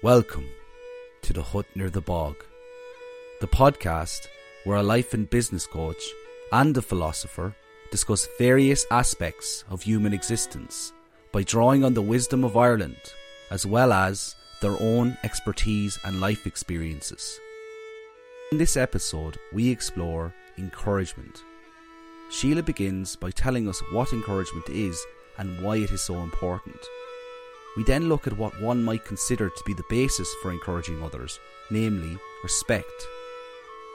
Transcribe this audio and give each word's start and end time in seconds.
Welcome 0.00 0.46
to 1.22 1.32
the 1.32 1.42
Hut 1.42 1.66
Near 1.74 1.90
the 1.90 2.00
Bog, 2.00 2.36
the 3.40 3.48
podcast 3.48 4.28
where 4.62 4.76
a 4.76 4.82
life 4.82 5.12
and 5.12 5.28
business 5.28 5.66
coach 5.66 6.00
and 6.52 6.76
a 6.76 6.82
philosopher 6.82 7.52
discuss 7.90 8.28
various 8.38 8.86
aspects 8.92 9.64
of 9.68 9.82
human 9.82 10.12
existence 10.12 10.92
by 11.32 11.42
drawing 11.42 11.82
on 11.82 11.94
the 11.94 12.00
wisdom 12.02 12.44
of 12.44 12.56
Ireland 12.56 13.00
as 13.50 13.66
well 13.66 13.92
as 13.92 14.36
their 14.62 14.80
own 14.80 15.18
expertise 15.24 15.98
and 16.04 16.20
life 16.20 16.46
experiences. 16.46 17.40
In 18.52 18.58
this 18.58 18.76
episode, 18.76 19.36
we 19.52 19.68
explore 19.68 20.32
encouragement. 20.58 21.42
Sheila 22.30 22.62
begins 22.62 23.16
by 23.16 23.32
telling 23.32 23.68
us 23.68 23.82
what 23.90 24.12
encouragement 24.12 24.68
is 24.68 25.04
and 25.38 25.60
why 25.60 25.78
it 25.78 25.90
is 25.90 26.02
so 26.02 26.18
important. 26.22 26.78
We 27.78 27.84
then 27.84 28.08
look 28.08 28.26
at 28.26 28.36
what 28.36 28.60
one 28.60 28.82
might 28.82 29.04
consider 29.04 29.50
to 29.50 29.64
be 29.64 29.72
the 29.72 29.84
basis 29.88 30.34
for 30.42 30.50
encouraging 30.50 31.00
others, 31.00 31.38
namely 31.70 32.18
respect. 32.42 33.06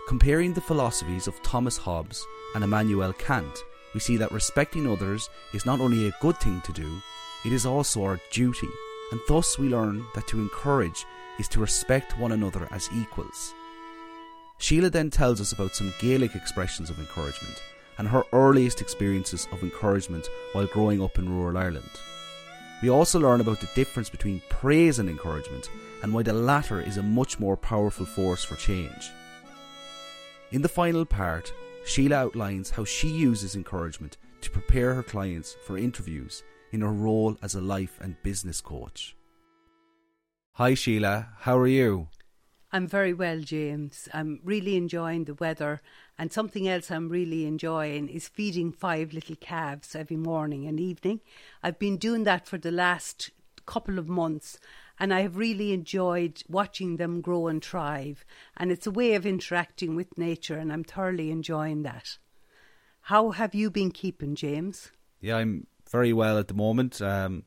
Comparing 0.08 0.54
the 0.54 0.62
philosophies 0.62 1.28
of 1.28 1.44
Thomas 1.44 1.76
Hobbes 1.76 2.26
and 2.56 2.64
Immanuel 2.64 3.12
Kant, 3.12 3.66
we 3.94 4.00
see 4.00 4.16
that 4.16 4.32
respecting 4.32 4.90
others 4.90 5.30
is 5.54 5.66
not 5.66 5.82
only 5.82 6.08
a 6.08 6.16
good 6.22 6.38
thing 6.38 6.62
to 6.62 6.72
do, 6.72 7.02
it 7.44 7.52
is 7.52 7.66
also 7.66 8.06
our 8.06 8.22
duty, 8.32 8.70
and 9.12 9.20
thus 9.28 9.60
we 9.60 9.68
learn 9.68 10.06
that 10.16 10.28
to 10.28 10.40
encourage 10.40 11.06
is 11.38 11.50
to 11.50 11.60
respect 11.60 12.18
one 12.18 12.32
another 12.32 12.70
as 12.72 12.90
equals. 12.96 13.54
Sheila 14.60 14.92
then 14.92 15.10
tells 15.10 15.42
us 15.42 15.52
about 15.52 15.76
some 15.76 15.94
Gaelic 16.00 16.36
expressions 16.36 16.90
of 16.90 17.00
encouragement 17.00 17.62
and 17.98 18.08
her 18.08 18.24
earliest 18.32 18.80
experiences 18.80 19.46
of 19.52 19.62
encouragement 19.62 20.30
while 20.54 20.68
growing 20.68 21.04
up 21.04 21.20
in 21.20 21.28
rural 21.28 21.58
Ireland. 21.58 21.92
We 22.82 22.90
also 22.90 23.20
learn 23.20 23.42
about 23.42 23.62
the 23.62 23.70
difference 23.76 24.10
between 24.10 24.42
praise 24.50 25.00
and 25.00 25.10
encouragement 25.10 25.70
and 26.02 26.14
why 26.14 26.24
the 26.24 26.34
latter 26.34 26.82
is 26.82 26.98
a 26.98 27.04
much 27.04 27.40
more 27.40 27.56
powerful 27.56 28.06
force 28.06 28.44
for 28.44 28.56
change. 28.56 29.12
In 30.52 30.62
the 30.62 30.70
final 30.70 31.06
part, 31.06 31.54
Sheila 31.86 32.18
outlines 32.18 32.70
how 32.70 32.84
she 32.84 33.08
uses 33.08 33.56
encouragement 33.56 34.18
to 34.42 34.52
prepare 34.52 34.94
her 34.94 35.04
clients 35.04 35.56
for 35.66 35.78
interviews 35.78 36.44
in 36.72 36.82
her 36.82 36.92
role 36.92 37.38
as 37.42 37.56
a 37.56 37.62
life 37.62 37.98
and 38.02 38.22
business 38.24 38.60
coach. 38.62 39.16
Hi 40.54 40.74
Sheila, 40.74 41.30
how 41.40 41.58
are 41.58 41.68
you? 41.68 42.10
I'm 42.72 42.88
very 42.88 43.14
well, 43.14 43.40
James. 43.40 44.10
I'm 44.14 44.40
really 44.44 44.76
enjoying 44.76 45.26
the 45.26 45.36
weather, 45.36 45.82
and 46.18 46.32
something 46.32 46.68
else 46.68 46.92
I'm 46.92 47.10
really 47.10 47.46
enjoying 47.46 48.08
is 48.08 48.28
feeding 48.28 48.72
five 48.72 49.14
little 49.14 49.36
calves 49.36 49.96
every 49.96 50.18
morning 50.18 50.68
and 50.68 50.80
evening. 50.80 51.22
I've 51.62 51.80
been 51.80 51.98
doing 51.98 52.24
that 52.26 52.48
for 52.48 52.58
the 52.58 52.72
last 52.72 53.32
couple 53.66 53.98
of 53.98 54.08
months, 54.08 54.60
and 55.00 55.14
I 55.14 55.22
have 55.22 55.38
really 55.38 55.74
enjoyed 55.74 56.44
watching 56.48 56.98
them 56.98 57.22
grow 57.22 57.48
and 57.48 57.64
thrive. 57.64 58.26
And 58.56 58.72
it's 58.72 58.88
a 58.88 58.92
way 58.92 59.16
of 59.16 59.26
interacting 59.26 59.96
with 59.96 60.18
nature, 60.18 60.58
and 60.58 60.72
I'm 60.72 60.84
thoroughly 60.84 61.32
enjoying 61.32 61.84
that. 61.84 62.18
How 63.08 63.32
have 63.32 63.56
you 63.56 63.70
been 63.70 63.92
keeping, 63.92 64.36
James? 64.36 64.92
Yeah, 65.20 65.38
I'm 65.38 65.68
very 65.90 66.14
well 66.14 66.38
at 66.38 66.48
the 66.48 66.54
moment. 66.54 67.02
Um, 67.02 67.44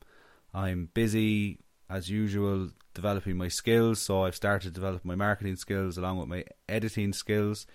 I'm 0.52 0.90
busy 0.92 1.60
as 1.88 2.10
usual 2.10 2.70
developing 2.94 3.36
my 3.36 3.48
skills. 3.48 4.00
So 4.00 4.24
I've 4.24 4.34
started 4.34 4.68
to 4.68 4.72
develop 4.72 5.04
my 5.04 5.14
marketing 5.14 5.56
skills 5.56 5.96
along 5.96 6.18
with 6.18 6.28
my 6.28 6.44
editing 6.68 7.12
skills. 7.12 7.66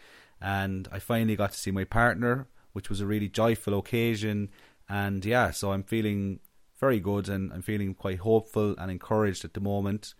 And 0.41 0.87
I 0.91 0.99
finally 0.99 1.35
got 1.35 1.51
to 1.51 1.57
see 1.57 1.71
my 1.71 1.83
partner, 1.83 2.47
which 2.73 2.89
was 2.89 3.01
a 3.01 3.05
really 3.05 3.29
joyful 3.29 3.77
occasion. 3.77 4.49
And 4.89 5.23
yeah, 5.23 5.51
so 5.51 5.71
I'm 5.71 5.83
feeling 5.83 6.39
very 6.79 6.99
good 6.99 7.29
and 7.29 7.53
I'm 7.53 7.61
feeling 7.61 7.93
quite 7.93 8.19
hopeful 8.19 8.75
and 8.77 8.89
encouraged 8.89 9.45
at 9.45 9.53
the 9.53 9.61
moment. 9.61 10.13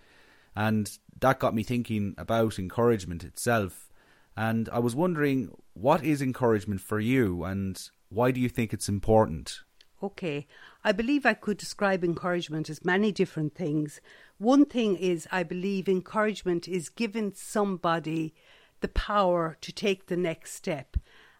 And 0.56 0.98
that 1.20 1.40
got 1.40 1.56
me 1.56 1.64
thinking 1.64 2.14
about 2.18 2.60
encouragement 2.60 3.24
itself. 3.24 3.90
And 4.38 4.70
I 4.72 4.80
was 4.80 4.96
wondering, 4.96 5.52
what 5.74 6.04
is 6.04 6.22
encouragement 6.22 6.82
for 6.82 7.00
you 7.00 7.44
and 7.44 7.82
why 8.10 8.32
do 8.32 8.40
you 8.40 8.50
think 8.50 8.74
it's 8.74 8.90
important? 8.90 9.62
Okay, 10.04 10.48
I 10.84 10.92
believe 10.92 11.26
I 11.26 11.36
could 11.36 11.58
describe 11.58 12.04
encouragement 12.04 12.70
as 12.70 12.84
many 12.84 13.12
different 13.12 13.54
things. 13.54 14.02
One 14.40 14.66
thing 14.66 14.98
is, 14.98 15.28
I 15.32 15.44
believe 15.44 15.88
encouragement 15.88 16.68
is 16.68 16.90
giving 16.90 17.34
somebody 17.36 18.34
the 18.82 18.88
power 18.88 19.58
to 19.62 19.72
take 19.72 20.08
the 20.08 20.18
next 20.18 20.54
step 20.54 20.98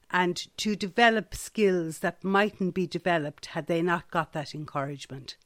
and 0.10 0.48
to 0.58 0.76
develop 0.76 1.34
skills 1.34 2.00
that 2.00 2.24
mightn't 2.24 2.74
be 2.74 2.86
developed 2.86 3.48
had 3.48 3.68
they 3.68 3.82
not 3.82 4.12
got 4.12 4.34
that 4.34 4.54
encouragement. 4.54 5.38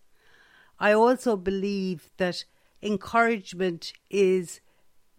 I 0.79 0.91
also 0.91 1.37
believe 1.37 2.09
that 2.17 2.45
encouragement 2.81 3.93
is 4.09 4.59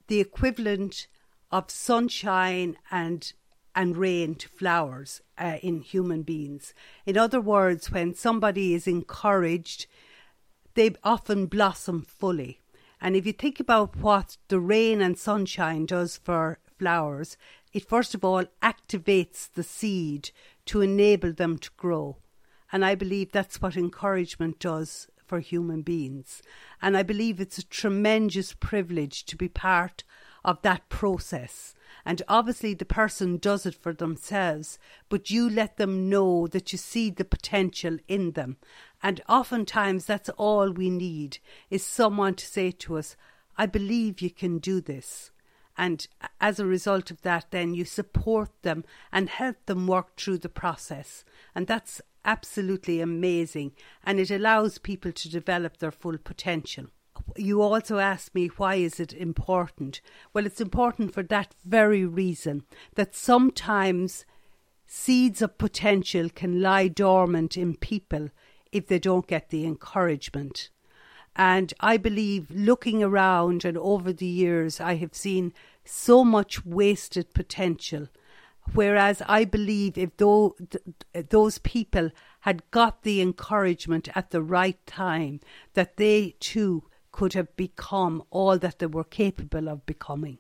the 0.08 0.20
equivalent 0.20 1.06
of 1.50 1.70
sunshine 1.70 2.76
and 2.90 3.32
and 3.74 3.98
rain 3.98 4.34
to 4.34 4.48
flowers 4.48 5.20
uh, 5.36 5.58
in 5.62 5.82
human 5.82 6.22
beings. 6.22 6.72
In 7.04 7.18
other 7.18 7.42
words, 7.42 7.90
when 7.90 8.14
somebody 8.14 8.72
is 8.72 8.86
encouraged, 8.86 9.86
they 10.74 10.94
often 11.04 11.44
blossom 11.44 12.00
fully. 12.00 12.62
And 13.02 13.14
if 13.14 13.26
you 13.26 13.34
think 13.34 13.60
about 13.60 13.94
what 13.94 14.38
the 14.48 14.58
rain 14.58 15.02
and 15.02 15.18
sunshine 15.18 15.84
does 15.84 16.16
for 16.16 16.58
flowers, 16.78 17.36
it 17.72 17.88
first 17.88 18.14
of 18.14 18.24
all 18.24 18.44
activates 18.62 19.50
the 19.52 19.62
seed 19.62 20.30
to 20.66 20.80
enable 20.80 21.32
them 21.32 21.58
to 21.58 21.70
grow. 21.76 22.16
And 22.72 22.84
I 22.84 22.94
believe 22.94 23.32
that's 23.32 23.60
what 23.60 23.76
encouragement 23.76 24.58
does 24.58 25.08
for 25.26 25.40
human 25.40 25.82
beings. 25.82 26.42
And 26.80 26.96
I 26.96 27.02
believe 27.02 27.40
it's 27.40 27.58
a 27.58 27.66
tremendous 27.66 28.52
privilege 28.54 29.24
to 29.26 29.36
be 29.36 29.48
part 29.48 30.04
of 30.44 30.62
that 30.62 30.88
process. 30.88 31.74
And 32.04 32.22
obviously, 32.28 32.72
the 32.72 32.84
person 32.84 33.36
does 33.36 33.66
it 33.66 33.74
for 33.74 33.92
themselves, 33.92 34.78
but 35.08 35.28
you 35.28 35.50
let 35.50 35.76
them 35.76 36.08
know 36.08 36.46
that 36.46 36.70
you 36.72 36.78
see 36.78 37.10
the 37.10 37.24
potential 37.24 37.98
in 38.06 38.32
them. 38.32 38.56
And 39.02 39.20
oftentimes, 39.28 40.06
that's 40.06 40.28
all 40.30 40.70
we 40.70 40.88
need 40.88 41.38
is 41.68 41.84
someone 41.84 42.34
to 42.34 42.46
say 42.46 42.70
to 42.70 42.98
us, 42.98 43.16
I 43.58 43.66
believe 43.66 44.20
you 44.20 44.30
can 44.30 44.58
do 44.58 44.80
this. 44.80 45.32
And 45.78 46.06
as 46.40 46.58
a 46.58 46.66
result 46.66 47.10
of 47.10 47.22
that, 47.22 47.46
then 47.50 47.74
you 47.74 47.84
support 47.84 48.50
them 48.62 48.84
and 49.12 49.28
help 49.28 49.56
them 49.66 49.86
work 49.86 50.16
through 50.16 50.38
the 50.38 50.48
process. 50.48 51.24
And 51.54 51.66
that's 51.66 52.00
absolutely 52.24 53.00
amazing. 53.00 53.72
And 54.02 54.18
it 54.18 54.30
allows 54.30 54.78
people 54.78 55.12
to 55.12 55.30
develop 55.30 55.78
their 55.78 55.92
full 55.92 56.18
potential 56.18 56.86
you 57.36 57.60
also 57.62 57.98
asked 57.98 58.34
me 58.34 58.48
why 58.56 58.76
is 58.76 59.00
it 59.00 59.12
important? 59.12 60.00
Well, 60.32 60.46
it's 60.46 60.60
important 60.60 61.12
for 61.12 61.22
that 61.24 61.54
very 61.64 62.04
reason 62.04 62.64
that 62.94 63.14
sometimes 63.14 64.24
seeds 64.86 65.42
of 65.42 65.58
potential 65.58 66.28
can 66.28 66.60
lie 66.60 66.88
dormant 66.88 67.56
in 67.56 67.76
people 67.76 68.30
if 68.72 68.86
they 68.86 68.98
don't 68.98 69.26
get 69.26 69.50
the 69.50 69.64
encouragement. 69.64 70.70
And 71.36 71.74
I 71.80 71.98
believe 71.98 72.50
looking 72.50 73.02
around 73.02 73.64
and 73.64 73.76
over 73.76 74.12
the 74.12 74.26
years, 74.26 74.80
I 74.80 74.94
have 74.96 75.14
seen 75.14 75.52
so 75.84 76.24
much 76.24 76.64
wasted 76.64 77.34
potential. 77.34 78.08
Whereas 78.72 79.22
I 79.28 79.44
believe 79.44 79.96
if 79.98 80.16
those 80.16 81.58
people 81.58 82.10
had 82.40 82.68
got 82.70 83.02
the 83.02 83.20
encouragement 83.20 84.08
at 84.16 84.30
the 84.30 84.42
right 84.42 84.78
time, 84.86 85.40
that 85.74 85.98
they 85.98 86.34
too 86.40 86.84
could 87.12 87.34
have 87.34 87.54
become 87.56 88.22
all 88.30 88.58
that 88.58 88.78
they 88.78 88.86
were 88.86 89.04
capable 89.04 89.68
of 89.68 89.86
becoming. 89.86 90.38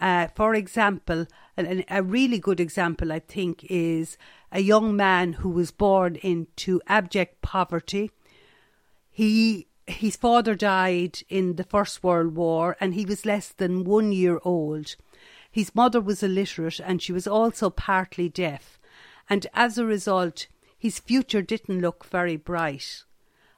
Uh, 0.00 0.28
for 0.34 0.54
example, 0.54 1.26
an, 1.56 1.84
a 1.88 2.02
really 2.02 2.38
good 2.38 2.60
example, 2.60 3.12
I 3.12 3.18
think, 3.20 3.64
is 3.68 4.18
a 4.50 4.60
young 4.60 4.96
man 4.96 5.34
who 5.34 5.50
was 5.50 5.70
born 5.70 6.16
into 6.16 6.80
abject 6.86 7.42
poverty. 7.42 8.10
He 9.10 9.68
his 9.86 10.16
father 10.16 10.54
died 10.54 11.20
in 11.28 11.56
the 11.56 11.64
First 11.64 12.02
World 12.02 12.34
War, 12.34 12.76
and 12.80 12.94
he 12.94 13.04
was 13.04 13.26
less 13.26 13.48
than 13.48 13.84
one 13.84 14.12
year 14.12 14.40
old. 14.44 14.96
His 15.50 15.74
mother 15.74 16.00
was 16.00 16.22
illiterate, 16.22 16.80
and 16.80 17.00
she 17.00 17.12
was 17.12 17.26
also 17.26 17.70
partly 17.70 18.28
deaf, 18.28 18.78
and 19.30 19.46
as 19.54 19.78
a 19.78 19.86
result, 19.86 20.48
his 20.78 20.98
future 20.98 21.42
didn't 21.42 21.80
look 21.80 22.04
very 22.04 22.36
bright. 22.36 23.04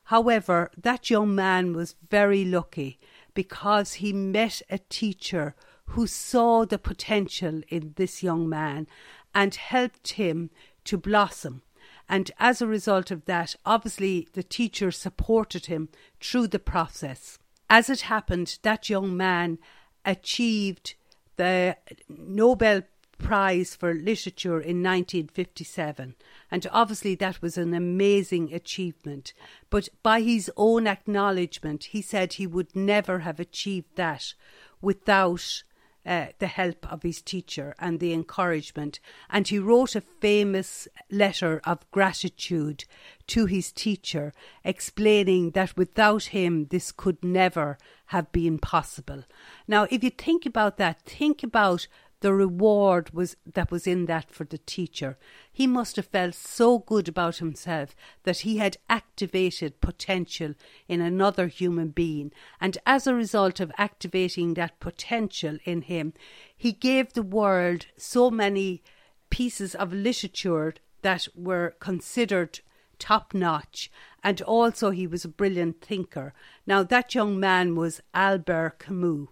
However, 0.04 0.70
that 0.76 1.10
young 1.10 1.34
man 1.34 1.74
was 1.74 1.96
very 2.10 2.44
lucky 2.44 2.98
because 3.34 3.94
he 3.94 4.12
met 4.12 4.62
a 4.70 4.78
teacher 4.78 5.54
who 5.88 6.06
saw 6.06 6.64
the 6.64 6.78
potential 6.78 7.62
in 7.68 7.94
this 7.96 8.22
young 8.22 8.48
man 8.48 8.86
and 9.34 9.54
helped 9.54 10.12
him 10.12 10.50
to 10.84 10.96
blossom. 10.96 11.62
And 12.08 12.30
as 12.38 12.62
a 12.62 12.66
result 12.66 13.10
of 13.10 13.24
that, 13.26 13.54
obviously 13.66 14.28
the 14.32 14.42
teacher 14.42 14.90
supported 14.90 15.66
him 15.66 15.88
through 16.20 16.48
the 16.48 16.58
process. 16.58 17.38
As 17.68 17.90
it 17.90 18.02
happened, 18.02 18.58
that 18.62 18.88
young 18.88 19.16
man 19.16 19.58
achieved 20.04 20.94
the 21.36 21.76
Nobel 22.08 22.82
Prize 23.18 23.74
for 23.74 23.92
Literature 23.94 24.60
in 24.60 24.82
1957. 24.82 26.14
And 26.50 26.66
obviously, 26.70 27.14
that 27.16 27.42
was 27.42 27.58
an 27.58 27.74
amazing 27.74 28.54
achievement. 28.54 29.32
But 29.70 29.88
by 30.02 30.20
his 30.20 30.50
own 30.56 30.86
acknowledgement, 30.86 31.84
he 31.84 32.00
said 32.00 32.34
he 32.34 32.46
would 32.46 32.74
never 32.74 33.20
have 33.20 33.40
achieved 33.40 33.96
that 33.96 34.34
without 34.80 35.64
uh, 36.08 36.28
the 36.38 36.46
help 36.46 36.90
of 36.90 37.02
his 37.02 37.20
teacher 37.20 37.74
and 37.78 38.00
the 38.00 38.14
encouragement. 38.14 38.98
And 39.28 39.46
he 39.46 39.58
wrote 39.58 39.94
a 39.94 40.00
famous 40.00 40.88
letter 41.10 41.60
of 41.64 41.88
gratitude 41.90 42.84
to 43.26 43.44
his 43.44 43.70
teacher, 43.70 44.32
explaining 44.64 45.50
that 45.50 45.76
without 45.76 46.24
him 46.24 46.66
this 46.70 46.92
could 46.92 47.22
never 47.22 47.76
have 48.06 48.32
been 48.32 48.58
possible. 48.58 49.24
Now, 49.68 49.86
if 49.90 50.02
you 50.02 50.08
think 50.08 50.46
about 50.46 50.78
that, 50.78 51.02
think 51.02 51.42
about 51.42 51.86
the 52.20 52.34
reward 52.34 53.10
was 53.10 53.36
that 53.46 53.70
was 53.70 53.86
in 53.86 54.06
that 54.06 54.30
for 54.30 54.44
the 54.44 54.58
teacher. 54.58 55.16
He 55.52 55.66
must 55.66 55.96
have 55.96 56.06
felt 56.06 56.34
so 56.34 56.80
good 56.80 57.08
about 57.08 57.36
himself 57.36 57.94
that 58.24 58.38
he 58.38 58.58
had 58.58 58.76
activated 58.88 59.80
potential 59.80 60.54
in 60.88 61.00
another 61.00 61.46
human 61.46 61.88
being, 61.88 62.32
and 62.60 62.76
as 62.84 63.06
a 63.06 63.14
result 63.14 63.60
of 63.60 63.72
activating 63.78 64.54
that 64.54 64.80
potential 64.80 65.58
in 65.64 65.82
him, 65.82 66.12
he 66.56 66.72
gave 66.72 67.12
the 67.12 67.22
world 67.22 67.86
so 67.96 68.30
many 68.30 68.82
pieces 69.30 69.74
of 69.74 69.92
literature 69.92 70.74
that 71.02 71.28
were 71.36 71.76
considered 71.78 72.60
top 72.98 73.32
notch, 73.32 73.90
and 74.24 74.42
also 74.42 74.90
he 74.90 75.06
was 75.06 75.24
a 75.24 75.28
brilliant 75.28 75.80
thinker. 75.80 76.34
Now, 76.66 76.82
that 76.82 77.14
young 77.14 77.38
man 77.38 77.76
was 77.76 78.00
Albert 78.12 78.80
Camus. 78.80 79.28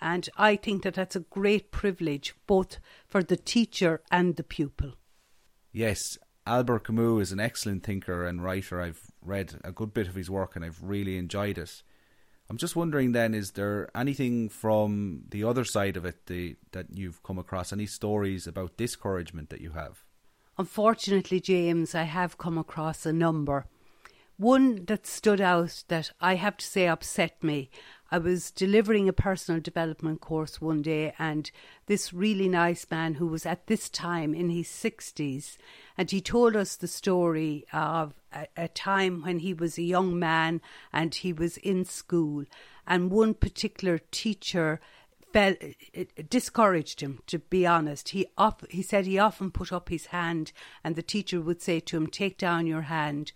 And 0.00 0.28
I 0.36 0.56
think 0.56 0.82
that 0.82 0.94
that's 0.94 1.16
a 1.16 1.20
great 1.20 1.70
privilege 1.70 2.34
both 2.46 2.78
for 3.06 3.22
the 3.22 3.36
teacher 3.36 4.00
and 4.10 4.36
the 4.36 4.44
pupil. 4.44 4.94
Yes, 5.72 6.18
Albert 6.46 6.84
Camus 6.84 7.28
is 7.28 7.32
an 7.32 7.40
excellent 7.40 7.84
thinker 7.84 8.24
and 8.24 8.42
writer. 8.42 8.80
I've 8.80 9.02
read 9.22 9.60
a 9.64 9.72
good 9.72 9.92
bit 9.92 10.08
of 10.08 10.14
his 10.14 10.30
work 10.30 10.56
and 10.56 10.64
I've 10.64 10.82
really 10.82 11.18
enjoyed 11.18 11.58
it. 11.58 11.82
I'm 12.50 12.56
just 12.56 12.76
wondering 12.76 13.12
then, 13.12 13.34
is 13.34 13.52
there 13.52 13.90
anything 13.94 14.48
from 14.48 15.24
the 15.28 15.44
other 15.44 15.64
side 15.64 15.98
of 15.98 16.06
it 16.06 16.26
the, 16.26 16.56
that 16.72 16.86
you've 16.94 17.22
come 17.22 17.38
across? 17.38 17.72
Any 17.72 17.84
stories 17.84 18.46
about 18.46 18.78
discouragement 18.78 19.50
that 19.50 19.60
you 19.60 19.72
have? 19.72 20.02
Unfortunately, 20.56 21.40
James, 21.40 21.94
I 21.94 22.04
have 22.04 22.38
come 22.38 22.56
across 22.56 23.04
a 23.04 23.12
number. 23.12 23.66
One 24.38 24.86
that 24.86 25.06
stood 25.06 25.40
out 25.40 25.84
that 25.88 26.12
I 26.20 26.36
have 26.36 26.56
to 26.56 26.66
say 26.66 26.86
upset 26.86 27.42
me 27.44 27.70
I 28.10 28.18
was 28.18 28.50
delivering 28.50 29.08
a 29.08 29.12
personal 29.12 29.60
development 29.60 30.22
course 30.22 30.60
one 30.60 30.80
day, 30.80 31.12
and 31.18 31.50
this 31.86 32.12
really 32.12 32.48
nice 32.48 32.86
man 32.90 33.14
who 33.14 33.26
was 33.26 33.44
at 33.44 33.66
this 33.66 33.90
time 33.90 34.34
in 34.34 34.48
his 34.48 34.68
60s, 34.68 35.58
and 35.96 36.10
he 36.10 36.22
told 36.22 36.56
us 36.56 36.74
the 36.74 36.88
story 36.88 37.66
of 37.70 38.14
a, 38.32 38.46
a 38.56 38.68
time 38.68 39.22
when 39.22 39.40
he 39.40 39.52
was 39.52 39.76
a 39.76 39.82
young 39.82 40.18
man 40.18 40.62
and 40.90 41.16
he 41.16 41.34
was 41.34 41.58
in 41.58 41.84
school, 41.84 42.44
and 42.86 43.10
one 43.10 43.34
particular 43.34 43.98
teacher 44.10 44.80
it 45.34 46.30
discouraged 46.30 47.00
him 47.00 47.20
to 47.26 47.38
be 47.38 47.64
honest 47.64 48.08
he 48.08 48.26
op- 48.38 48.68
he 48.70 48.82
said 48.82 49.04
he 49.04 49.18
often 49.18 49.50
put 49.50 49.72
up 49.72 49.90
his 49.90 50.06
hand 50.06 50.50
and 50.82 50.96
the 50.96 51.02
teacher 51.02 51.38
would 51.38 51.60
say 51.60 51.78
to 51.78 51.98
him 51.98 52.06
take 52.06 52.38
down 52.38 52.66
your 52.66 52.80
hand 52.80 53.30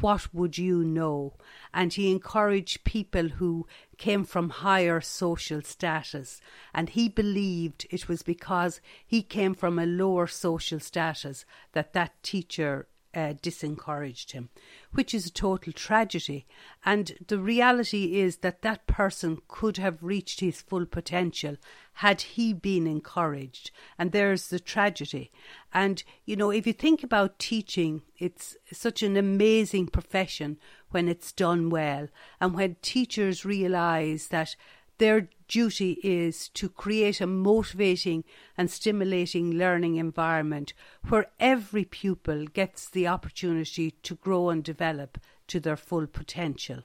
what 0.00 0.32
would 0.34 0.58
you 0.58 0.84
know? 0.84 1.34
And 1.74 1.92
he 1.92 2.10
encouraged 2.10 2.84
people 2.84 3.28
who 3.28 3.66
came 3.98 4.24
from 4.24 4.50
higher 4.50 5.00
social 5.00 5.60
status. 5.62 6.40
And 6.72 6.88
he 6.90 7.08
believed 7.08 7.86
it 7.90 8.08
was 8.08 8.22
because 8.22 8.80
he 9.06 9.22
came 9.22 9.54
from 9.54 9.78
a 9.78 9.86
lower 9.86 10.26
social 10.26 10.80
status 10.80 11.44
that 11.72 11.92
that 11.92 12.22
teacher 12.22 12.88
uh, 13.18 13.32
disencouraged 13.42 14.30
him, 14.30 14.48
which 14.92 15.12
is 15.12 15.26
a 15.26 15.32
total 15.32 15.72
tragedy. 15.72 16.46
And 16.84 17.04
the 17.26 17.38
reality 17.38 18.20
is 18.20 18.38
that 18.38 18.62
that 18.62 18.86
person 18.86 19.42
could 19.48 19.76
have 19.78 20.02
reached 20.02 20.38
his 20.40 20.62
full 20.62 20.86
potential 20.86 21.56
had 21.94 22.20
he 22.20 22.52
been 22.52 22.86
encouraged. 22.86 23.72
And 23.98 24.12
there's 24.12 24.48
the 24.48 24.60
tragedy. 24.60 25.32
And, 25.74 26.04
you 26.24 26.36
know, 26.36 26.50
if 26.50 26.66
you 26.66 26.72
think 26.72 27.02
about 27.02 27.40
teaching, 27.40 28.02
it's 28.18 28.56
such 28.72 29.02
an 29.02 29.16
amazing 29.16 29.88
profession 29.88 30.58
when 30.90 31.08
it's 31.08 31.32
done 31.32 31.70
well. 31.70 32.06
And 32.40 32.54
when 32.54 32.76
teachers 32.82 33.44
realize 33.44 34.28
that 34.28 34.54
their 34.98 35.28
duty 35.48 35.98
is 36.02 36.48
to 36.50 36.68
create 36.68 37.20
a 37.20 37.26
motivating 37.26 38.24
and 38.56 38.70
stimulating 38.70 39.52
learning 39.52 39.96
environment 39.96 40.74
where 41.08 41.30
every 41.40 41.84
pupil 41.84 42.44
gets 42.46 42.88
the 42.88 43.08
opportunity 43.08 43.92
to 44.02 44.14
grow 44.14 44.50
and 44.50 44.62
develop 44.62 45.18
to 45.46 45.58
their 45.58 45.76
full 45.76 46.06
potential. 46.06 46.82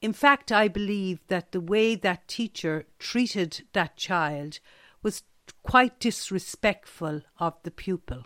In 0.00 0.12
fact, 0.12 0.52
I 0.52 0.68
believe 0.68 1.20
that 1.28 1.52
the 1.52 1.60
way 1.60 1.94
that 1.96 2.28
teacher 2.28 2.86
treated 2.98 3.64
that 3.72 3.96
child 3.96 4.60
was 5.02 5.22
quite 5.62 5.98
disrespectful 5.98 7.22
of 7.38 7.54
the 7.62 7.70
pupil. 7.70 8.24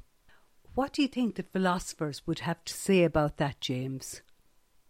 What 0.75 0.93
do 0.93 1.03
you 1.03 1.09
think 1.09 1.37
the 1.37 1.43
philosophers 1.43 2.27
would 2.27 2.41
have 2.41 2.65
to 2.65 2.75
say 2.75 3.05
about 3.05 3.37
that, 3.37 3.61
James? 3.61 4.23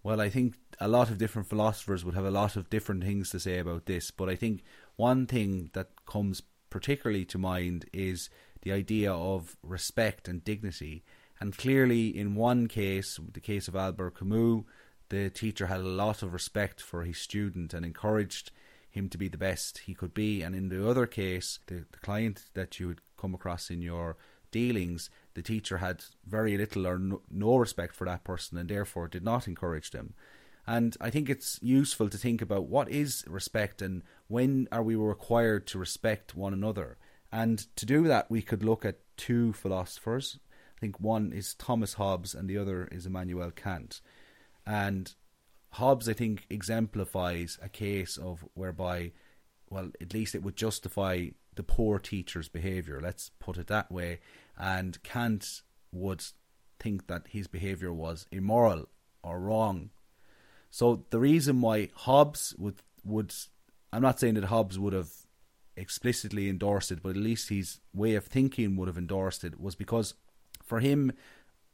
Well, 0.03 0.21
I 0.21 0.31
think 0.31 0.55
a 0.81 0.89
lot 0.89 1.11
of 1.11 1.19
different 1.19 1.49
philosophers 1.49 2.05
would 2.05 2.15
have 2.15 2.25
a 2.25 2.31
lot 2.31 2.57
of 2.57 2.71
different 2.71 3.05
things 3.05 3.31
to 3.31 3.41
say 3.41 3.59
about 3.59 3.87
this, 3.87 4.11
but 4.11 4.29
I 4.29 4.35
think 4.35 4.63
one 4.97 5.27
thing 5.27 5.71
that 5.75 5.91
comes 6.07 6.43
particularly 6.71 7.25
to 7.27 7.39
mind 7.39 7.85
is 7.93 8.29
the 8.63 8.73
idea 8.73 9.13
of 9.13 9.57
respect 9.63 10.27
and 10.27 10.43
dignity. 10.43 11.05
And 11.39 11.57
clearly, 11.57 12.09
in 12.09 12.35
one 12.35 12.67
case, 12.67 13.21
the 13.33 13.41
case 13.41 13.69
of 13.69 13.77
Albert 13.77 14.19
Camus, 14.19 14.65
the 15.09 15.31
teacher 15.31 15.67
had 15.67 15.81
a 15.81 15.85
lot 15.85 16.23
of 16.23 16.33
respect 16.33 16.81
for 16.81 17.03
his 17.03 17.19
student 17.19 17.75
and 17.75 17.85
encouraged 17.85 18.51
him 18.91 19.09
to 19.09 19.19
be 19.19 19.29
the 19.29 19.39
best 19.39 19.79
he 19.79 19.95
could 19.95 20.15
be. 20.15 20.43
And 20.43 20.55
in 20.55 20.69
the 20.69 20.89
other 20.89 21.07
case, 21.07 21.59
the, 21.67 21.85
the 21.91 21.99
client 22.03 22.45
that 22.55 22.81
you 22.81 22.89
would 22.89 23.01
come 23.17 23.35
across 23.35 23.71
in 23.71 23.83
your 23.83 24.17
dealings, 24.51 25.11
the 25.35 25.43
teacher 25.43 25.79
had 25.79 26.05
very 26.27 26.57
little 26.57 26.87
or 26.87 26.99
no, 26.99 27.23
no 27.31 27.57
respect 27.57 27.95
for 27.95 28.05
that 28.07 28.25
person 28.25 28.59
and 28.59 28.69
therefore 28.69 29.09
did 29.09 29.25
not 29.25 29.49
encourage 29.49 29.91
them. 29.91 30.15
And 30.67 30.97
I 31.01 31.11
think 31.11 31.29
it's 31.29 31.59
useful 31.61 32.09
to 32.09 32.19
think 32.19 32.41
about 32.41 32.69
what 32.69 32.89
is 32.89 33.25
respect 33.27 33.83
and 33.83 34.03
when 34.29 34.69
are 34.71 34.83
we 34.83 34.95
required 34.95 35.67
to 35.69 35.79
respect 35.79 36.37
one 36.37 36.53
another. 36.53 36.99
And 37.33 37.67
to 37.77 37.87
do 37.87 38.05
that, 38.05 38.31
we 38.31 38.43
could 38.43 38.63
look 38.63 38.85
at 38.85 39.01
two 39.17 39.53
philosophers. 39.55 40.39
I 40.77 40.81
think 40.81 41.01
one 41.01 41.33
is 41.33 41.55
Thomas 41.55 41.95
Hobbes 41.95 42.35
and 42.35 42.49
the 42.49 42.59
other 42.59 42.89
is 42.93 43.07
Immanuel 43.07 43.51
Kant. 43.51 44.01
And 44.67 45.13
Hobbes, 45.71 46.09
I 46.09 46.13
think, 46.13 46.47
exemplifies 46.51 47.59
a 47.63 47.69
case 47.69 48.17
of 48.17 48.45
whereby, 48.55 49.13
well, 49.71 49.91
at 50.01 50.13
least 50.13 50.35
it 50.35 50.43
would 50.43 50.57
justify 50.57 51.29
the 51.55 51.63
poor 51.63 51.99
teacher's 51.99 52.49
behaviour. 52.49 53.01
Let's 53.01 53.31
put 53.39 53.57
it 53.57 53.67
that 53.69 53.91
way. 53.91 54.21
And 54.59 55.03
Kant 55.03 55.63
would 55.93 56.25
think 56.79 57.07
that 57.07 57.27
his 57.29 57.47
behaviour 57.47 57.93
was 57.93 58.27
immoral 58.31 58.89
or 59.23 59.41
wrong. 59.41 59.91
So 60.71 61.05
the 61.11 61.21
reason 61.21 61.61
why 61.61 61.91
Hobbes 61.95 62.55
would 62.59 62.83
would 63.05 63.35
I'm 63.93 64.03
not 64.03 64.19
saying 64.19 64.35
that 64.35 64.45
Hobbes 64.45 64.79
would 64.79 64.93
have 64.93 65.11
explicitly 65.77 66.49
endorsed 66.49 66.91
it, 66.91 67.03
but 67.03 67.11
at 67.11 67.17
least 67.17 67.49
his 67.49 67.81
way 67.95 68.15
of 68.15 68.25
thinking 68.25 68.77
would 68.77 68.89
have 68.89 68.99
endorsed 68.99 69.45
it 69.45 69.61
was 69.61 69.75
because 69.75 70.15
for 70.63 70.81
him 70.81 71.13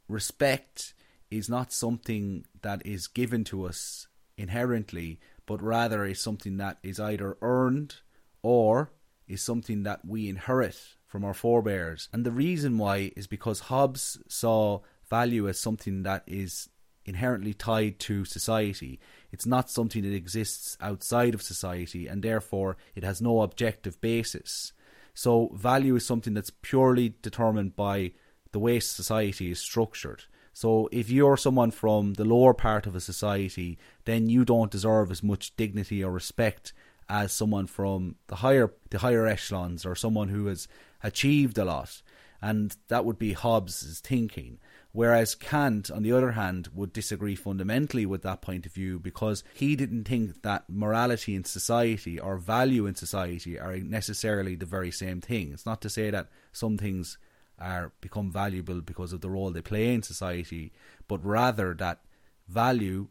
respect 0.07 0.93
is 1.31 1.49
not 1.49 1.71
something 1.71 2.45
that 2.61 2.85
is 2.85 3.07
given 3.07 3.43
to 3.45 3.65
us 3.65 4.07
inherently, 4.37 5.19
but 5.45 5.61
rather 5.61 6.05
is 6.05 6.21
something 6.21 6.57
that 6.57 6.77
is 6.83 6.99
either 6.99 7.37
earned 7.41 7.95
or 8.41 8.91
is 9.27 9.41
something 9.41 9.83
that 9.83 10.03
we 10.05 10.27
inherit 10.27 10.95
from 11.09 11.25
our 11.25 11.33
forebears. 11.33 12.07
And 12.13 12.23
the 12.23 12.31
reason 12.31 12.77
why 12.77 13.11
is 13.17 13.27
because 13.27 13.61
Hobbes 13.61 14.19
saw 14.29 14.81
value 15.09 15.49
as 15.49 15.59
something 15.59 16.03
that 16.03 16.23
is 16.27 16.69
inherently 17.03 17.53
tied 17.53 17.97
to 17.99 18.23
society. 18.23 18.99
It's 19.31 19.47
not 19.47 19.71
something 19.71 20.03
that 20.03 20.13
exists 20.13 20.77
outside 20.79 21.33
of 21.33 21.41
society 21.41 22.07
and 22.07 22.21
therefore 22.21 22.77
it 22.95 23.03
has 23.03 23.21
no 23.21 23.41
objective 23.41 23.99
basis. 23.99 24.71
So, 25.15 25.49
value 25.55 25.95
is 25.95 26.05
something 26.05 26.35
that's 26.35 26.51
purely 26.61 27.15
determined 27.21 27.75
by 27.75 28.11
the 28.51 28.59
way 28.59 28.79
society 28.79 29.51
is 29.51 29.59
structured. 29.59 30.25
So, 30.53 30.87
if 30.91 31.09
you're 31.09 31.37
someone 31.37 31.71
from 31.71 32.13
the 32.13 32.23
lower 32.23 32.53
part 32.53 32.85
of 32.85 32.95
a 32.95 33.01
society, 33.01 33.79
then 34.05 34.29
you 34.29 34.45
don't 34.45 34.71
deserve 34.71 35.09
as 35.09 35.23
much 35.23 35.55
dignity 35.57 36.03
or 36.03 36.11
respect 36.11 36.71
as 37.09 37.33
someone 37.33 37.65
from 37.65 38.15
the 38.27 38.35
higher 38.35 38.71
the 38.91 38.99
higher 38.99 39.25
echelons 39.25 39.85
or 39.85 39.95
someone 39.95 40.29
who 40.29 40.45
has 40.45 40.67
achieved 41.03 41.57
a 41.57 41.65
lot. 41.65 42.01
And 42.41 42.75
that 42.87 43.03
would 43.03 43.19
be 43.19 43.33
Hobbes's 43.33 43.99
thinking. 43.99 44.59
Whereas 44.91 45.35
Kant, 45.35 45.91
on 45.91 46.01
the 46.01 46.11
other 46.11 46.31
hand, 46.31 46.69
would 46.73 46.93
disagree 46.93 47.35
fundamentally 47.35 48.05
with 48.05 48.23
that 48.23 48.41
point 48.41 48.65
of 48.65 48.71
view 48.71 48.97
because 48.97 49.43
he 49.53 49.75
didn't 49.75 50.05
think 50.05 50.41
that 50.41 50.63
morality 50.67 51.35
in 51.35 51.43
society 51.43 52.19
or 52.19 52.37
value 52.37 52.87
in 52.87 52.95
society 52.95 53.59
are 53.59 53.77
necessarily 53.77 54.55
the 54.55 54.65
very 54.65 54.89
same 54.89 55.21
thing. 55.21 55.51
It's 55.53 55.65
not 55.65 55.81
to 55.81 55.89
say 55.89 56.09
that 56.09 56.29
some 56.51 56.77
things 56.77 57.17
are 57.59 57.91
become 58.01 58.31
valuable 58.31 58.81
because 58.81 59.13
of 59.13 59.21
the 59.21 59.29
role 59.29 59.51
they 59.51 59.61
play 59.61 59.93
in 59.93 60.01
society, 60.01 60.71
but 61.07 61.23
rather 61.23 61.73
that 61.75 61.99
value, 62.47 63.09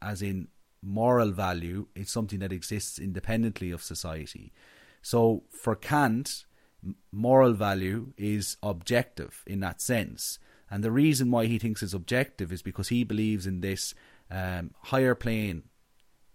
as 0.00 0.22
in 0.22 0.48
moral 0.80 1.32
value, 1.32 1.86
is 1.94 2.10
something 2.10 2.38
that 2.38 2.52
exists 2.52 2.98
independently 2.98 3.70
of 3.72 3.82
society. 3.82 4.52
So 5.02 5.42
for 5.50 5.74
Kant, 5.76 6.46
moral 7.12 7.52
value 7.52 8.12
is 8.16 8.56
objective 8.62 9.42
in 9.46 9.60
that 9.60 9.80
sense. 9.80 10.38
And 10.70 10.82
the 10.82 10.90
reason 10.90 11.30
why 11.30 11.46
he 11.46 11.58
thinks 11.58 11.82
it's 11.82 11.92
objective 11.92 12.52
is 12.52 12.62
because 12.62 12.88
he 12.88 13.04
believes 13.04 13.46
in 13.46 13.60
this 13.60 13.94
um, 14.30 14.72
higher 14.82 15.14
plane 15.14 15.64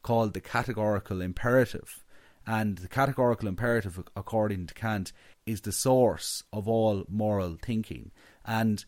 called 0.01 0.33
the 0.33 0.41
categorical 0.41 1.21
imperative. 1.21 2.03
And 2.47 2.77
the 2.77 2.87
categorical 2.87 3.47
imperative, 3.47 4.01
according 4.15 4.67
to 4.67 4.73
Kant, 4.73 5.11
is 5.45 5.61
the 5.61 5.71
source 5.71 6.43
of 6.53 6.67
all 6.67 7.05
moral 7.09 7.57
thinking. 7.61 8.11
And 8.45 8.83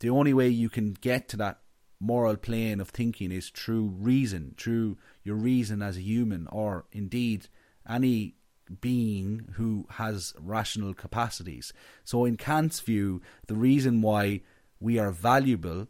the 0.00 0.10
only 0.10 0.34
way 0.34 0.48
you 0.48 0.68
can 0.68 0.92
get 0.92 1.28
to 1.28 1.36
that 1.38 1.60
moral 2.00 2.36
plane 2.36 2.80
of 2.80 2.90
thinking 2.90 3.32
is 3.32 3.50
through 3.50 3.94
reason, 3.98 4.54
through 4.58 4.98
your 5.24 5.36
reason 5.36 5.82
as 5.82 5.96
a 5.96 6.02
human, 6.02 6.46
or 6.48 6.84
indeed 6.92 7.48
any 7.88 8.34
being 8.80 9.48
who 9.54 9.86
has 9.90 10.34
rational 10.38 10.94
capacities. 10.94 11.72
So, 12.04 12.24
in 12.24 12.36
Kant's 12.36 12.80
view, 12.80 13.22
the 13.46 13.54
reason 13.54 14.02
why 14.02 14.42
we 14.80 14.98
are 14.98 15.10
valuable 15.10 15.88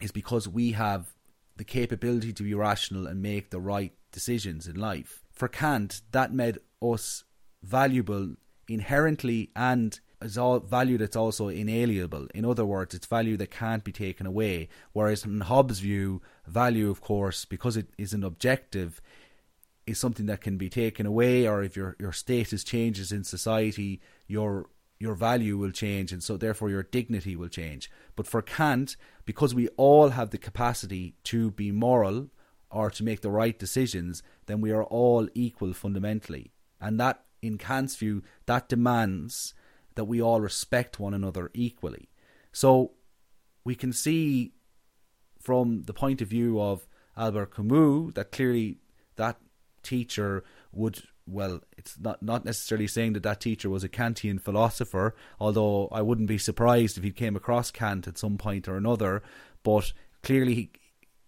is 0.00 0.12
because 0.12 0.48
we 0.48 0.72
have 0.72 1.14
the 1.56 1.64
capability 1.64 2.32
to 2.32 2.42
be 2.42 2.54
rational 2.54 3.06
and 3.06 3.22
make 3.22 3.50
the 3.50 3.60
right 3.60 3.92
decisions 4.12 4.66
in 4.66 4.76
life. 4.76 5.22
For 5.32 5.48
Kant, 5.48 6.02
that 6.12 6.32
made 6.32 6.58
us 6.82 7.24
valuable 7.62 8.34
inherently 8.68 9.50
and 9.54 10.00
is 10.22 10.36
all 10.36 10.60
value 10.60 10.98
that's 10.98 11.16
also 11.16 11.48
inalienable. 11.48 12.28
In 12.34 12.44
other 12.44 12.64
words, 12.64 12.94
it's 12.94 13.06
value 13.06 13.36
that 13.38 13.50
can't 13.50 13.84
be 13.84 13.92
taken 13.92 14.26
away. 14.26 14.68
Whereas 14.92 15.24
in 15.24 15.40
Hobbes' 15.40 15.80
view, 15.80 16.20
value, 16.46 16.90
of 16.90 17.00
course, 17.00 17.44
because 17.44 17.76
it 17.76 17.88
is 17.96 18.12
an 18.12 18.24
objective, 18.24 19.00
is 19.90 19.98
something 19.98 20.26
that 20.26 20.40
can 20.40 20.56
be 20.56 20.68
taken 20.68 21.06
away, 21.06 21.46
or 21.46 21.62
if 21.62 21.76
your 21.76 21.96
your 21.98 22.12
status 22.12 22.64
changes 22.64 23.12
in 23.12 23.24
society, 23.24 24.00
your 24.26 24.70
your 24.98 25.14
value 25.14 25.56
will 25.56 25.72
change, 25.72 26.12
and 26.12 26.22
so 26.22 26.36
therefore 26.36 26.70
your 26.70 26.82
dignity 26.82 27.34
will 27.34 27.48
change. 27.48 27.90
But 28.16 28.26
for 28.26 28.42
Kant, 28.42 28.96
because 29.24 29.54
we 29.54 29.68
all 29.76 30.10
have 30.10 30.30
the 30.30 30.38
capacity 30.38 31.14
to 31.24 31.50
be 31.50 31.72
moral 31.72 32.28
or 32.70 32.90
to 32.90 33.02
make 33.02 33.22
the 33.22 33.30
right 33.30 33.58
decisions, 33.58 34.22
then 34.46 34.60
we 34.60 34.70
are 34.70 34.84
all 34.84 35.28
equal 35.34 35.72
fundamentally. 35.72 36.52
And 36.80 37.00
that, 37.00 37.24
in 37.42 37.58
Kant's 37.58 37.96
view, 37.96 38.22
that 38.46 38.68
demands 38.68 39.54
that 39.94 40.04
we 40.04 40.22
all 40.22 40.40
respect 40.40 41.00
one 41.00 41.14
another 41.14 41.50
equally. 41.54 42.10
So 42.52 42.92
we 43.64 43.74
can 43.74 43.92
see 43.92 44.52
from 45.40 45.82
the 45.84 45.94
point 45.94 46.20
of 46.20 46.28
view 46.28 46.60
of 46.60 46.86
Albert 47.16 47.54
Camus 47.54 48.12
that 48.14 48.32
clearly 48.32 48.78
that 49.16 49.38
teacher 49.82 50.44
would 50.72 51.02
well, 51.26 51.60
it's 51.76 51.98
not 51.98 52.22
not 52.22 52.44
necessarily 52.44 52.86
saying 52.86 53.12
that 53.12 53.22
that 53.22 53.40
teacher 53.40 53.70
was 53.70 53.84
a 53.84 53.88
Kantian 53.88 54.40
philosopher, 54.40 55.14
although 55.38 55.88
I 55.92 56.02
wouldn't 56.02 56.28
be 56.28 56.38
surprised 56.38 56.98
if 56.98 57.04
he 57.04 57.12
came 57.12 57.36
across 57.36 57.70
Kant 57.70 58.08
at 58.08 58.18
some 58.18 58.36
point 58.36 58.68
or 58.68 58.76
another. 58.76 59.22
But 59.62 59.92
clearly, 60.22 60.54
he, 60.54 60.70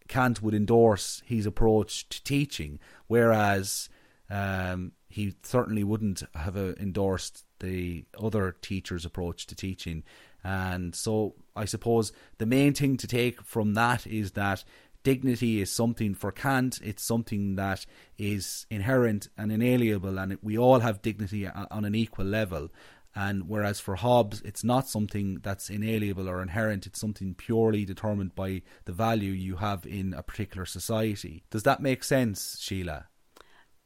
Kant 0.08 0.42
would 0.42 0.54
endorse 0.54 1.22
his 1.24 1.46
approach 1.46 2.08
to 2.08 2.22
teaching, 2.24 2.78
whereas 3.06 3.88
um, 4.28 4.92
he 5.08 5.34
certainly 5.42 5.84
wouldn't 5.84 6.22
have 6.34 6.56
uh, 6.56 6.72
endorsed 6.80 7.44
the 7.60 8.04
other 8.20 8.56
teacher's 8.60 9.04
approach 9.04 9.46
to 9.46 9.54
teaching. 9.54 10.02
And 10.44 10.94
so, 10.94 11.36
I 11.54 11.66
suppose 11.66 12.12
the 12.38 12.46
main 12.46 12.74
thing 12.74 12.96
to 12.96 13.06
take 13.06 13.42
from 13.42 13.74
that 13.74 14.06
is 14.06 14.32
that 14.32 14.64
dignity 15.02 15.60
is 15.60 15.70
something 15.70 16.14
for 16.14 16.32
Kant, 16.32 16.80
it's 16.82 17.02
something 17.02 17.56
that 17.56 17.86
is 18.18 18.66
inherent 18.70 19.28
and 19.36 19.52
inalienable, 19.52 20.18
and 20.18 20.38
we 20.42 20.58
all 20.58 20.80
have 20.80 21.02
dignity 21.02 21.46
on 21.46 21.84
an 21.84 21.94
equal 21.94 22.26
level. 22.26 22.70
And 23.14 23.48
whereas 23.48 23.78
for 23.78 23.96
Hobbes, 23.96 24.40
it's 24.42 24.64
not 24.64 24.88
something 24.88 25.40
that's 25.42 25.68
inalienable 25.68 26.28
or 26.28 26.40
inherent, 26.40 26.86
it's 26.86 27.00
something 27.00 27.34
purely 27.34 27.84
determined 27.84 28.34
by 28.34 28.62
the 28.86 28.92
value 28.92 29.32
you 29.32 29.56
have 29.56 29.84
in 29.84 30.14
a 30.14 30.22
particular 30.22 30.64
society. 30.64 31.44
Does 31.50 31.62
that 31.64 31.82
make 31.82 32.04
sense, 32.04 32.58
Sheila? 32.58 33.08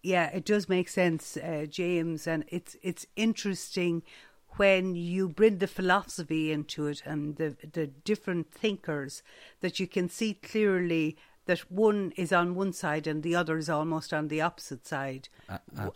Yeah, 0.02 0.26
it 0.26 0.44
does 0.44 0.68
make 0.68 0.88
sense, 0.88 1.36
uh, 1.36 1.66
James, 1.68 2.28
and 2.28 2.44
it's 2.48 2.76
it's 2.82 3.06
interesting 3.16 4.04
when 4.56 4.94
you 4.94 5.28
bring 5.28 5.58
the 5.58 5.66
philosophy 5.66 6.50
into 6.52 6.86
it 6.86 7.02
and 7.04 7.36
the 7.36 7.56
the 7.72 7.86
different 7.86 8.50
thinkers 8.52 9.22
that 9.60 9.78
you 9.80 9.86
can 9.86 10.08
see 10.08 10.34
clearly 10.34 11.16
that 11.46 11.60
one 11.70 12.12
is 12.16 12.32
on 12.32 12.54
one 12.54 12.72
side 12.72 13.06
and 13.06 13.22
the 13.22 13.34
other 13.34 13.56
is 13.56 13.68
almost 13.70 14.12
on 14.12 14.28
the 14.28 14.40
opposite 14.40 14.86
side. 14.86 15.28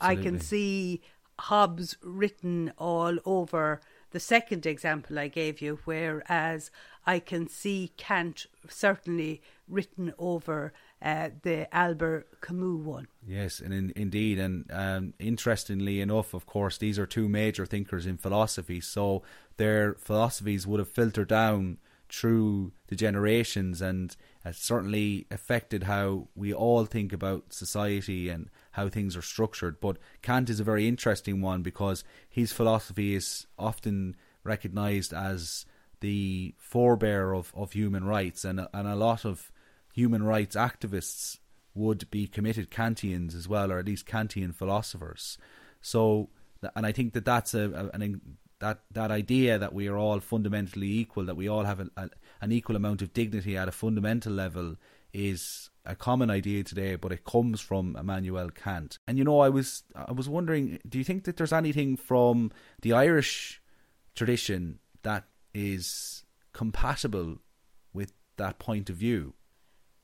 I 0.01 0.15
can 0.17 0.39
see 0.41 1.01
Hobbes 1.39 1.97
written 2.03 2.73
all 2.79 3.19
over 3.25 3.81
the 4.13 4.21
second 4.21 4.67
example 4.67 5.19
I 5.19 5.29
gave 5.29 5.61
you, 5.61 5.79
whereas 5.85 6.71
I 7.07 7.19
can 7.19 7.49
see 7.49 7.93
Kant 7.97 8.47
certainly 8.69 9.41
written 9.69 10.13
over 10.19 10.73
uh, 11.03 11.31
the 11.43 11.75
Albert 11.75 12.41
Camus 12.41 12.85
one. 12.85 13.09
Yes, 13.27 13.61
and 13.61 13.73
in, 13.73 13.93
indeed, 13.97 14.39
and 14.39 14.67
um, 14.71 15.15
interestingly 15.19 16.01
enough, 16.01 16.35
of 16.35 16.47
course, 16.47 16.79
these 16.79 16.99
are 16.99 17.07
two 17.07 17.29
major 17.29 17.67
thinkers 17.67 18.07
in 18.07 18.17
philosophy, 18.17 18.81
so 18.81 19.23
their 19.57 19.95
philosophies 19.95 20.67
would 20.67 20.79
have 20.79 20.89
filtered 20.89 21.29
down 21.29 21.79
through 22.09 22.73
the 22.89 22.97
generations 22.97 23.81
and 23.81 24.17
certainly 24.53 25.27
affected 25.31 25.85
how 25.85 26.27
we 26.35 26.53
all 26.53 26.85
think 26.85 27.13
about 27.13 27.53
society 27.53 28.29
and 28.29 28.51
how 28.73 28.89
things 28.89 29.17
are 29.17 29.23
structured. 29.23 29.81
But 29.81 29.99
Kant 30.23 30.51
is 30.51 30.61
a 30.61 30.65
very 30.65 30.89
interesting 30.89 31.41
one 31.41 31.63
because 31.63 32.03
his 32.29 32.53
philosophy 32.53 33.15
is 33.15 33.47
often 33.59 34.17
recognized 34.43 35.13
as 35.13 35.67
the 36.01 36.55
forebear 36.59 37.33
of, 37.33 37.53
of 37.55 37.73
human 37.73 38.05
rights, 38.05 38.45
and 38.45 38.67
and 38.73 38.89
a 38.89 38.97
lot 38.97 39.25
of 39.25 39.53
human 39.93 40.23
rights 40.23 40.57
activists 40.57 41.39
would 41.75 42.11
be 42.11 42.27
committed 42.27 42.71
Kantians 42.71 43.35
as 43.35 43.49
well, 43.49 43.71
or 43.71 43.79
at 43.79 43.87
least 43.87 44.07
Kantian 44.07 44.55
philosophers. 44.55 45.39
So, 45.81 46.31
and 46.75 46.85
I 46.85 46.93
think 46.93 47.15
that 47.15 47.25
that's 47.25 47.55
a, 47.55 47.91
an 47.95 48.21
that 48.59 48.81
that 48.93 49.11
idea 49.11 49.59
that 49.59 49.73
we 49.73 49.89
are 49.89 49.97
all 49.97 50.21
fundamentally 50.21 50.91
equal, 50.91 51.25
that 51.25 51.37
we 51.37 51.49
all 51.49 51.65
have 51.65 51.81
a, 51.81 51.89
a, 51.97 52.11
an 52.41 52.53
equal 52.53 52.77
amount 52.77 53.03
of 53.03 53.13
dignity 53.13 53.57
at 53.57 53.69
a 53.69 53.73
fundamental 53.73 54.33
level, 54.33 54.77
is 55.13 55.71
a 55.85 55.97
common 55.97 56.31
idea 56.31 56.63
today, 56.63 56.95
but 56.97 57.13
it 57.13 57.25
comes 57.25 57.61
from 57.61 57.97
Immanuel 57.97 58.51
Kant. 58.51 58.99
And 59.09 59.19
you 59.19 59.25
know, 59.25 59.41
I 59.41 59.49
was 59.49 59.83
I 59.95 60.13
was 60.13 60.29
wondering, 60.29 60.79
do 60.89 60.99
you 60.99 61.05
think 61.05 61.25
that 61.25 61.37
there's 61.37 61.53
anything 61.53 61.97
from 61.97 62.53
the 62.83 62.93
Irish 62.93 63.61
tradition 64.15 64.79
that 65.03 65.25
is 65.55 66.25
compatible 66.53 67.39
with 67.93 68.13
that 68.37 68.59
point 68.59 68.91
of 68.91 68.97
view? 68.97 69.35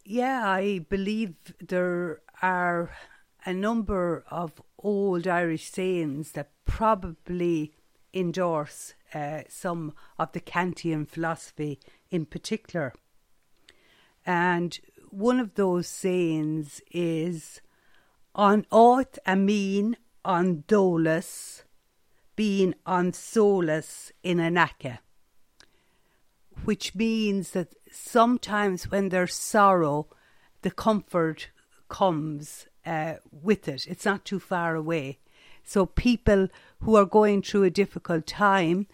Yeah, 0.09 0.49
I 0.49 0.79
believe 0.89 1.35
there 1.59 2.21
are 2.41 2.93
a 3.45 3.53
number 3.53 4.25
of 4.31 4.63
old 4.79 5.27
Irish 5.27 5.69
sayings 5.69 6.31
that 6.33 6.51
probably 6.65 7.73
endorse 8.15 8.95
uh, 9.13 9.41
some 9.49 9.95
of 10.17 10.31
the 10.31 10.41
Kantian 10.41 11.09
philosophy 11.09 11.81
in 12.09 12.25
particular. 12.25 12.93
And 14.25 14.79
one 15.11 15.41
of 15.41 15.57
those 15.57 15.89
sayings 15.89 16.81
is 16.93 17.61
on 18.33 18.65
aught 18.71 19.19
a 19.27 19.35
mean 19.35 19.97
on 20.25 20.63
dolus 20.69 21.65
being 22.37 22.77
on 22.87 23.13
solus 23.13 24.13
in 24.23 24.39
anaka 24.39 25.01
which 26.65 26.95
means 26.95 27.51
that 27.53 27.75
sometimes 27.97 28.91
when 28.91 29.09
there's 29.09 29.35
sorrow, 29.35 30.07
the 30.63 30.71
comfort 30.71 31.49
comes 31.89 32.67
uh, 32.85 33.15
with 33.31 33.69
it. 33.69 33.87
It's 33.87 34.05
not 34.05 34.25
too 34.25 34.41
far 34.41 34.75
away. 34.75 35.19
So 35.65 35.87
people 35.87 36.49
who 36.81 36.97
are 36.97 37.05
going 37.05 37.43
through 37.43 37.65
a 37.65 37.71
difficult 37.71 38.27
time, 38.27 38.87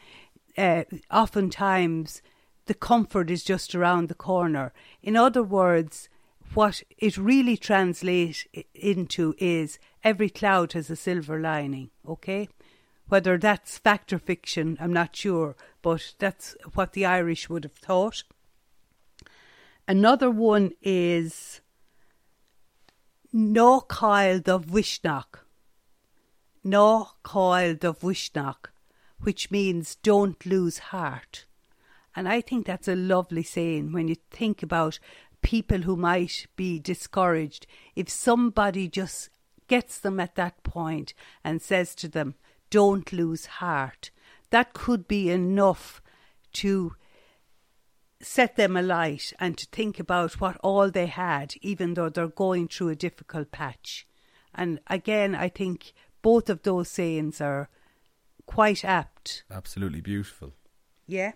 uh, 0.57 0.85
oftentimes 1.11 2.23
the 2.67 2.75
comfort 2.75 3.31
is 3.31 3.45
just 3.45 3.75
around 3.75 4.09
the 4.09 4.15
corner. 4.15 4.73
In 5.03 5.17
other 5.17 5.43
words, 5.43 6.09
what 6.55 6.83
it 6.99 7.17
really 7.17 7.57
translates 7.57 8.47
into 8.75 9.35
is 9.39 9.79
every 10.05 10.31
cloud 10.31 10.73
has 10.73 10.91
a 10.91 10.97
silver 10.97 11.41
lining, 11.41 11.91
okay? 12.07 12.49
Whether 13.09 13.37
that's 13.37 13.79
fact 13.79 14.13
or 14.13 14.19
fiction, 14.19 14.79
I'm 14.81 14.93
not 14.93 15.17
sure, 15.17 15.57
but 15.83 16.15
that's 16.19 16.57
what 16.75 16.93
the 16.93 17.05
Irish 17.05 17.49
would 17.51 17.65
have 17.65 17.73
thought. 17.73 18.23
Another 19.89 20.31
one 20.31 20.73
is 20.81 21.61
No 23.33 23.81
Coil 23.81 24.41
of 24.47 24.67
Wishnach. 24.67 25.41
No 26.62 27.11
Coil 27.23 27.77
of 27.83 28.01
Wishnach, 28.01 28.71
which 29.21 29.51
means 29.51 29.97
don't 29.97 30.47
lose 30.47 30.79
heart. 30.79 31.47
And 32.15 32.29
I 32.29 32.41
think 32.41 32.67
that's 32.67 32.89
a 32.89 32.95
lovely 32.95 33.43
saying 33.43 33.93
when 33.93 34.07
you 34.07 34.17
think 34.31 34.62
about 34.62 34.99
people 35.41 35.79
who 35.79 35.97
might 35.97 36.47
be 36.55 36.79
discouraged. 36.79 37.67
If 37.97 38.09
somebody 38.09 38.87
just 38.89 39.31
gets 39.67 39.99
them 39.99 40.21
at 40.21 40.37
that 40.37 40.62
point 40.62 41.15
and 41.43 41.61
says 41.61 41.95
to 41.97 42.09
them, 42.09 42.35
don't 42.71 43.12
lose 43.12 43.47
heart, 43.47 44.11
that 44.51 44.73
could 44.73 45.09
be 45.09 45.31
enough 45.31 46.01
to 46.53 46.95
set 48.23 48.57
them 48.57 48.76
alight 48.76 49.33
and 49.38 49.59
to 49.59 49.67
think 49.67 49.99
about 49.99 50.41
what 50.41 50.57
all 50.62 50.91
they 50.91 51.07
had, 51.07 51.55
even 51.61 51.95
though 51.95 52.09
they're 52.09 52.29
going 52.29 52.69
through 52.69 52.91
a 52.91 52.97
difficult 52.97 53.50
patch. 53.50 54.07
And 54.55 54.81
again, 54.87 55.35
I 55.35 55.49
think 55.49 55.93
both 56.23 56.49
of 56.49 56.62
those 56.62 56.88
sayings 56.88 57.41
are 57.41 57.69
quite 58.47 58.85
apt. 58.85 59.45
Absolutely 59.50 60.00
beautiful. 60.00 60.52
Yeah. 61.07 61.33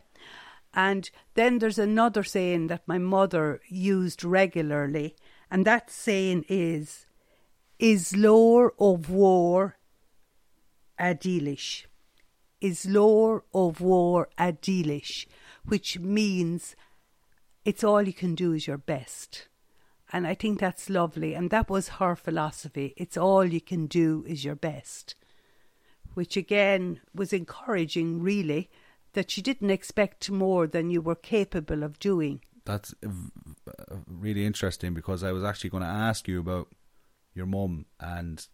And 0.73 1.11
then 1.35 1.59
there's 1.59 1.79
another 1.79 2.23
saying 2.23 2.67
that 2.69 2.87
my 2.87 2.99
mother 2.99 3.61
used 3.69 4.23
regularly, 4.23 5.17
and 5.51 5.65
that 5.65 5.91
saying 5.91 6.45
is, 6.49 7.07
is 7.79 8.15
lore 8.15 8.75
of 8.79 9.11
war 9.11 9.79
a 10.99 11.15
dealish. 11.15 11.87
Is 12.61 12.87
lore 12.87 13.45
of 13.53 13.81
war 13.81 14.29
a 14.39 14.53
dealish, 14.53 15.27
which 15.69 15.99
means 15.99 16.77
it's 17.65 17.85
all 17.85 18.03
you 18.03 18.13
can 18.13 18.35
do 18.35 18.53
is 18.53 18.67
your 18.67 18.79
best. 18.79 19.49
And 20.13 20.27
I 20.27 20.35
think 20.35 20.61
that's 20.61 20.89
lovely. 20.89 21.35
And 21.35 21.51
that 21.51 21.69
was 21.69 21.89
her 21.89 22.15
philosophy. 22.15 22.95
It's 22.97 23.17
all 23.17 23.45
you 23.45 23.61
can 23.61 23.87
do 23.87 24.25
is 24.29 24.45
your 24.45 24.55
best. 24.55 25.17
Which 26.15 26.37
again 26.37 27.01
was 27.15 27.33
encouraging, 27.33 28.23
really, 28.23 28.71
that 29.15 29.31
she 29.31 29.43
didn't 29.43 29.71
expect 29.71 30.31
more 30.31 30.67
than 30.67 30.91
you 30.91 31.01
were 31.01 31.17
capable 31.17 31.83
of 31.83 31.99
doing. 31.99 32.43
That's 32.65 32.95
really 34.07 34.47
interesting 34.47 34.95
because 34.95 35.23
I 35.23 35.33
was 35.33 35.45
actually 35.45 35.71
going 35.71 35.83
to 35.83 35.89
ask 35.89 36.29
you 36.29 36.41
about 36.41 36.69
your 37.35 37.47
mum 37.47 37.87
and 38.01 38.47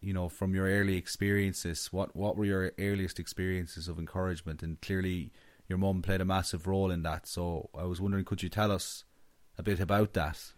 you 0.00 0.12
know 0.12 0.28
from 0.28 0.54
your 0.54 0.66
early 0.66 0.96
experiences 0.96 1.88
what 1.92 2.14
what 2.14 2.36
were 2.36 2.44
your 2.44 2.72
earliest 2.78 3.18
experiences 3.18 3.88
of 3.88 3.98
encouragement 3.98 4.62
and 4.62 4.80
clearly 4.80 5.32
your 5.68 5.78
mum 5.78 6.02
played 6.02 6.20
a 6.20 6.24
massive 6.24 6.66
role 6.66 6.90
in 6.90 7.02
that 7.02 7.26
so 7.26 7.70
I 7.76 7.84
was 7.84 8.00
wondering 8.00 8.24
could 8.24 8.42
you 8.42 8.48
tell 8.48 8.72
us 8.72 9.04
a 9.58 9.62
bit 9.62 9.80
about 9.80 10.12
that 10.14 10.52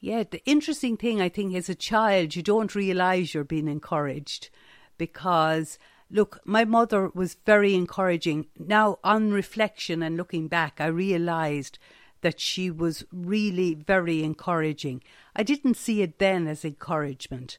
yeah 0.00 0.24
the 0.28 0.42
interesting 0.44 0.96
thing 0.96 1.20
I 1.20 1.28
think 1.28 1.54
as 1.54 1.68
a 1.68 1.74
child 1.74 2.36
you 2.36 2.42
don't 2.42 2.74
realize 2.74 3.34
you're 3.34 3.44
being 3.44 3.68
encouraged 3.68 4.50
because 4.98 5.78
look, 6.12 6.38
my 6.44 6.64
mother 6.64 7.10
was 7.14 7.38
very 7.46 7.74
encouraging. 7.74 8.46
Now, 8.58 8.98
on 9.02 9.32
reflection 9.32 10.02
and 10.02 10.16
looking 10.16 10.46
back, 10.46 10.80
I 10.80 10.86
realised 10.86 11.78
that 12.20 12.38
she 12.38 12.70
was 12.70 13.04
really 13.10 13.74
very 13.74 14.22
encouraging. 14.22 15.02
I 15.34 15.42
didn't 15.42 15.76
see 15.76 16.02
it 16.02 16.18
then 16.18 16.46
as 16.46 16.64
encouragement. 16.64 17.58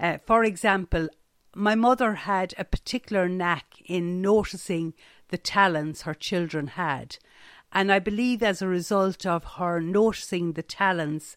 Uh, 0.00 0.18
for 0.26 0.42
example, 0.42 1.08
my 1.54 1.74
mother 1.74 2.14
had 2.14 2.54
a 2.58 2.64
particular 2.64 3.28
knack 3.28 3.74
in 3.84 4.22
noticing 4.22 4.94
the 5.30 5.38
talents 5.38 6.02
her 6.02 6.14
children 6.14 6.68
had. 6.68 7.16
And 7.72 7.92
I 7.92 7.98
believe 7.98 8.42
as 8.42 8.60
a 8.60 8.68
result 8.68 9.24
of 9.24 9.44
her 9.56 9.80
noticing 9.80 10.52
the 10.52 10.62
talents 10.62 11.36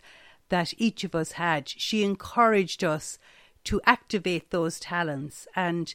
that 0.49 0.73
each 0.77 1.03
of 1.03 1.15
us 1.15 1.33
had, 1.33 1.69
she 1.69 2.03
encouraged 2.03 2.83
us 2.83 3.17
to 3.65 3.81
activate 3.85 4.51
those 4.51 4.79
talents 4.79 5.47
and 5.55 5.93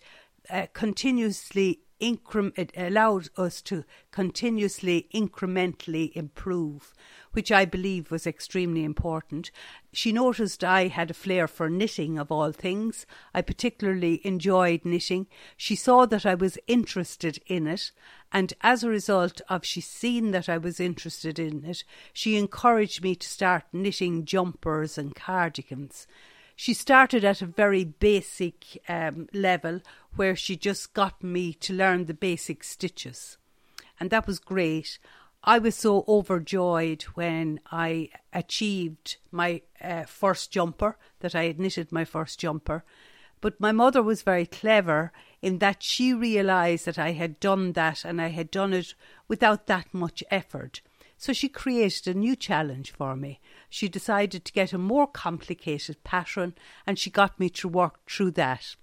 uh, 0.51 0.67
continuously 0.73 1.81
it 2.01 2.73
allowed 2.77 3.29
us 3.37 3.61
to 3.63 3.85
continuously 4.11 5.09
incrementally 5.13 6.13
improve 6.15 6.93
which 7.33 7.53
i 7.53 7.65
believe 7.65 8.11
was 8.11 8.27
extremely 8.27 8.85
important. 8.85 9.51
She 9.93 10.13
noticed 10.13 10.65
i 10.65 10.89
had 10.89 11.11
a 11.11 11.15
flair 11.15 11.47
for 11.47 11.71
knitting 11.71 12.19
of 12.19 12.33
all 12.33 12.53
things. 12.53 13.07
I 13.35 13.43
particularly 13.43 14.21
enjoyed 14.25 14.85
knitting. 14.85 15.27
She 15.57 15.77
saw 15.77 16.07
that 16.07 16.27
i 16.27 16.35
was 16.35 16.59
interested 16.67 17.39
in 17.47 17.67
it 17.67 17.93
and 18.33 18.55
as 18.61 18.83
a 18.83 18.89
result 18.89 19.41
of 19.49 19.65
she 19.65 19.81
seen 19.81 20.31
that 20.33 20.49
i 20.49 20.59
was 20.59 20.81
interested 20.81 21.39
in 21.39 21.65
it 21.65 21.85
she 22.13 22.37
encouraged 22.37 23.03
me 23.03 23.15
to 23.15 23.29
start 23.29 23.65
knitting 23.73 24.25
jumpers 24.25 24.99
and 24.99 25.15
cardigans 25.15 26.07
she 26.61 26.75
started 26.75 27.25
at 27.25 27.41
a 27.41 27.47
very 27.47 27.85
basic 27.85 28.83
um, 28.89 29.29
level 29.33 29.81
where 30.17 30.35
she 30.35 30.57
just 30.57 30.93
got 30.93 31.23
me 31.23 31.53
to 31.53 31.73
learn 31.73 32.07
the 32.07 32.13
basic 32.13 32.65
stitches. 32.65 33.39
And 34.01 34.11
that 34.11 34.27
was 34.27 34.41
great. 34.41 34.99
I 35.45 35.61
was 35.61 35.77
so 35.77 36.05
overjoyed 36.09 37.05
when 37.15 37.61
I 37.71 38.09
achieved 38.33 39.19
my 39.31 39.63
uh, 39.81 40.03
first 40.03 40.51
jumper, 40.51 40.97
that 41.21 41.37
I 41.37 41.45
had 41.45 41.61
knitted 41.61 41.93
my 41.93 42.05
first 42.05 42.41
jumper. 42.41 42.83
But 43.41 43.61
my 43.61 43.71
mother 43.71 44.03
was 44.03 44.23
very 44.23 44.45
clever 44.45 45.13
in 45.41 45.61
that 45.61 45.81
she 45.81 46.13
realised 46.13 46.87
that 46.87 46.99
I 46.99 47.13
had 47.13 47.39
done 47.39 47.75
that 47.75 48.05
and 48.05 48.21
I 48.21 48.31
had 48.31 48.51
done 48.51 48.73
it 48.73 48.95
without 49.29 49.69
that 49.69 49.95
much 49.95 50.25
effort. 50.29 50.81
So 51.17 51.33
she 51.33 51.49
created 51.49 52.09
a 52.09 52.19
new 52.19 52.35
challenge 52.35 52.91
for 52.91 53.15
me. 53.15 53.39
She 53.69 53.89
decided 53.89 54.45
to 54.45 54.53
get 54.53 54.73
a 54.73 54.79
more 54.79 55.07
complicated 55.07 56.03
pattern 56.05 56.55
and 56.87 56.99
she 56.99 57.11
got 57.11 57.39
me 57.39 57.51
to 57.51 57.69
work 57.69 58.01
through 58.09 58.33
that. 58.33 58.77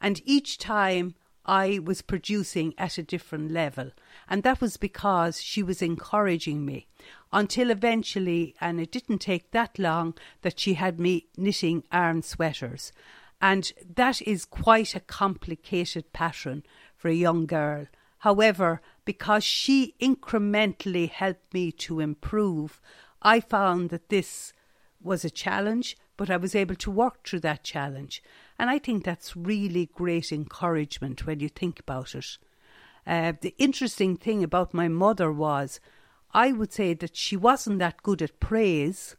And 0.00 0.20
each 0.24 0.58
time 0.58 1.14
I 1.44 1.80
was 1.80 2.02
producing 2.02 2.74
at 2.78 2.98
a 2.98 3.02
different 3.02 3.50
level. 3.50 3.90
And 4.28 4.42
that 4.42 4.60
was 4.60 4.76
because 4.76 5.40
she 5.40 5.62
was 5.62 5.82
encouraging 5.82 6.64
me 6.64 6.86
until 7.32 7.70
eventually, 7.70 8.54
and 8.60 8.80
it 8.80 8.92
didn't 8.92 9.18
take 9.18 9.50
that 9.50 9.78
long, 9.78 10.14
that 10.42 10.60
she 10.60 10.74
had 10.74 11.00
me 11.00 11.26
knitting 11.36 11.84
Aran 11.92 12.22
sweaters. 12.22 12.92
And 13.40 13.72
that 13.96 14.22
is 14.22 14.44
quite 14.44 14.94
a 14.94 15.00
complicated 15.00 16.12
pattern 16.12 16.62
for 16.96 17.08
a 17.08 17.14
young 17.14 17.46
girl. 17.46 17.86
However, 18.18 18.80
because 19.04 19.42
she 19.42 19.96
incrementally 20.00 21.10
helped 21.10 21.52
me 21.52 21.72
to 21.72 21.98
improve, 21.98 22.80
I 23.22 23.40
found 23.40 23.90
that 23.90 24.08
this 24.08 24.52
was 25.00 25.24
a 25.24 25.30
challenge, 25.30 25.96
but 26.16 26.30
I 26.30 26.36
was 26.36 26.54
able 26.54 26.76
to 26.76 26.90
work 26.90 27.26
through 27.26 27.40
that 27.40 27.64
challenge. 27.64 28.22
And 28.58 28.68
I 28.68 28.78
think 28.78 29.04
that's 29.04 29.36
really 29.36 29.86
great 29.86 30.32
encouragement 30.32 31.26
when 31.26 31.40
you 31.40 31.48
think 31.48 31.80
about 31.80 32.14
it. 32.14 32.38
Uh, 33.06 33.32
the 33.40 33.54
interesting 33.58 34.16
thing 34.16 34.44
about 34.44 34.74
my 34.74 34.88
mother 34.88 35.32
was 35.32 35.80
I 36.34 36.52
would 36.52 36.72
say 36.72 36.94
that 36.94 37.16
she 37.16 37.36
wasn't 37.36 37.78
that 37.80 38.02
good 38.02 38.22
at 38.22 38.40
praise, 38.40 39.16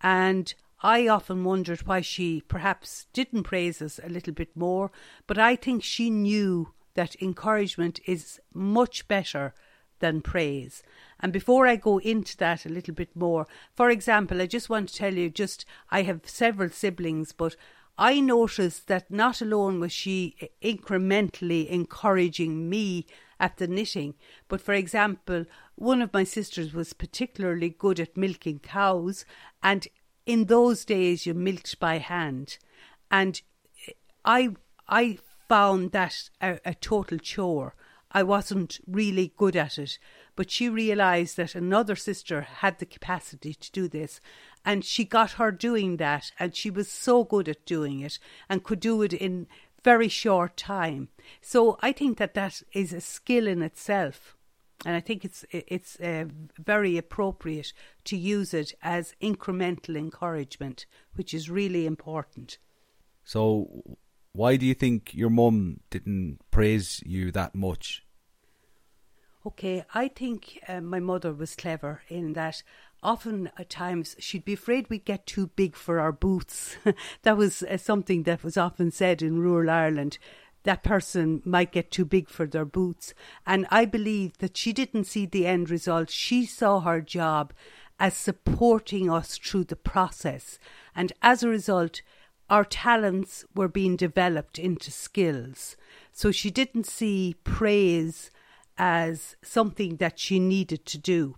and 0.00 0.52
I 0.82 1.06
often 1.06 1.44
wondered 1.44 1.86
why 1.86 2.00
she 2.00 2.42
perhaps 2.48 3.06
didn't 3.12 3.44
praise 3.44 3.80
us 3.80 4.00
a 4.02 4.08
little 4.08 4.32
bit 4.32 4.56
more, 4.56 4.90
but 5.26 5.38
I 5.38 5.56
think 5.56 5.82
she 5.82 6.10
knew 6.10 6.72
that 6.94 7.20
encouragement 7.22 8.00
is 8.06 8.40
much 8.52 9.06
better 9.06 9.54
than 10.00 10.20
praise. 10.22 10.82
And 11.20 11.32
before 11.32 11.66
I 11.66 11.76
go 11.76 11.98
into 11.98 12.36
that 12.38 12.66
a 12.66 12.70
little 12.70 12.94
bit 12.94 13.14
more, 13.14 13.46
for 13.74 13.90
example, 13.90 14.42
I 14.42 14.46
just 14.46 14.68
want 14.68 14.90
to 14.90 14.94
tell 14.94 15.14
you 15.14 15.30
just 15.30 15.64
I 15.90 16.02
have 16.02 16.28
several 16.28 16.68
siblings, 16.68 17.32
but 17.32 17.56
I 17.98 18.20
noticed 18.20 18.88
that 18.88 19.10
not 19.10 19.40
alone 19.40 19.80
was 19.80 19.92
she 19.92 20.36
incrementally 20.62 21.66
encouraging 21.68 22.68
me 22.68 23.06
at 23.40 23.56
the 23.56 23.66
knitting, 23.66 24.14
but 24.48 24.60
for 24.60 24.74
example, 24.74 25.44
one 25.74 26.02
of 26.02 26.12
my 26.12 26.24
sisters 26.24 26.72
was 26.72 26.92
particularly 26.92 27.70
good 27.70 28.00
at 28.00 28.16
milking 28.16 28.58
cows, 28.58 29.24
and 29.62 29.88
in 30.26 30.46
those 30.46 30.84
days 30.84 31.26
you 31.26 31.34
milked 31.34 31.78
by 31.78 31.98
hand. 31.98 32.58
And 33.10 33.40
I 34.24 34.56
I 34.88 35.18
found 35.48 35.92
that 35.92 36.30
a, 36.40 36.58
a 36.64 36.74
total 36.74 37.18
chore. 37.18 37.74
I 38.12 38.22
wasn't 38.22 38.80
really 38.86 39.32
good 39.36 39.56
at 39.56 39.78
it, 39.78 39.98
but 40.36 40.50
she 40.50 40.68
realised 40.68 41.36
that 41.38 41.54
another 41.54 41.96
sister 41.96 42.42
had 42.42 42.78
the 42.78 42.86
capacity 42.86 43.54
to 43.54 43.72
do 43.72 43.88
this, 43.88 44.20
and 44.64 44.84
she 44.84 45.04
got 45.04 45.32
her 45.32 45.50
doing 45.50 45.96
that, 45.96 46.30
and 46.38 46.54
she 46.54 46.70
was 46.70 46.90
so 46.90 47.24
good 47.24 47.48
at 47.48 47.64
doing 47.64 48.00
it 48.00 48.18
and 48.48 48.62
could 48.62 48.80
do 48.80 49.02
it 49.02 49.12
in 49.12 49.46
very 49.82 50.08
short 50.08 50.56
time. 50.56 51.08
So 51.40 51.78
I 51.80 51.92
think 51.92 52.18
that 52.18 52.34
that 52.34 52.62
is 52.72 52.92
a 52.92 53.00
skill 53.00 53.46
in 53.46 53.62
itself, 53.62 54.36
and 54.84 54.94
I 54.94 55.00
think 55.00 55.24
it's 55.24 55.44
it's 55.50 55.98
uh, 56.00 56.26
very 56.58 56.98
appropriate 56.98 57.72
to 58.04 58.16
use 58.16 58.52
it 58.52 58.74
as 58.82 59.14
incremental 59.22 59.96
encouragement, 59.96 60.86
which 61.14 61.32
is 61.32 61.48
really 61.48 61.86
important. 61.86 62.58
So, 63.24 63.98
why 64.32 64.56
do 64.56 64.66
you 64.66 64.74
think 64.74 65.14
your 65.14 65.30
mum 65.30 65.80
didn't 65.90 66.40
praise 66.50 67.02
you 67.06 67.32
that 67.32 67.54
much? 67.54 68.05
Okay, 69.46 69.84
I 69.94 70.08
think 70.08 70.58
uh, 70.66 70.80
my 70.80 70.98
mother 70.98 71.32
was 71.32 71.54
clever 71.54 72.02
in 72.08 72.32
that 72.32 72.64
often 73.00 73.48
at 73.56 73.70
times 73.70 74.16
she'd 74.18 74.44
be 74.44 74.54
afraid 74.54 74.90
we'd 74.90 75.04
get 75.04 75.24
too 75.24 75.46
big 75.54 75.76
for 75.76 76.00
our 76.00 76.10
boots. 76.10 76.76
that 77.22 77.36
was 77.36 77.62
uh, 77.62 77.76
something 77.76 78.24
that 78.24 78.42
was 78.42 78.56
often 78.56 78.90
said 78.90 79.22
in 79.22 79.38
rural 79.38 79.70
Ireland. 79.70 80.18
That 80.64 80.82
person 80.82 81.42
might 81.44 81.70
get 81.70 81.92
too 81.92 82.04
big 82.04 82.28
for 82.28 82.44
their 82.48 82.64
boots. 82.64 83.14
And 83.46 83.68
I 83.70 83.84
believe 83.84 84.36
that 84.38 84.56
she 84.56 84.72
didn't 84.72 85.04
see 85.04 85.26
the 85.26 85.46
end 85.46 85.70
result. 85.70 86.10
She 86.10 86.44
saw 86.44 86.80
her 86.80 87.00
job 87.00 87.52
as 88.00 88.16
supporting 88.16 89.08
us 89.08 89.38
through 89.38 89.64
the 89.64 89.76
process. 89.76 90.58
And 90.92 91.12
as 91.22 91.44
a 91.44 91.48
result, 91.48 92.02
our 92.50 92.64
talents 92.64 93.44
were 93.54 93.68
being 93.68 93.94
developed 93.94 94.58
into 94.58 94.90
skills. 94.90 95.76
So 96.10 96.32
she 96.32 96.50
didn't 96.50 96.86
see 96.86 97.36
praise 97.44 98.32
as 98.78 99.36
something 99.42 99.96
that 99.96 100.18
she 100.18 100.38
needed 100.38 100.84
to 100.86 100.98
do. 100.98 101.36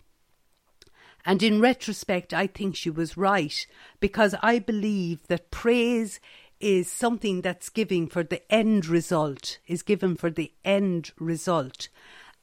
And 1.25 1.43
in 1.43 1.61
retrospect, 1.61 2.33
I 2.33 2.47
think 2.47 2.75
she 2.75 2.91
was 2.91 3.17
right 3.17 3.67
because 4.01 4.35
I 4.43 4.59
believe 4.59 5.27
that 5.27 5.51
praise 5.51 6.21
is 6.61 6.91
something 6.91 7.41
that's 7.41 7.69
given 7.69 8.09
for 8.09 8.23
the 8.23 8.43
end 8.53 8.87
result, 8.87 9.59
is 9.67 9.83
given 9.83 10.17
for 10.17 10.31
the 10.31 10.53
end 10.65 11.13
result. 11.19 11.89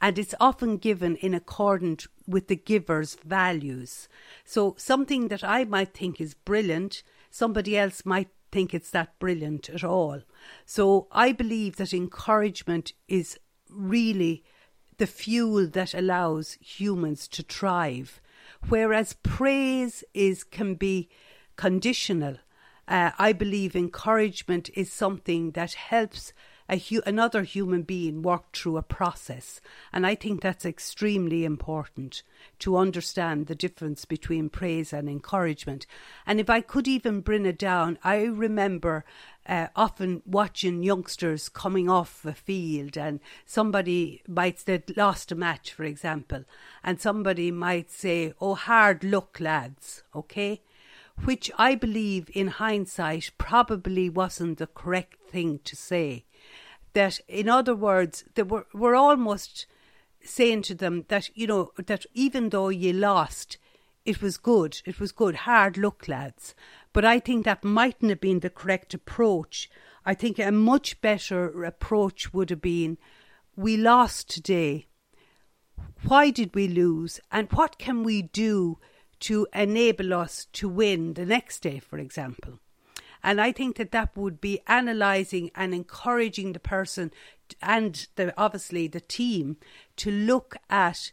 And 0.02 0.20
it's 0.20 0.36
often 0.40 0.78
given 0.78 1.16
in 1.18 1.34
accordance 1.34 2.08
with 2.28 2.48
the 2.48 2.56
giver's 2.56 3.16
values. 3.16 4.08
So 4.44 4.76
something 4.78 5.30
that 5.30 5.44
I 5.44 5.64
might 5.64 5.94
think 5.94 6.22
is 6.22 6.34
brilliant, 6.34 7.02
somebody 7.32 7.78
else 7.78 8.06
might 8.06 8.30
think 8.52 8.74
it's 8.74 8.92
that 8.92 9.18
brilliant 9.20 9.70
at 9.70 9.84
all. 9.84 10.22
So 10.66 11.08
I 11.12 11.32
believe 11.32 11.78
that 11.78 11.94
encouragement 11.94 12.94
is 13.08 13.40
really 13.70 14.44
the 14.98 15.08
fuel 15.08 15.68
that 15.68 15.94
allows 15.94 16.58
humans 16.62 17.28
to 17.30 17.44
thrive, 17.44 18.22
whereas 18.70 19.14
praise 19.24 20.04
is 20.14 20.44
can 20.44 20.76
be 20.76 21.10
conditional. 21.56 22.38
Uh, 22.88 23.12
I 23.18 23.34
believe 23.34 23.76
encouragement 23.76 24.70
is 24.76 24.92
something 24.92 25.52
that 25.52 25.74
helps 25.74 26.34
a 26.68 26.78
hu- 26.78 27.02
another 27.06 27.44
human 27.44 27.84
being 27.84 28.22
work 28.22 28.52
through 28.54 28.78
a 28.78 28.84
process. 28.84 29.62
And 29.94 30.06
I 30.06 30.16
think 30.16 30.42
that's 30.42 30.66
extremely 30.66 31.46
important 31.46 32.24
to 32.60 32.78
understand 32.78 33.48
the 33.48 33.56
difference 33.56 34.06
between 34.06 34.50
praise 34.50 34.94
and 34.94 35.10
encouragement. 35.10 35.86
And 36.26 36.40
if 36.40 36.50
I 36.50 36.62
could 36.62 36.88
even 36.88 37.22
bring 37.22 37.46
it 37.46 37.60
down, 37.60 38.00
I 38.04 38.24
remember 38.24 39.06
uh, 39.48 39.68
often 39.76 40.22
watching 40.26 40.84
youngsters 40.84 41.50
coming 41.50 41.90
off 41.90 42.22
the 42.24 42.34
field 42.34 42.98
and 42.98 43.20
somebody 43.46 44.22
might 44.28 44.60
say 44.60 44.82
lost 44.96 45.32
a 45.32 45.36
match 45.36 45.72
for 45.72 45.84
example 45.84 46.44
and 46.84 47.00
somebody 47.00 47.52
might 47.52 47.92
say 47.92 48.34
oh 48.42 48.56
hard 48.56 49.04
luck 49.04 49.40
lads 49.40 50.04
okay 50.16 50.62
which 51.26 51.52
i 51.58 51.76
believe 51.76 52.30
in 52.34 52.48
hindsight 52.48 53.30
probably 53.38 54.10
wasn't 54.10 54.58
the 54.58 54.68
correct 54.68 55.22
thing 55.30 55.60
to 55.64 55.76
say 55.76 56.26
that 56.96 57.20
in 57.28 57.48
other 57.48 57.76
words 57.76 58.26
they 58.34 58.44
were, 58.44 58.66
were 58.74 58.96
almost 58.96 59.68
saying 60.24 60.64
to 60.64 60.74
them 60.74 61.06
that 61.08 61.30
you 61.36 61.48
know 61.48 61.72
that 61.78 62.06
even 62.14 62.50
though 62.50 62.70
you 62.70 62.92
lost 62.92 63.58
it 64.06 64.22
was 64.22 64.38
good 64.38 64.82
it 64.86 65.00
was 65.00 65.12
good 65.12 65.36
hard 65.36 65.78
luck 65.78 66.08
lads 66.08 66.56
but 66.96 67.04
I 67.04 67.20
think 67.20 67.44
that 67.44 67.62
mightn't 67.62 68.10
have 68.10 68.22
been 68.22 68.40
the 68.40 68.50
correct 68.50 68.94
approach. 68.94 69.70
I 70.06 70.14
think 70.14 70.40
a 70.40 70.50
much 70.50 71.02
better 71.02 71.66
approach 71.66 72.34
would 72.34 72.50
have 72.50 72.62
been 72.62 72.98
we 73.54 73.76
lost 73.76 74.30
today. 74.30 74.88
Why 76.04 76.30
did 76.30 76.56
we 76.56 76.70
lose? 76.70 77.20
And 77.34 77.52
what 77.52 77.78
can 77.78 78.04
we 78.04 78.22
do 78.22 78.80
to 79.20 79.46
enable 79.54 80.14
us 80.14 80.48
to 80.54 80.70
win 80.70 81.16
the 81.16 81.26
next 81.26 81.60
day, 81.60 81.80
for 81.80 81.98
example? 81.98 82.62
And 83.26 83.42
I 83.42 83.52
think 83.52 83.78
that 83.78 83.92
that 83.92 84.16
would 84.16 84.40
be 84.40 84.60
analysing 84.68 85.50
and 85.56 85.74
encouraging 85.74 86.54
the 86.54 86.60
person 86.60 87.12
and 87.60 88.08
the, 88.18 88.32
obviously 88.38 88.88
the 88.88 89.00
team 89.00 89.58
to 89.96 90.12
look 90.12 90.58
at 90.70 91.12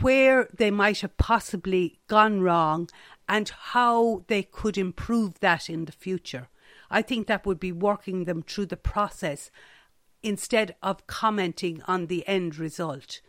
where 0.00 0.48
they 0.56 0.70
might 0.70 1.00
have 1.00 1.16
possibly 1.16 1.98
gone 2.06 2.40
wrong 2.40 2.88
and 3.28 3.48
how 3.48 4.22
they 4.28 4.44
could 4.44 4.78
improve 4.78 5.40
that 5.40 5.68
in 5.68 5.86
the 5.86 5.92
future. 5.92 6.46
I 6.88 7.02
think 7.02 7.26
that 7.26 7.44
would 7.44 7.58
be 7.58 7.72
working 7.72 8.24
them 8.24 8.42
through 8.42 8.66
the 8.66 8.76
process 8.76 9.50
instead 10.22 10.76
of 10.84 11.08
commenting 11.08 11.82
on 11.88 12.06
the 12.06 12.26
end 12.28 12.58
result. 12.58 13.22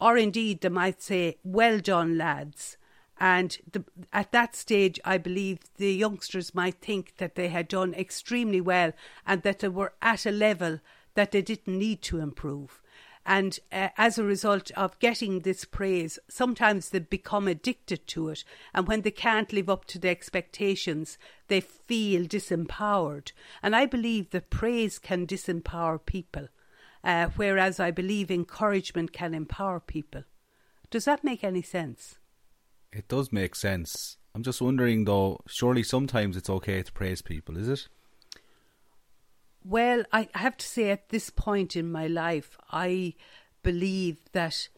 Or 0.00 0.16
indeed, 0.16 0.60
they 0.60 0.70
might 0.70 1.00
say, 1.00 1.38
Well 1.44 1.78
done, 1.78 2.18
lads. 2.18 2.78
And 3.20 3.58
the, 3.72 3.84
at 4.12 4.32
that 4.32 4.54
stage, 4.54 5.00
I 5.04 5.18
believe 5.18 5.58
the 5.76 5.92
youngsters 5.92 6.54
might 6.54 6.76
think 6.80 7.16
that 7.16 7.34
they 7.34 7.48
had 7.48 7.68
done 7.68 7.94
extremely 7.94 8.60
well 8.60 8.92
and 9.26 9.42
that 9.42 9.58
they 9.58 9.68
were 9.68 9.94
at 10.00 10.24
a 10.24 10.30
level 10.30 10.80
that 11.14 11.32
they 11.32 11.42
didn't 11.42 11.78
need 11.78 12.00
to 12.02 12.20
improve. 12.20 12.80
And 13.26 13.58
uh, 13.70 13.88
as 13.98 14.16
a 14.16 14.24
result 14.24 14.70
of 14.70 14.98
getting 15.00 15.40
this 15.40 15.64
praise, 15.64 16.18
sometimes 16.28 16.88
they 16.88 17.00
become 17.00 17.46
addicted 17.46 18.06
to 18.08 18.30
it. 18.30 18.44
And 18.72 18.86
when 18.86 19.02
they 19.02 19.10
can't 19.10 19.52
live 19.52 19.68
up 19.68 19.84
to 19.86 19.98
the 19.98 20.08
expectations, 20.08 21.18
they 21.48 21.60
feel 21.60 22.24
disempowered. 22.24 23.32
And 23.62 23.76
I 23.76 23.84
believe 23.84 24.30
that 24.30 24.48
praise 24.48 24.98
can 24.98 25.26
disempower 25.26 25.98
people, 26.04 26.48
uh, 27.04 27.28
whereas 27.36 27.78
I 27.78 27.90
believe 27.90 28.30
encouragement 28.30 29.12
can 29.12 29.34
empower 29.34 29.80
people. 29.80 30.22
Does 30.90 31.04
that 31.04 31.22
make 31.22 31.44
any 31.44 31.62
sense? 31.62 32.17
It 32.92 33.08
does 33.08 33.32
make 33.32 33.54
sense. 33.54 34.16
I'm 34.34 34.42
just 34.42 34.60
wondering 34.60 35.04
though, 35.04 35.40
surely 35.46 35.82
sometimes 35.82 36.36
it's 36.36 36.50
okay 36.50 36.82
to 36.82 36.92
praise 36.92 37.22
people, 37.22 37.56
is 37.56 37.68
it? 37.68 37.88
Well, 39.64 40.04
I 40.12 40.28
have 40.34 40.56
to 40.56 40.66
say, 40.66 40.90
at 40.90 41.10
this 41.10 41.30
point 41.30 41.76
in 41.76 41.90
my 41.92 42.06
life, 42.06 42.56
I 42.70 43.14
believe 43.62 44.18
that 44.32 44.68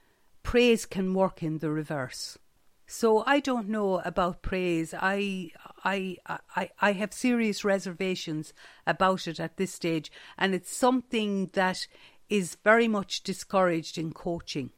praise 0.42 0.86
can 0.86 1.14
work 1.14 1.42
in 1.42 1.58
the 1.58 1.70
reverse. 1.70 2.38
So 2.86 3.22
I 3.24 3.38
don't 3.38 3.68
know 3.68 4.00
about 4.00 4.42
praise. 4.42 4.92
I, 4.98 5.50
I, 5.84 6.16
I, 6.56 6.70
I 6.80 6.92
have 6.92 7.12
serious 7.12 7.64
reservations 7.64 8.52
about 8.84 9.28
it 9.28 9.38
at 9.38 9.58
this 9.58 9.72
stage, 9.72 10.10
and 10.36 10.54
it's 10.54 10.74
something 10.74 11.50
that 11.52 11.86
is 12.28 12.56
very 12.64 12.88
much 12.88 13.22
discouraged 13.22 13.96
in 13.96 14.12
coaching, 14.12 14.70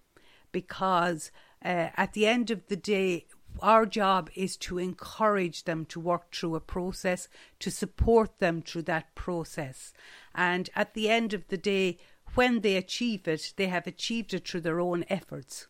because 0.50 1.30
uh, 1.64 1.88
at 1.96 2.12
the 2.12 2.26
end 2.26 2.50
of 2.50 2.66
the 2.68 2.76
day, 2.76 3.26
our 3.60 3.86
job 3.86 4.30
is 4.34 4.56
to 4.56 4.78
encourage 4.78 5.64
them 5.64 5.84
to 5.86 6.00
work 6.00 6.34
through 6.34 6.56
a 6.56 6.60
process, 6.60 7.28
to 7.60 7.70
support 7.70 8.38
them 8.38 8.62
through 8.62 8.82
that 8.82 9.14
process. 9.14 9.92
And 10.34 10.70
at 10.74 10.94
the 10.94 11.10
end 11.10 11.34
of 11.34 11.46
the 11.48 11.58
day, 11.58 11.98
when 12.34 12.60
they 12.60 12.76
achieve 12.76 13.28
it, 13.28 13.52
they 13.56 13.66
have 13.66 13.86
achieved 13.86 14.32
it 14.32 14.48
through 14.48 14.62
their 14.62 14.80
own 14.80 15.04
efforts. 15.08 15.68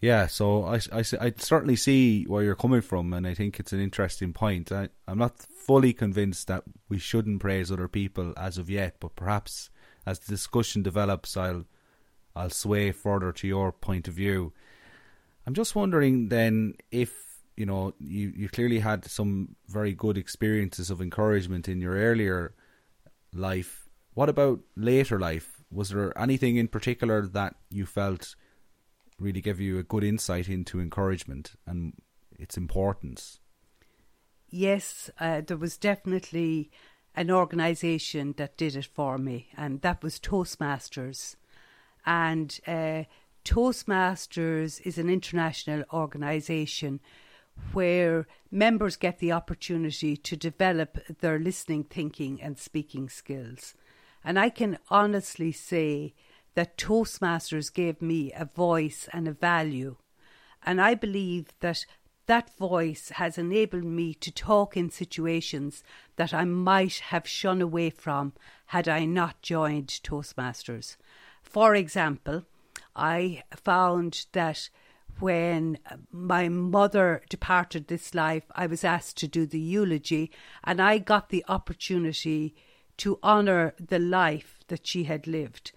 Yeah, 0.00 0.26
so 0.26 0.64
I, 0.64 0.80
I, 0.92 1.04
I 1.20 1.32
certainly 1.38 1.76
see 1.76 2.24
where 2.24 2.42
you're 2.42 2.54
coming 2.54 2.82
from, 2.82 3.12
and 3.12 3.26
I 3.26 3.34
think 3.34 3.58
it's 3.58 3.72
an 3.72 3.80
interesting 3.80 4.32
point. 4.32 4.70
I, 4.70 4.88
I'm 5.08 5.18
not 5.18 5.38
fully 5.38 5.92
convinced 5.92 6.48
that 6.48 6.64
we 6.88 6.98
shouldn't 6.98 7.40
praise 7.40 7.70
other 7.70 7.88
people 7.88 8.34
as 8.36 8.58
of 8.58 8.68
yet, 8.68 8.96
but 9.00 9.16
perhaps 9.16 9.70
as 10.04 10.18
the 10.18 10.32
discussion 10.32 10.82
develops, 10.82 11.36
I'll 11.36 11.64
I'll 12.36 12.50
sway 12.50 12.90
further 12.90 13.32
to 13.32 13.46
your 13.46 13.72
point 13.72 14.08
of 14.08 14.14
view. 14.14 14.52
I'm 15.46 15.54
just 15.54 15.74
wondering 15.74 16.28
then 16.28 16.74
if 16.90 17.12
you 17.56 17.66
know 17.66 17.94
you 17.98 18.32
you 18.34 18.48
clearly 18.48 18.80
had 18.80 19.04
some 19.04 19.56
very 19.68 19.92
good 19.92 20.18
experiences 20.18 20.90
of 20.90 21.00
encouragement 21.00 21.68
in 21.68 21.80
your 21.80 21.94
earlier 21.94 22.54
life. 23.32 23.88
What 24.14 24.28
about 24.28 24.60
later 24.76 25.18
life? 25.18 25.62
Was 25.70 25.90
there 25.90 26.16
anything 26.18 26.56
in 26.56 26.68
particular 26.68 27.26
that 27.26 27.56
you 27.68 27.84
felt 27.84 28.36
really 29.18 29.40
gave 29.40 29.60
you 29.60 29.78
a 29.78 29.82
good 29.82 30.04
insight 30.04 30.48
into 30.48 30.80
encouragement 30.80 31.52
and 31.66 31.94
its 32.38 32.56
importance? 32.56 33.40
Yes, 34.48 35.10
uh, 35.18 35.40
there 35.40 35.56
was 35.56 35.76
definitely 35.76 36.70
an 37.16 37.30
organisation 37.30 38.34
that 38.36 38.56
did 38.56 38.76
it 38.76 38.86
for 38.86 39.18
me, 39.18 39.48
and 39.56 39.80
that 39.82 40.02
was 40.02 40.20
Toastmasters. 40.20 41.36
And 42.06 42.58
uh, 42.66 43.04
Toastmasters 43.44 44.80
is 44.86 44.96
an 44.96 45.10
international 45.10 45.84
organisation 45.92 47.00
where 47.72 48.26
members 48.50 48.96
get 48.96 49.18
the 49.18 49.32
opportunity 49.32 50.16
to 50.16 50.36
develop 50.36 50.98
their 51.20 51.38
listening, 51.38 51.84
thinking, 51.84 52.40
and 52.42 52.58
speaking 52.58 53.08
skills. 53.08 53.74
And 54.24 54.38
I 54.38 54.48
can 54.48 54.78
honestly 54.88 55.52
say 55.52 56.14
that 56.54 56.78
Toastmasters 56.78 57.72
gave 57.72 58.00
me 58.00 58.32
a 58.32 58.46
voice 58.46 59.08
and 59.12 59.28
a 59.28 59.32
value. 59.32 59.96
And 60.64 60.80
I 60.80 60.94
believe 60.94 61.48
that 61.60 61.84
that 62.26 62.56
voice 62.56 63.10
has 63.10 63.36
enabled 63.36 63.84
me 63.84 64.14
to 64.14 64.32
talk 64.32 64.74
in 64.76 64.90
situations 64.90 65.84
that 66.16 66.32
I 66.32 66.46
might 66.46 67.00
have 67.10 67.28
shun 67.28 67.60
away 67.60 67.90
from 67.90 68.32
had 68.66 68.88
I 68.88 69.04
not 69.04 69.42
joined 69.42 69.88
Toastmasters. 69.88 70.96
For 71.42 71.74
example, 71.74 72.46
I 72.96 73.42
found 73.54 74.26
that 74.32 74.70
when 75.20 75.78
my 76.10 76.48
mother 76.48 77.22
departed 77.28 77.86
this 77.86 78.14
life, 78.14 78.44
I 78.54 78.66
was 78.66 78.84
asked 78.84 79.16
to 79.18 79.28
do 79.28 79.46
the 79.46 79.60
eulogy, 79.60 80.30
and 80.62 80.80
I 80.80 80.98
got 80.98 81.28
the 81.28 81.44
opportunity 81.48 82.54
to 82.98 83.18
honour 83.22 83.74
the 83.78 83.98
life 83.98 84.58
that 84.68 84.86
she 84.86 85.04
had 85.04 85.26
lived. 85.26 85.72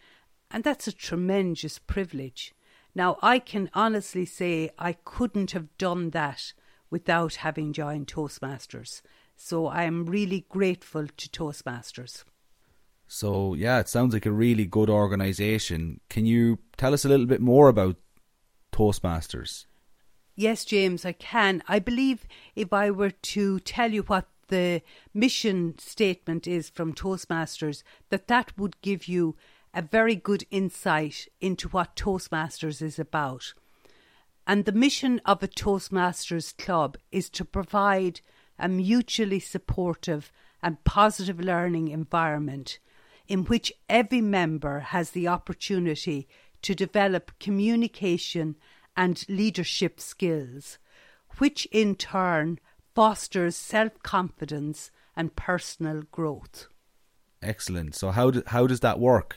And 0.50 0.64
that's 0.64 0.88
a 0.88 0.92
tremendous 0.92 1.78
privilege. 1.80 2.54
Now, 2.96 3.18
I 3.22 3.40
can 3.40 3.70
honestly 3.74 4.26
say 4.26 4.72
I 4.80 4.94
couldn't 4.94 5.52
have 5.52 5.78
done 5.78 6.12
that 6.12 6.54
without 6.90 7.36
having 7.36 7.74
joined 7.74 8.08
Toastmasters. 8.08 9.02
So 9.36 9.68
I 9.68 9.84
am 9.84 10.06
really 10.06 10.46
grateful 10.50 11.06
to 11.06 11.30
Toastmasters. 11.30 12.24
So, 13.08 13.54
yeah, 13.54 13.80
it 13.80 13.88
sounds 13.88 14.14
like 14.14 14.26
a 14.26 14.32
really 14.32 14.66
good 14.66 14.90
organisation. 14.90 16.02
Can 16.10 16.26
you 16.26 16.60
tell 16.76 16.94
us 16.94 17.06
a 17.06 17.10
little 17.10 17.26
bit 17.26 17.42
more 17.42 17.70
about 17.70 17.96
Toastmasters? 18.74 19.66
Yes, 20.36 20.66
James, 20.66 21.06
I 21.06 21.14
can. 21.14 21.64
I 21.68 21.80
believe 21.80 22.28
if 22.56 22.72
I 22.74 22.92
were 22.92 23.12
to 23.12 23.60
tell 23.62 23.92
you 23.92 24.04
what 24.04 24.28
the 24.50 24.82
mission 25.14 25.78
statement 25.80 26.48
is 26.48 26.70
from 26.70 26.94
Toastmasters, 26.94 27.82
that 28.10 28.28
that 28.28 28.58
would 28.58 28.80
give 28.82 29.08
you 29.08 29.36
a 29.74 29.82
very 29.82 30.16
good 30.16 30.44
insight 30.52 31.28
into 31.42 31.70
what 31.70 31.96
Toastmasters 31.96 32.82
is 32.82 33.00
about. 33.00 33.54
And 34.46 34.66
the 34.66 34.72
mission 34.72 35.22
of 35.26 35.42
a 35.42 35.48
Toastmasters 35.48 36.56
club 36.58 36.98
is 37.12 37.30
to 37.32 37.44
provide 37.44 38.22
a 38.60 38.68
mutually 38.68 39.40
supportive 39.40 40.32
and 40.62 40.84
positive 40.84 41.40
learning 41.40 41.90
environment 41.90 42.80
in 43.28 43.46
which 43.46 43.74
every 43.90 44.22
member 44.22 44.80
has 44.80 45.12
the 45.12 45.28
opportunity 45.28 46.28
to 46.62 46.74
develop 46.74 47.32
communication 47.40 48.56
and 48.96 49.26
leadership 49.30 50.00
skills, 50.00 50.78
which 51.38 51.68
in 51.72 51.96
turn 51.96 52.60
fosters 52.96 53.56
self 53.56 54.02
confidence 54.02 54.92
and 55.16 55.36
personal 55.36 56.04
growth. 56.12 56.68
Excellent. 57.42 57.96
So, 57.96 58.12
how, 58.12 58.32
do, 58.32 58.44
how 58.48 58.66
does 58.68 58.80
that 58.80 59.00
work? 59.00 59.36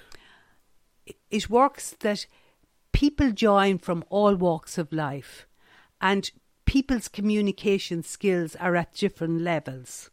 It 1.30 1.50
works 1.50 1.94
that 2.00 2.26
people 2.92 3.32
join 3.32 3.78
from 3.78 4.04
all 4.08 4.34
walks 4.34 4.78
of 4.78 4.92
life, 4.92 5.46
and 6.00 6.30
people's 6.64 7.08
communication 7.08 8.02
skills 8.02 8.56
are 8.56 8.76
at 8.76 8.94
different 8.94 9.42
levels. 9.42 10.10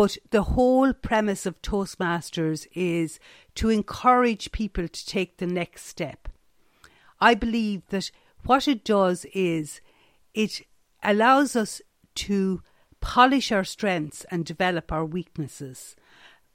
But 0.00 0.16
the 0.30 0.44
whole 0.44 0.94
premise 0.94 1.44
of 1.44 1.60
Toastmasters 1.60 2.66
is 2.72 3.20
to 3.54 3.68
encourage 3.68 4.50
people 4.50 4.88
to 4.88 5.06
take 5.06 5.36
the 5.36 5.46
next 5.46 5.84
step. 5.84 6.26
I 7.20 7.34
believe 7.34 7.82
that 7.88 8.10
what 8.46 8.66
it 8.66 8.82
does 8.82 9.26
is 9.34 9.82
it 10.32 10.62
allows 11.02 11.54
us 11.54 11.82
to 12.14 12.62
polish 13.02 13.52
our 13.52 13.62
strengths 13.62 14.24
and 14.30 14.42
develop 14.42 14.90
our 14.90 15.04
weaknesses. 15.04 15.96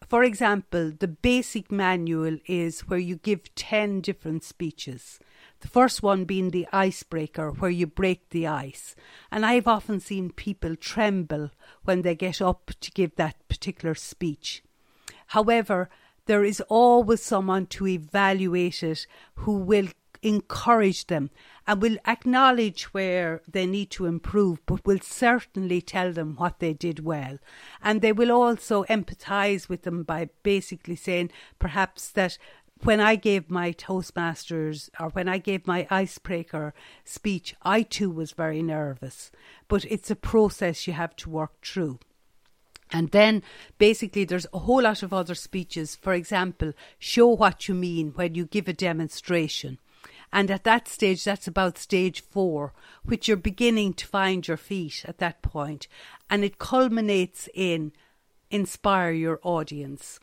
For 0.10 0.24
example, 0.24 0.92
the 0.98 1.08
basic 1.08 1.72
manual 1.72 2.40
is 2.48 2.88
where 2.88 2.98
you 2.98 3.18
give 3.18 3.54
10 3.54 4.02
different 4.02 4.44
speeches. 4.44 5.20
The 5.66 5.72
first 5.72 6.04
one 6.04 6.26
being 6.26 6.52
the 6.52 6.68
icebreaker, 6.72 7.50
where 7.50 7.72
you 7.72 7.88
break 7.88 8.30
the 8.30 8.46
ice. 8.46 8.96
And 9.32 9.44
I've 9.44 9.68
often 9.68 10.00
seen 10.00 10.30
people 10.30 10.76
tremble 10.76 11.50
when 11.84 12.04
they 12.04 12.14
get 12.14 12.40
up 12.40 12.70
to 12.80 12.92
give 12.92 13.16
that 13.16 13.36
particular 13.48 13.96
speech. 13.96 14.64
However, 15.26 15.90
there 16.28 16.44
is 16.44 16.62
always 16.70 17.24
someone 17.24 17.66
to 17.66 17.88
evaluate 17.88 18.84
it 18.84 19.08
who 19.38 19.58
will 19.58 19.88
encourage 20.22 21.08
them 21.08 21.32
and 21.66 21.82
will 21.82 21.98
acknowledge 22.06 22.84
where 22.94 23.42
they 23.48 23.66
need 23.66 23.90
to 23.90 24.06
improve, 24.06 24.64
but 24.68 24.86
will 24.86 25.00
certainly 25.02 25.82
tell 25.82 26.14
them 26.14 26.36
what 26.36 26.60
they 26.60 26.74
did 26.74 27.00
well. 27.00 27.40
And 27.82 28.02
they 28.02 28.12
will 28.12 28.32
also 28.32 28.84
empathise 28.84 29.68
with 29.68 29.82
them 29.82 30.04
by 30.04 30.30
basically 30.44 30.96
saying 30.96 31.32
perhaps 31.58 32.12
that 32.12 32.38
when 32.84 33.00
I 33.00 33.16
gave 33.16 33.50
my 33.50 33.72
Toastmasters 33.72 34.90
or 35.00 35.10
when 35.10 35.28
I 35.28 35.38
gave 35.38 35.66
my 35.66 35.88
icebreaker 35.90 36.74
speech, 37.04 37.56
I 37.62 37.84
too 37.84 38.10
was 38.10 38.32
very 38.32 38.62
nervous. 38.62 39.32
But 39.68 39.86
it's 39.86 40.12
a 40.12 40.16
process 40.16 40.86
you 40.86 40.94
have 40.94 41.16
to 41.18 41.30
work 41.30 41.66
through. 41.66 42.00
And 42.92 43.10
then 43.12 43.42
basically, 43.78 44.26
there's 44.26 44.46
a 44.54 44.60
whole 44.60 44.84
lot 44.84 45.04
of 45.04 45.14
other 45.14 45.36
speeches. 45.36 45.96
For 45.96 46.14
example, 46.14 46.74
show 47.00 47.28
what 47.30 47.68
you 47.68 47.74
mean 47.74 48.12
when 48.16 48.36
you 48.36 48.46
give 48.46 48.68
a 48.68 48.74
demonstration. 48.74 49.80
And 50.32 50.52
at 50.52 50.66
that 50.66 50.88
stage, 50.88 51.24
that's 51.24 51.48
about 51.48 51.78
stage 51.78 52.22
four, 52.22 52.74
which 53.04 53.28
you're 53.28 53.38
beginning 53.38 53.94
to 53.94 54.08
find 54.08 54.48
your 54.48 54.58
feet 54.58 55.04
at 55.08 55.18
that 55.20 55.42
point. 55.42 55.88
And 56.30 56.44
it 56.44 56.60
culminates 56.60 57.50
in 57.54 57.94
inspire 58.52 59.12
your 59.12 59.40
audience 59.44 60.20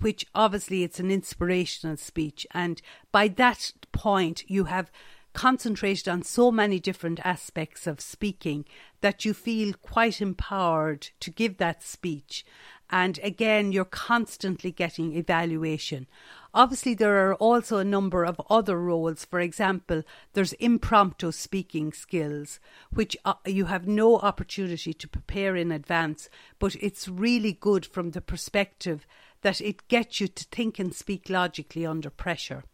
which 0.00 0.26
obviously 0.34 0.82
it's 0.82 1.00
an 1.00 1.10
inspirational 1.10 1.96
speech. 1.96 2.46
And 2.52 2.80
by 3.12 3.28
that 3.28 3.72
point, 3.92 4.44
you 4.48 4.64
have 4.64 4.90
concentrated 5.32 6.08
on 6.08 6.22
so 6.22 6.50
many 6.50 6.80
different 6.80 7.20
aspects 7.24 7.86
of 7.86 8.00
speaking 8.00 8.64
that 9.00 9.24
you 9.24 9.32
feel 9.32 9.74
quite 9.74 10.20
empowered 10.20 11.08
to 11.20 11.30
give 11.30 11.58
that 11.58 11.82
speech. 11.82 12.44
And 12.92 13.20
again, 13.22 13.70
you're 13.70 13.84
constantly 13.84 14.72
getting 14.72 15.14
evaluation. 15.14 16.08
Obviously, 16.52 16.94
there 16.94 17.28
are 17.28 17.36
also 17.36 17.78
a 17.78 17.84
number 17.84 18.24
of 18.24 18.40
other 18.50 18.76
roles. 18.80 19.24
For 19.24 19.38
example, 19.38 20.02
there's 20.32 20.54
impromptu 20.54 21.30
speaking 21.30 21.92
skills, 21.92 22.58
which 22.92 23.16
uh, 23.24 23.34
you 23.46 23.66
have 23.66 23.86
no 23.86 24.18
opportunity 24.18 24.92
to 24.92 25.06
prepare 25.08 25.54
in 25.54 25.70
advance, 25.70 26.28
but 26.58 26.74
it's 26.80 27.06
really 27.06 27.52
good 27.52 27.86
from 27.86 28.10
the 28.10 28.20
perspective 28.20 29.06
that 29.42 29.60
it 29.60 29.88
gets 29.88 30.20
you 30.20 30.28
to 30.28 30.44
think 30.44 30.78
and 30.78 30.94
speak 30.94 31.30
logically 31.30 31.86
under 31.86 32.10
pressure. 32.10 32.64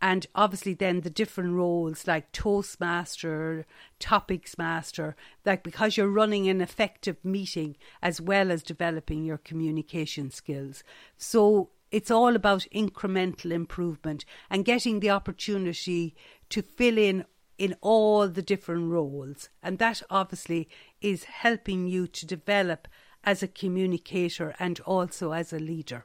And 0.00 0.26
obviously, 0.34 0.74
then 0.74 1.00
the 1.00 1.10
different 1.10 1.54
roles 1.54 2.06
like 2.06 2.30
Toastmaster, 2.32 3.64
Topics 3.98 4.58
Master, 4.58 5.16
like 5.44 5.62
because 5.62 5.96
you're 5.96 6.08
running 6.08 6.48
an 6.48 6.60
effective 6.60 7.16
meeting 7.24 7.76
as 8.02 8.20
well 8.20 8.50
as 8.50 8.62
developing 8.62 9.24
your 9.24 9.38
communication 9.38 10.30
skills. 10.30 10.84
So 11.16 11.70
it's 11.90 12.10
all 12.10 12.36
about 12.36 12.66
incremental 12.74 13.52
improvement 13.52 14.26
and 14.50 14.66
getting 14.66 15.00
the 15.00 15.10
opportunity 15.10 16.14
to 16.50 16.60
fill 16.60 16.98
in 16.98 17.24
in 17.56 17.74
all 17.80 18.28
the 18.28 18.42
different 18.42 18.90
roles. 18.90 19.48
And 19.62 19.78
that 19.78 20.02
obviously 20.10 20.68
is 21.00 21.24
helping 21.24 21.86
you 21.86 22.06
to 22.08 22.26
develop 22.26 22.86
as 23.26 23.42
a 23.42 23.48
communicator 23.48 24.54
and 24.58 24.78
also 24.80 25.32
as 25.32 25.52
a 25.52 25.58
leader. 25.58 26.04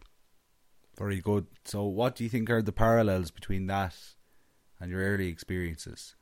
Very 0.98 1.22
good. 1.22 1.46
So, 1.64 1.86
what 1.86 2.16
do 2.16 2.24
you 2.24 2.30
think 2.30 2.50
are 2.50 2.62
the 2.62 2.74
parallels 2.74 3.32
between 3.32 3.68
that 3.68 3.96
and 4.80 4.92
your 4.92 5.02
early 5.02 5.28
experiences? 5.28 6.16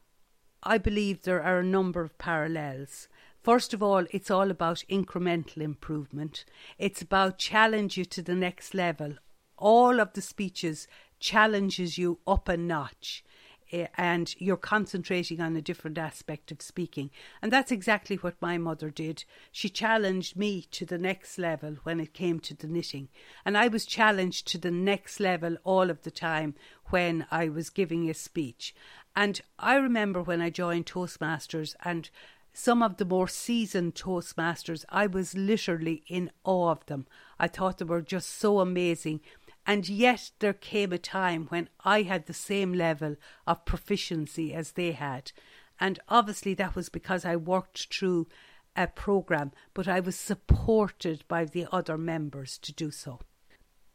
I 0.62 0.78
believe 0.78 1.24
there 1.24 1.42
are 1.42 1.60
a 1.60 1.64
number 1.64 2.02
of 2.02 2.18
parallels. 2.18 3.08
First 3.42 3.74
of 3.74 3.82
all, 3.82 4.06
it's 4.12 4.30
all 4.30 4.52
about 4.52 4.84
incremental 4.90 5.62
improvement. 5.62 6.44
It's 6.78 7.02
about 7.02 7.38
challenge 7.38 7.98
you 7.98 8.04
to 8.06 8.22
the 8.22 8.36
next 8.36 8.74
level. 8.74 9.16
All 9.58 10.02
of 10.02 10.14
the 10.14 10.22
speeches 10.22 10.88
challenges 11.20 11.98
you 11.98 12.20
up 12.28 12.50
a 12.50 12.58
notch. 12.58 13.24
Eh, 13.72 13.88
and 13.98 14.34
you're 14.40 14.58
concentrating 14.58 15.40
on 15.40 15.56
a 15.56 15.62
different 15.62 15.98
aspect 15.98 16.52
of 16.52 16.62
speaking. 16.62 17.12
And 17.42 17.52
that's 17.52 17.72
exactly 17.72 18.16
what 18.16 18.42
my 18.42 18.58
mother 18.58 18.90
did. 18.90 19.26
She 19.52 19.70
challenged 19.70 20.36
me 20.36 20.64
to 20.72 20.86
the 20.86 20.98
next 20.98 21.38
level 21.38 21.78
when 21.84 22.00
it 22.00 22.14
came 22.14 22.40
to 22.42 22.56
the 22.56 22.68
knitting. 22.68 23.10
And 23.46 23.58
I 23.58 23.68
was 23.68 23.86
challenged 23.86 24.48
to 24.48 24.58
the 24.58 24.72
next 24.72 25.20
level 25.20 25.58
all 25.64 25.90
of 25.90 26.02
the 26.02 26.12
time 26.12 26.56
when 26.86 27.28
I 27.30 27.50
was 27.50 27.70
giving 27.70 28.10
a 28.10 28.14
speech. 28.14 28.74
And 29.16 29.42
I 29.60 29.76
remember 29.76 30.22
when 30.22 30.42
I 30.42 30.50
joined 30.50 30.88
Toastmasters 30.88 31.76
and 31.84 32.10
some 32.54 32.82
of 32.82 32.98
the 32.98 33.06
more 33.06 33.28
seasoned 33.28 33.94
Toastmasters, 33.96 34.84
I 34.90 35.06
was 35.06 35.36
literally 35.36 36.04
in 36.08 36.32
awe 36.44 36.72
of 36.72 36.86
them. 36.88 37.06
I 37.40 37.48
thought 37.48 37.78
they 37.78 37.86
were 37.86 38.02
just 38.02 38.30
so 38.30 38.60
amazing 38.60 39.22
and 39.66 39.88
yet 39.88 40.32
there 40.40 40.54
came 40.54 40.92
a 40.92 40.98
time 40.98 41.48
when 41.50 41.70
I 41.84 42.04
had 42.04 42.26
the 42.26 42.34
same 42.34 42.74
level 42.74 43.16
of 43.46 43.66
proficiency 43.66 44.54
as 44.54 44.72
they 44.72 44.92
had. 44.94 45.32
And 45.80 46.00
obviously 46.10 46.54
that 46.56 46.76
was 46.76 46.90
because 46.90 47.26
I 47.26 47.36
worked 47.36 47.94
through 47.94 48.28
a 48.76 48.88
program, 48.88 49.52
but 49.74 49.88
I 49.88 50.00
was 50.00 50.16
supported 50.16 51.24
by 51.28 51.46
the 51.46 51.68
other 51.72 51.98
members 51.98 52.58
to 52.60 52.74
do 52.74 52.92
so. 52.92 53.20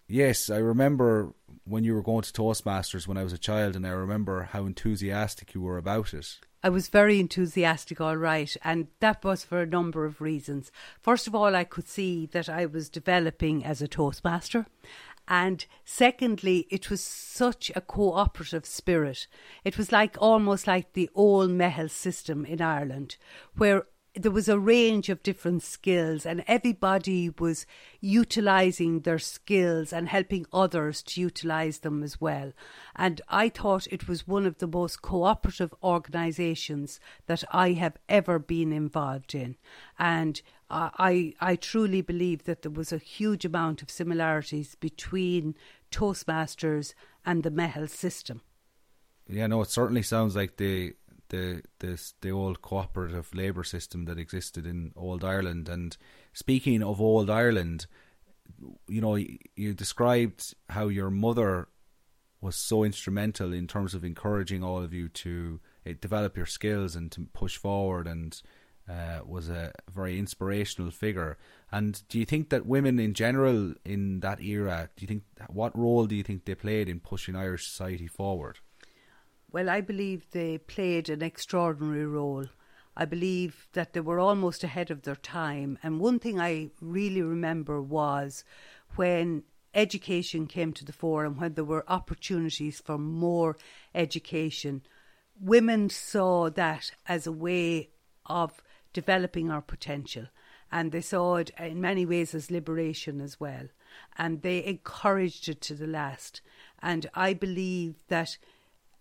Yes, 0.06 0.50
I 0.50 0.58
remember 0.58 1.32
when 1.64 1.84
you 1.84 1.94
were 1.94 2.02
going 2.02 2.22
to 2.22 2.32
Toastmasters 2.32 3.08
when 3.08 3.16
I 3.16 3.24
was 3.24 3.32
a 3.32 3.38
child, 3.38 3.74
and 3.74 3.86
I 3.86 3.90
remember 3.90 4.42
how 4.52 4.66
enthusiastic 4.66 5.54
you 5.54 5.62
were 5.62 5.78
about 5.78 6.12
it. 6.12 6.38
I 6.62 6.68
was 6.68 6.88
very 6.88 7.20
enthusiastic, 7.20 8.00
all 8.00 8.16
right, 8.16 8.54
and 8.62 8.88
that 9.00 9.24
was 9.24 9.44
for 9.44 9.62
a 9.62 9.66
number 9.66 10.04
of 10.04 10.20
reasons. 10.20 10.70
First 11.00 11.26
of 11.26 11.34
all, 11.34 11.54
I 11.56 11.64
could 11.64 11.88
see 11.88 12.26
that 12.32 12.48
I 12.48 12.66
was 12.66 12.88
developing 12.90 13.64
as 13.64 13.80
a 13.80 13.88
Toastmaster, 13.88 14.66
And 15.26 15.64
secondly, 15.84 16.66
it 16.70 16.90
was 16.90 17.02
such 17.02 17.70
a 17.74 17.80
cooperative 17.80 18.66
spirit. 18.66 19.26
It 19.64 19.78
was 19.78 19.90
like 19.90 20.16
almost 20.20 20.66
like 20.66 20.92
the 20.92 21.10
old 21.14 21.50
Meitheal 21.50 21.90
system 21.90 22.44
in 22.44 22.60
Ireland, 22.60 23.16
where 23.56 23.86
there 24.16 24.30
was 24.30 24.48
a 24.48 24.58
range 24.58 25.08
of 25.08 25.22
different 25.24 25.62
skills 25.62 26.24
and 26.24 26.44
everybody 26.46 27.30
was 27.30 27.66
utilizing 28.00 29.00
their 29.00 29.18
skills 29.18 29.92
and 29.92 30.08
helping 30.08 30.46
others 30.52 31.02
to 31.02 31.20
utilize 31.20 31.78
them 31.78 32.02
as 32.02 32.20
well 32.20 32.52
and 32.94 33.20
i 33.28 33.48
thought 33.48 33.88
it 33.90 34.06
was 34.06 34.26
one 34.26 34.46
of 34.46 34.58
the 34.58 34.66
most 34.68 35.02
cooperative 35.02 35.74
organizations 35.82 37.00
that 37.26 37.42
i 37.50 37.72
have 37.72 37.96
ever 38.08 38.38
been 38.38 38.72
involved 38.72 39.34
in 39.34 39.56
and 39.98 40.42
I, 40.74 41.34
I 41.40 41.56
truly 41.56 42.00
believe 42.00 42.44
that 42.44 42.62
there 42.62 42.70
was 42.70 42.92
a 42.92 42.98
huge 42.98 43.44
amount 43.44 43.80
of 43.80 43.90
similarities 43.90 44.74
between 44.74 45.54
Toastmasters 45.92 46.94
and 47.24 47.42
the 47.42 47.50
Meitheal 47.50 47.88
system. 47.88 48.40
Yeah, 49.28 49.46
no, 49.46 49.62
it 49.62 49.70
certainly 49.70 50.02
sounds 50.02 50.34
like 50.36 50.56
the 50.56 50.94
the 51.28 51.62
this 51.78 52.14
the 52.20 52.30
old 52.30 52.60
cooperative 52.60 53.34
labour 53.34 53.64
system 53.64 54.04
that 54.04 54.18
existed 54.18 54.66
in 54.66 54.92
old 54.96 55.24
Ireland. 55.24 55.68
And 55.68 55.96
speaking 56.32 56.82
of 56.82 57.00
old 57.00 57.30
Ireland, 57.30 57.86
you 58.88 59.00
know, 59.00 59.14
you 59.14 59.74
described 59.74 60.54
how 60.68 60.88
your 60.88 61.10
mother 61.10 61.68
was 62.40 62.56
so 62.56 62.84
instrumental 62.84 63.52
in 63.54 63.66
terms 63.66 63.94
of 63.94 64.04
encouraging 64.04 64.62
all 64.62 64.82
of 64.82 64.92
you 64.92 65.08
to 65.08 65.60
uh, 65.86 65.92
develop 66.00 66.36
your 66.36 66.46
skills 66.46 66.94
and 66.94 67.10
to 67.12 67.26
push 67.32 67.56
forward 67.56 68.06
and 68.06 68.42
uh, 68.88 69.20
was 69.24 69.48
a 69.48 69.72
very 69.92 70.18
inspirational 70.18 70.90
figure. 70.90 71.38
And 71.72 72.02
do 72.08 72.18
you 72.18 72.24
think 72.24 72.50
that 72.50 72.66
women 72.66 72.98
in 72.98 73.14
general 73.14 73.74
in 73.84 74.20
that 74.20 74.40
era, 74.40 74.90
do 74.96 75.02
you 75.02 75.08
think 75.08 75.22
what 75.48 75.76
role 75.76 76.06
do 76.06 76.14
you 76.14 76.22
think 76.22 76.44
they 76.44 76.54
played 76.54 76.88
in 76.88 77.00
pushing 77.00 77.36
Irish 77.36 77.66
society 77.66 78.06
forward? 78.06 78.58
Well, 79.50 79.70
I 79.70 79.80
believe 79.80 80.30
they 80.30 80.58
played 80.58 81.08
an 81.08 81.22
extraordinary 81.22 82.06
role. 82.06 82.46
I 82.96 83.04
believe 83.04 83.68
that 83.72 83.92
they 83.92 84.00
were 84.00 84.18
almost 84.18 84.64
ahead 84.64 84.90
of 84.90 85.02
their 85.02 85.16
time. 85.16 85.78
And 85.82 86.00
one 86.00 86.18
thing 86.18 86.40
I 86.40 86.70
really 86.80 87.22
remember 87.22 87.80
was 87.80 88.44
when 88.96 89.44
education 89.74 90.46
came 90.46 90.72
to 90.72 90.84
the 90.84 90.92
fore 90.92 91.24
and 91.24 91.38
when 91.38 91.54
there 91.54 91.64
were 91.64 91.84
opportunities 91.88 92.80
for 92.80 92.98
more 92.98 93.56
education, 93.94 94.82
women 95.40 95.90
saw 95.90 96.50
that 96.50 96.90
as 97.06 97.26
a 97.26 97.32
way 97.32 97.90
of 98.26 98.62
developing 98.94 99.50
our 99.50 99.60
potential. 99.60 100.28
And 100.72 100.90
they 100.90 101.02
saw 101.02 101.36
it 101.36 101.50
in 101.58 101.80
many 101.80 102.06
ways 102.06 102.34
as 102.34 102.50
liberation 102.50 103.20
as 103.20 103.38
well. 103.38 103.68
And 104.16 104.40
they 104.40 104.64
encouraged 104.64 105.48
it 105.48 105.60
to 105.62 105.74
the 105.74 105.86
last. 105.86 106.40
And 106.82 107.06
I 107.14 107.34
believe 107.34 107.96
that 108.08 108.38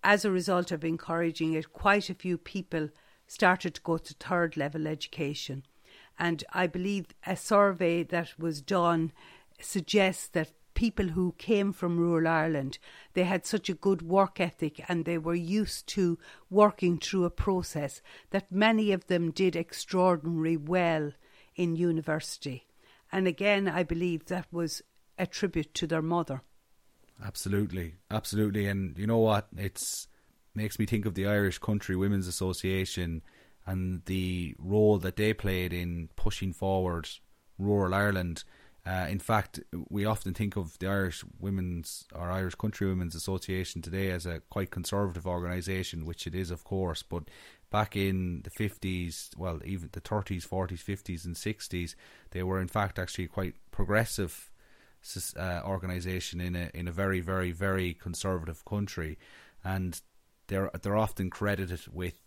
as 0.03 0.25
a 0.25 0.31
result 0.31 0.71
of 0.71 0.83
encouraging 0.83 1.53
it, 1.53 1.71
quite 1.71 2.09
a 2.09 2.13
few 2.13 2.37
people 2.37 2.89
started 3.25 3.75
to 3.75 3.81
go 3.81 3.97
to 3.97 4.13
third 4.13 4.57
level 4.57 4.85
education. 4.85 5.63
And 6.19 6.43
I 6.53 6.67
believe 6.67 7.07
a 7.25 7.35
survey 7.35 8.03
that 8.03 8.37
was 8.37 8.61
done 8.61 9.13
suggests 9.59 10.27
that 10.29 10.51
people 10.73 11.09
who 11.09 11.35
came 11.37 11.73
from 11.73 11.99
rural 11.99 12.27
Ireland, 12.27 12.77
they 13.13 13.23
had 13.23 13.45
such 13.45 13.69
a 13.69 13.73
good 13.73 14.01
work 14.01 14.39
ethic 14.39 14.83
and 14.87 15.05
they 15.05 15.17
were 15.17 15.35
used 15.35 15.87
to 15.87 16.17
working 16.49 16.97
through 16.97 17.25
a 17.25 17.29
process 17.29 18.01
that 18.31 18.51
many 18.51 18.91
of 18.91 19.07
them 19.07 19.31
did 19.31 19.55
extraordinarily 19.55 20.57
well 20.57 21.11
in 21.55 21.75
university. 21.75 22.67
And 23.11 23.27
again, 23.27 23.67
I 23.67 23.83
believe 23.83 24.25
that 24.25 24.47
was 24.51 24.81
a 25.17 25.27
tribute 25.27 25.73
to 25.75 25.87
their 25.87 26.01
mother. 26.01 26.41
Absolutely, 27.23 27.95
absolutely, 28.09 28.67
and 28.67 28.97
you 28.97 29.05
know 29.05 29.19
what? 29.19 29.47
It's 29.55 30.07
makes 30.55 30.77
me 30.77 30.85
think 30.85 31.05
of 31.05 31.15
the 31.15 31.27
Irish 31.27 31.59
Country 31.59 31.95
Women's 31.95 32.27
Association 32.27 33.21
and 33.65 34.03
the 34.05 34.55
role 34.59 34.97
that 34.99 35.15
they 35.15 35.33
played 35.33 35.73
in 35.73 36.09
pushing 36.15 36.53
forward 36.53 37.07
rural 37.57 37.93
Ireland 37.93 38.43
uh, 38.85 39.07
in 39.09 39.19
fact, 39.19 39.61
we 39.89 40.03
often 40.03 40.33
think 40.33 40.57
of 40.57 40.77
the 40.79 40.87
Irish 40.87 41.23
Women's 41.39 42.05
or 42.13 42.29
Irish 42.29 42.55
Country 42.55 42.87
Women's 42.87 43.15
Association 43.15 43.81
today 43.81 44.11
as 44.11 44.25
a 44.25 44.41
quite 44.49 44.71
conservative 44.71 45.25
organisation, 45.25 46.05
which 46.05 46.27
it 46.27 46.35
is, 46.35 46.51
of 46.51 46.65
course. 46.65 47.01
But 47.01 47.23
back 47.71 47.95
in 47.95 48.41
the 48.43 48.49
50s, 48.49 49.37
well, 49.37 49.61
even 49.63 49.89
the 49.93 50.01
30s, 50.01 50.45
40s, 50.47 50.83
50s, 50.83 51.23
and 51.25 51.35
60s, 51.35 51.95
they 52.31 52.43
were 52.43 52.59
in 52.59 52.67
fact 52.67 52.99
actually 52.99 53.27
quite 53.27 53.55
progressive 53.71 54.51
uh, 55.37 55.61
organisation 55.65 56.41
in 56.41 56.55
a 56.55 56.69
in 56.73 56.87
a 56.87 56.91
very, 56.91 57.21
very, 57.21 57.51
very 57.51 57.93
conservative 57.93 58.65
country, 58.65 59.17
and 59.63 60.01
they're 60.47 60.69
they're 60.81 60.97
often 60.97 61.29
credited 61.29 61.81
with 61.91 62.19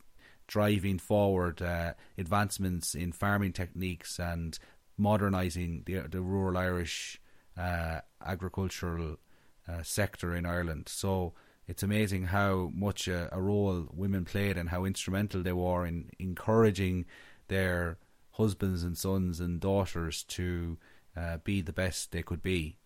driving 0.46 0.98
forward 0.98 1.60
uh, 1.60 1.92
advancements 2.16 2.94
in 2.94 3.12
farming 3.12 3.52
techniques 3.52 4.18
and 4.18 4.58
modernising 4.96 5.82
the 5.86 6.00
the 6.08 6.20
rural 6.20 6.56
Irish 6.56 7.20
uh, 7.56 8.00
agricultural 8.24 9.16
uh, 9.68 9.82
sector 9.82 10.34
in 10.34 10.46
Ireland. 10.46 10.88
So 10.88 11.34
it's 11.66 11.82
amazing 11.82 12.26
how 12.26 12.70
much 12.74 13.08
a, 13.08 13.28
a, 13.32 13.40
role 13.40 13.88
women 13.92 14.24
played 14.24 14.56
and 14.56 14.68
how 14.68 14.84
instrumental 14.84 15.42
they 15.42 15.52
were 15.52 15.84
in 15.86 16.10
encouraging 16.18 17.06
their 17.48 17.98
husbands 18.32 18.82
and 18.82 18.96
sons 18.96 19.40
and 19.40 19.60
daughters 19.60 20.22
to 20.24 20.78
uh, 21.16 21.38
be 21.38 21.60
the 21.60 21.72
best 21.72 22.12
they 22.12 22.22
could 22.22 22.42
be. 22.42 22.76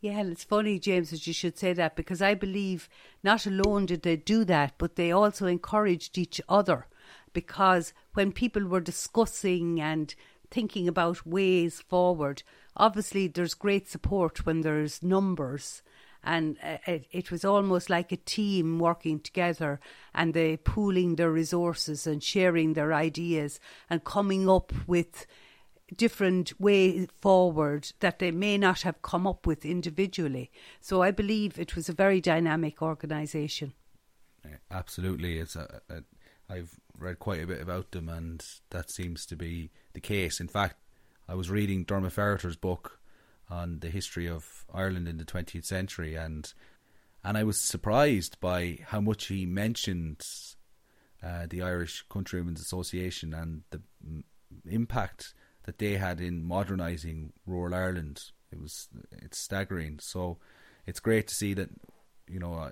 Yeah, 0.00 0.22
it's 0.22 0.44
funny, 0.44 0.78
James, 0.78 1.10
that 1.10 1.26
you 1.26 1.32
should 1.32 1.58
say 1.58 1.72
that 1.72 1.96
because 1.96 2.22
I 2.22 2.34
believe 2.34 2.88
not 3.24 3.46
alone 3.46 3.86
did 3.86 4.02
they 4.02 4.16
do 4.16 4.44
that, 4.44 4.74
but 4.78 4.94
they 4.94 5.10
also 5.10 5.46
encouraged 5.46 6.16
each 6.16 6.40
other. 6.48 6.86
Because 7.32 7.92
when 8.14 8.32
people 8.32 8.64
were 8.64 8.80
discussing 8.80 9.80
and 9.80 10.14
thinking 10.50 10.88
about 10.88 11.26
ways 11.26 11.80
forward. 11.80 12.42
Obviously, 12.76 13.26
there's 13.26 13.54
great 13.54 13.88
support 13.88 14.46
when 14.46 14.62
there's 14.62 15.02
numbers, 15.02 15.82
and 16.22 16.56
uh, 16.62 16.78
it, 16.86 17.06
it, 17.10 17.30
was 17.30 17.44
almost 17.44 17.88
like 17.90 18.12
a 18.12 18.16
team 18.16 18.78
working 18.78 19.20
together 19.20 19.80
and 20.14 20.34
they 20.34 20.56
pooling 20.56 21.16
their 21.16 21.30
resources 21.30 22.06
and 22.06 22.22
sharing 22.22 22.72
their 22.72 22.92
ideas 22.92 23.60
and 23.88 24.04
coming 24.04 24.48
up 24.48 24.72
with 24.86 25.26
different 25.96 26.58
way 26.60 27.06
forward 27.20 27.92
that 28.00 28.18
they 28.18 28.30
may 28.30 28.58
not 28.58 28.82
have 28.82 29.00
come 29.02 29.26
up 29.26 29.46
with 29.46 29.64
individually. 29.64 30.50
So 30.80 31.02
I 31.02 31.10
believe 31.10 31.58
it 31.58 31.74
was 31.74 31.88
a 31.88 31.94
very 31.94 32.20
dynamic 32.20 32.82
organisation. 32.82 33.72
Absolutely, 34.70 35.38
it's 35.38 35.56
a, 35.56 35.80
a 35.88 36.02
I've 36.50 36.80
read 36.96 37.18
quite 37.18 37.42
a 37.42 37.46
bit 37.46 37.60
about 37.60 37.90
them, 37.90 38.08
and 38.08 38.44
that 38.70 38.90
seems 38.90 39.26
to 39.26 39.36
be 39.36 39.70
the 39.92 40.00
case. 40.00 40.40
In 40.40 40.48
fact, 40.48 40.76
I 41.28 41.34
was 41.34 41.50
reading 41.50 41.84
Diarmaid 41.84 42.12
Ferriter's 42.12 42.56
book 42.56 43.00
on 43.50 43.80
the 43.80 43.90
history 43.90 44.28
of 44.28 44.64
Ireland 44.72 45.08
in 45.08 45.18
the 45.18 45.24
20th 45.24 45.64
century, 45.64 46.14
and 46.14 46.52
and 47.24 47.36
I 47.36 47.44
was 47.44 47.60
surprised 47.60 48.40
by 48.40 48.78
how 48.86 49.00
much 49.00 49.26
he 49.26 49.44
mentioned 49.44 50.24
uh, 51.22 51.46
the 51.48 51.62
Irish 51.62 52.04
Countrymen's 52.08 52.60
Association 52.60 53.34
and 53.34 53.62
the 53.70 53.82
impact 54.66 55.34
that 55.64 55.78
they 55.78 55.96
had 55.96 56.20
in 56.20 56.44
modernising 56.44 57.32
rural 57.44 57.74
Ireland. 57.74 58.22
It 58.50 58.60
was 58.60 58.88
it's 59.12 59.38
staggering. 59.38 59.98
So 59.98 60.38
it's 60.86 61.00
great 61.00 61.28
to 61.28 61.34
see 61.34 61.54
that 61.54 61.68
you 62.26 62.38
know 62.38 62.54
uh, 62.54 62.70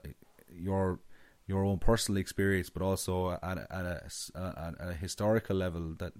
your 0.50 1.00
your 1.46 1.64
own 1.64 1.78
personal 1.78 2.20
experience, 2.20 2.70
but 2.70 2.82
also 2.82 3.32
at 3.42 3.58
a, 3.58 3.66
at 3.70 3.86
a, 3.86 4.74
at 4.80 4.88
a 4.90 4.94
historical 4.94 5.56
level 5.56 5.94
that 5.98 6.12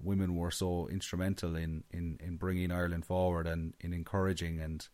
women 0.00 0.34
were 0.34 0.50
so 0.50 0.88
instrumental 0.88 1.56
in, 1.56 1.84
in, 1.90 2.18
in 2.20 2.36
bringing 2.36 2.72
Ireland 2.72 3.04
forward 3.04 3.46
and 3.46 3.74
in 3.80 3.92
encouraging 3.92 4.60
and 4.60 4.88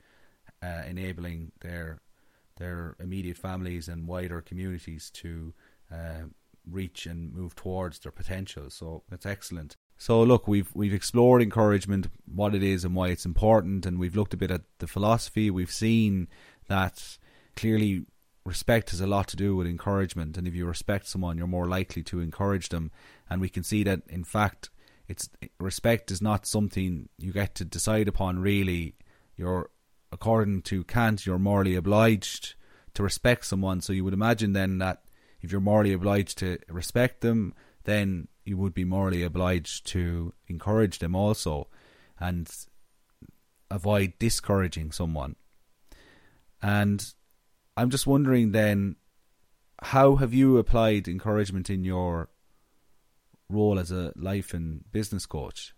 uh, 0.62 0.82
enabling 0.88 1.52
their 1.60 2.00
their 2.56 2.96
immediate 2.98 3.36
families 3.36 3.86
and 3.86 4.08
wider 4.08 4.40
communities 4.40 5.10
to 5.10 5.54
uh, 5.92 6.24
reach 6.68 7.06
and 7.06 7.32
move 7.32 7.54
towards 7.54 8.00
their 8.00 8.10
potential. 8.10 8.68
So 8.68 9.04
that's 9.08 9.26
excellent. 9.26 9.76
So 9.96 10.22
look, 10.22 10.48
we've 10.48 10.70
we've 10.74 10.92
explored 10.92 11.40
encouragement, 11.42 12.08
what 12.26 12.54
it 12.54 12.62
is 12.62 12.84
and 12.84 12.94
why 12.94 13.08
it's 13.08 13.24
important, 13.24 13.86
and 13.86 13.98
we've 13.98 14.16
looked 14.16 14.34
a 14.34 14.36
bit 14.36 14.50
at 14.50 14.62
the 14.78 14.86
philosophy. 14.86 15.50
We've 15.50 15.70
seen 15.70 16.28
that 16.68 17.18
clearly 17.54 18.06
respect 18.48 18.90
has 18.90 19.00
a 19.00 19.06
lot 19.06 19.28
to 19.28 19.36
do 19.36 19.54
with 19.54 19.66
encouragement, 19.66 20.36
and 20.36 20.48
if 20.48 20.54
you 20.54 20.66
respect 20.66 21.06
someone, 21.06 21.36
you're 21.36 21.46
more 21.46 21.68
likely 21.68 22.02
to 22.04 22.20
encourage 22.20 22.70
them. 22.70 22.90
And 23.28 23.40
we 23.40 23.48
can 23.48 23.62
see 23.62 23.84
that, 23.84 24.02
in 24.08 24.24
fact, 24.24 24.70
it's 25.06 25.28
respect 25.60 26.10
is 26.10 26.20
not 26.20 26.46
something 26.46 27.08
you 27.18 27.32
get 27.32 27.54
to 27.56 27.64
decide 27.64 28.08
upon. 28.08 28.38
Really, 28.40 28.94
you're 29.36 29.70
according 30.10 30.62
to 30.62 30.84
Kant, 30.84 31.26
you're 31.26 31.38
morally 31.38 31.76
obliged 31.76 32.54
to 32.94 33.02
respect 33.02 33.44
someone. 33.44 33.80
So 33.80 33.92
you 33.92 34.04
would 34.04 34.14
imagine 34.14 34.54
then 34.54 34.78
that 34.78 35.04
if 35.40 35.52
you're 35.52 35.60
morally 35.60 35.92
obliged 35.92 36.38
to 36.38 36.58
respect 36.68 37.20
them, 37.20 37.54
then 37.84 38.28
you 38.44 38.56
would 38.56 38.74
be 38.74 38.84
morally 38.84 39.22
obliged 39.22 39.86
to 39.88 40.32
encourage 40.48 40.98
them 40.98 41.14
also, 41.14 41.68
and 42.18 42.50
avoid 43.70 44.14
discouraging 44.18 44.90
someone. 44.90 45.36
And 46.62 47.14
I'm 47.78 47.90
just 47.90 48.08
wondering 48.08 48.50
then, 48.50 48.96
how 49.80 50.16
have 50.16 50.34
you 50.34 50.58
applied 50.58 51.06
encouragement 51.06 51.70
in 51.70 51.84
your 51.84 52.28
role 53.48 53.78
as 53.78 53.92
a 53.92 54.12
life 54.16 54.52
and 54.52 54.90
business 54.90 55.26
coach? 55.26 55.76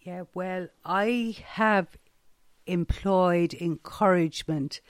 Yeah, 0.00 0.22
well, 0.32 0.68
I 0.82 1.36
have 1.44 1.98
employed 2.66 3.52
encouragement 3.52 4.80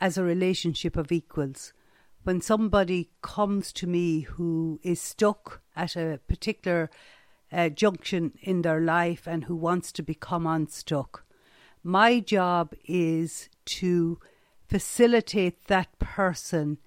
as 0.00 0.16
a 0.16 0.22
relationship 0.22 0.96
of 0.96 1.12
equals. 1.12 1.74
When 2.22 2.40
somebody 2.40 3.10
comes 3.20 3.74
to 3.74 3.86
me 3.86 4.20
who 4.20 4.80
is 4.82 5.02
stuck 5.02 5.60
at 5.76 5.96
a 5.96 6.18
particular 6.28 6.88
uh, 7.52 7.68
junction 7.68 8.32
in 8.40 8.62
their 8.62 8.80
life 8.80 9.26
and 9.26 9.44
who 9.44 9.54
wants 9.54 9.92
to 9.92 10.02
become 10.02 10.46
unstuck, 10.46 11.26
my 11.84 12.20
job 12.20 12.72
is 12.86 13.50
to 13.66 14.18
facilitate 14.70 15.66
that 15.66 15.98
person 15.98 16.78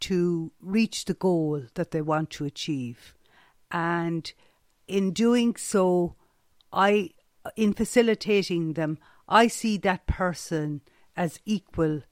to 0.00 0.52
reach 0.60 1.04
the 1.04 1.14
goal 1.14 1.62
that 1.74 1.90
they 1.90 2.00
want 2.00 2.30
to 2.30 2.46
achieve. 2.46 3.14
And 3.70 4.32
in 4.88 5.12
doing 5.12 5.54
so, 5.56 6.16
I, 6.72 7.10
in 7.56 7.74
facilitating 7.74 8.72
them, 8.72 8.98
I 9.28 9.48
see 9.48 9.76
that 9.78 10.06
person 10.06 10.80
as 11.14 11.40
equal 11.44 12.02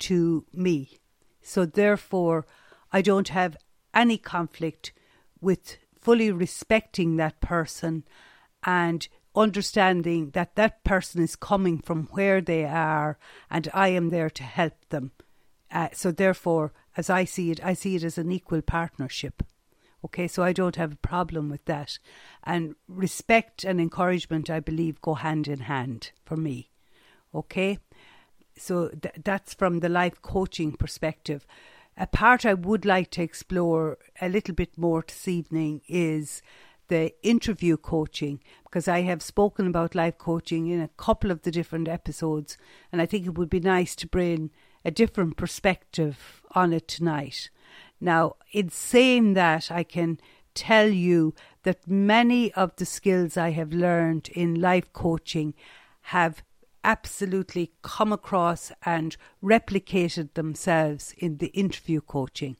to 0.00 0.44
me. 0.52 0.98
So 1.40 1.64
therefore, 1.64 2.46
I 2.92 3.00
don't 3.00 3.28
have 3.28 3.56
any 3.94 4.18
conflict 4.18 4.92
with 5.40 5.78
fully 5.98 6.30
respecting 6.30 7.16
that 7.16 7.40
person 7.40 8.04
and 8.64 9.08
understanding 9.36 10.30
that 10.30 10.56
that 10.56 10.82
person 10.82 11.22
is 11.22 11.36
coming 11.36 11.78
from 11.78 12.08
where 12.12 12.40
they 12.40 12.64
are 12.64 13.18
and 13.50 13.68
I 13.74 13.88
am 13.88 14.08
there 14.08 14.30
to 14.30 14.42
help 14.42 14.74
them. 14.88 15.12
Uh, 15.70 15.88
so, 15.92 16.10
therefore, 16.10 16.72
as 16.96 17.10
I 17.10 17.24
see 17.24 17.50
it, 17.50 17.64
I 17.64 17.74
see 17.74 17.96
it 17.96 18.04
as 18.04 18.18
an 18.18 18.32
equal 18.32 18.62
partnership. 18.62 19.42
Okay, 20.04 20.28
so 20.28 20.42
I 20.42 20.52
don't 20.52 20.76
have 20.76 20.92
a 20.92 21.08
problem 21.08 21.48
with 21.50 21.64
that. 21.64 21.98
And 22.44 22.76
respect 22.86 23.64
and 23.64 23.80
encouragement, 23.80 24.48
I 24.48 24.60
believe, 24.60 25.00
go 25.00 25.14
hand 25.14 25.48
in 25.48 25.60
hand 25.60 26.12
for 26.24 26.36
me. 26.36 26.70
Okay, 27.34 27.78
so 28.56 28.88
th- 28.88 29.16
that's 29.24 29.54
from 29.54 29.80
the 29.80 29.88
life 29.88 30.22
coaching 30.22 30.72
perspective. 30.72 31.46
A 31.96 32.06
part 32.06 32.46
I 32.46 32.54
would 32.54 32.84
like 32.84 33.10
to 33.12 33.22
explore 33.22 33.98
a 34.20 34.28
little 34.28 34.54
bit 34.54 34.78
more 34.78 35.02
this 35.06 35.26
evening 35.26 35.80
is 35.88 36.42
the 36.88 37.12
interview 37.22 37.76
coaching 37.76 38.40
because 38.64 38.88
I 38.88 39.02
have 39.02 39.22
spoken 39.22 39.66
about 39.66 39.94
life 39.94 40.18
coaching 40.18 40.68
in 40.68 40.80
a 40.80 40.90
couple 40.96 41.30
of 41.30 41.42
the 41.42 41.50
different 41.50 41.88
episodes, 41.88 42.56
and 42.92 43.00
I 43.00 43.06
think 43.06 43.26
it 43.26 43.38
would 43.38 43.50
be 43.50 43.60
nice 43.60 43.96
to 43.96 44.06
bring 44.06 44.50
a 44.84 44.90
different 44.90 45.36
perspective 45.36 46.42
on 46.54 46.72
it 46.72 46.86
tonight. 46.88 47.50
Now, 48.00 48.36
in 48.52 48.68
saying 48.68 49.34
that, 49.34 49.70
I 49.70 49.82
can 49.82 50.20
tell 50.54 50.88
you 50.88 51.34
that 51.64 51.88
many 51.88 52.52
of 52.54 52.74
the 52.76 52.86
skills 52.86 53.36
I 53.36 53.50
have 53.50 53.72
learned 53.72 54.28
in 54.28 54.60
life 54.60 54.92
coaching 54.92 55.54
have 56.02 56.42
absolutely 56.84 57.72
come 57.82 58.12
across 58.12 58.70
and 58.84 59.16
replicated 59.42 60.34
themselves 60.34 61.14
in 61.18 61.38
the 61.38 61.48
interview 61.48 62.00
coaching. 62.00 62.56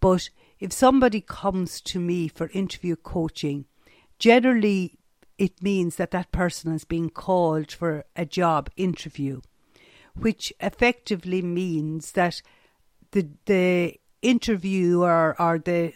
But 0.00 0.30
if 0.58 0.72
somebody 0.72 1.20
comes 1.20 1.80
to 1.82 2.00
me 2.00 2.28
for 2.28 2.48
interview 2.52 2.96
coaching, 2.96 3.66
generally 4.18 4.98
it 5.38 5.62
means 5.62 5.96
that 5.96 6.12
that 6.12 6.32
person 6.32 6.72
has 6.72 6.84
been 6.84 7.10
called 7.10 7.70
for 7.70 8.04
a 8.16 8.24
job 8.24 8.70
interview, 8.76 9.40
which 10.14 10.52
effectively 10.60 11.42
means 11.42 12.12
that 12.12 12.40
the 13.10 13.28
the 13.44 14.00
interviewer 14.22 15.36
or 15.38 15.58
the 15.58 15.92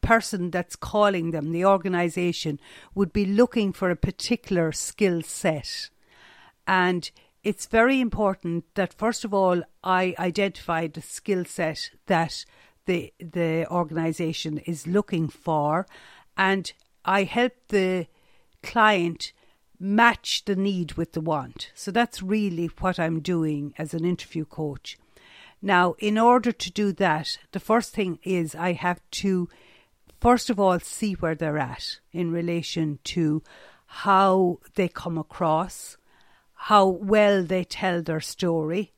person 0.00 0.50
that's 0.50 0.76
calling 0.76 1.30
them, 1.30 1.50
the 1.50 1.64
organization, 1.64 2.60
would 2.94 3.12
be 3.12 3.24
looking 3.24 3.72
for 3.72 3.90
a 3.90 3.96
particular 3.96 4.70
skill 4.70 5.22
set. 5.22 5.88
And 6.66 7.10
it's 7.42 7.66
very 7.66 8.00
important 8.00 8.64
that 8.74 8.94
first 8.94 9.24
of 9.24 9.34
all 9.34 9.62
I 9.82 10.14
identify 10.18 10.86
the 10.86 11.02
skill 11.02 11.44
set 11.44 11.90
that 12.06 12.44
the 12.86 13.12
the 13.18 13.66
organization 13.70 14.58
is 14.58 14.86
looking 14.86 15.28
for 15.28 15.86
and 16.36 16.72
I 17.04 17.24
help 17.24 17.52
the 17.68 18.06
client 18.62 19.32
match 19.78 20.44
the 20.46 20.56
need 20.56 20.94
with 20.94 21.12
the 21.12 21.20
want. 21.20 21.70
So 21.74 21.90
that's 21.90 22.22
really 22.22 22.66
what 22.80 22.98
I'm 22.98 23.20
doing 23.20 23.74
as 23.76 23.92
an 23.92 24.04
interview 24.04 24.44
coach. 24.44 24.98
Now, 25.60 25.94
in 25.98 26.18
order 26.18 26.52
to 26.52 26.70
do 26.70 26.92
that, 26.92 27.38
the 27.52 27.60
first 27.60 27.92
thing 27.92 28.18
is 28.22 28.54
I 28.54 28.72
have 28.72 29.00
to 29.22 29.48
first 30.20 30.48
of 30.48 30.58
all 30.58 30.80
see 30.80 31.12
where 31.12 31.34
they're 31.34 31.58
at 31.58 31.98
in 32.12 32.30
relation 32.30 32.98
to 33.04 33.42
how 33.86 34.58
they 34.74 34.88
come 34.88 35.18
across, 35.18 35.98
how 36.54 36.86
well 36.86 37.44
they 37.44 37.62
tell 37.62 38.00
their 38.00 38.20
story, 38.20 38.93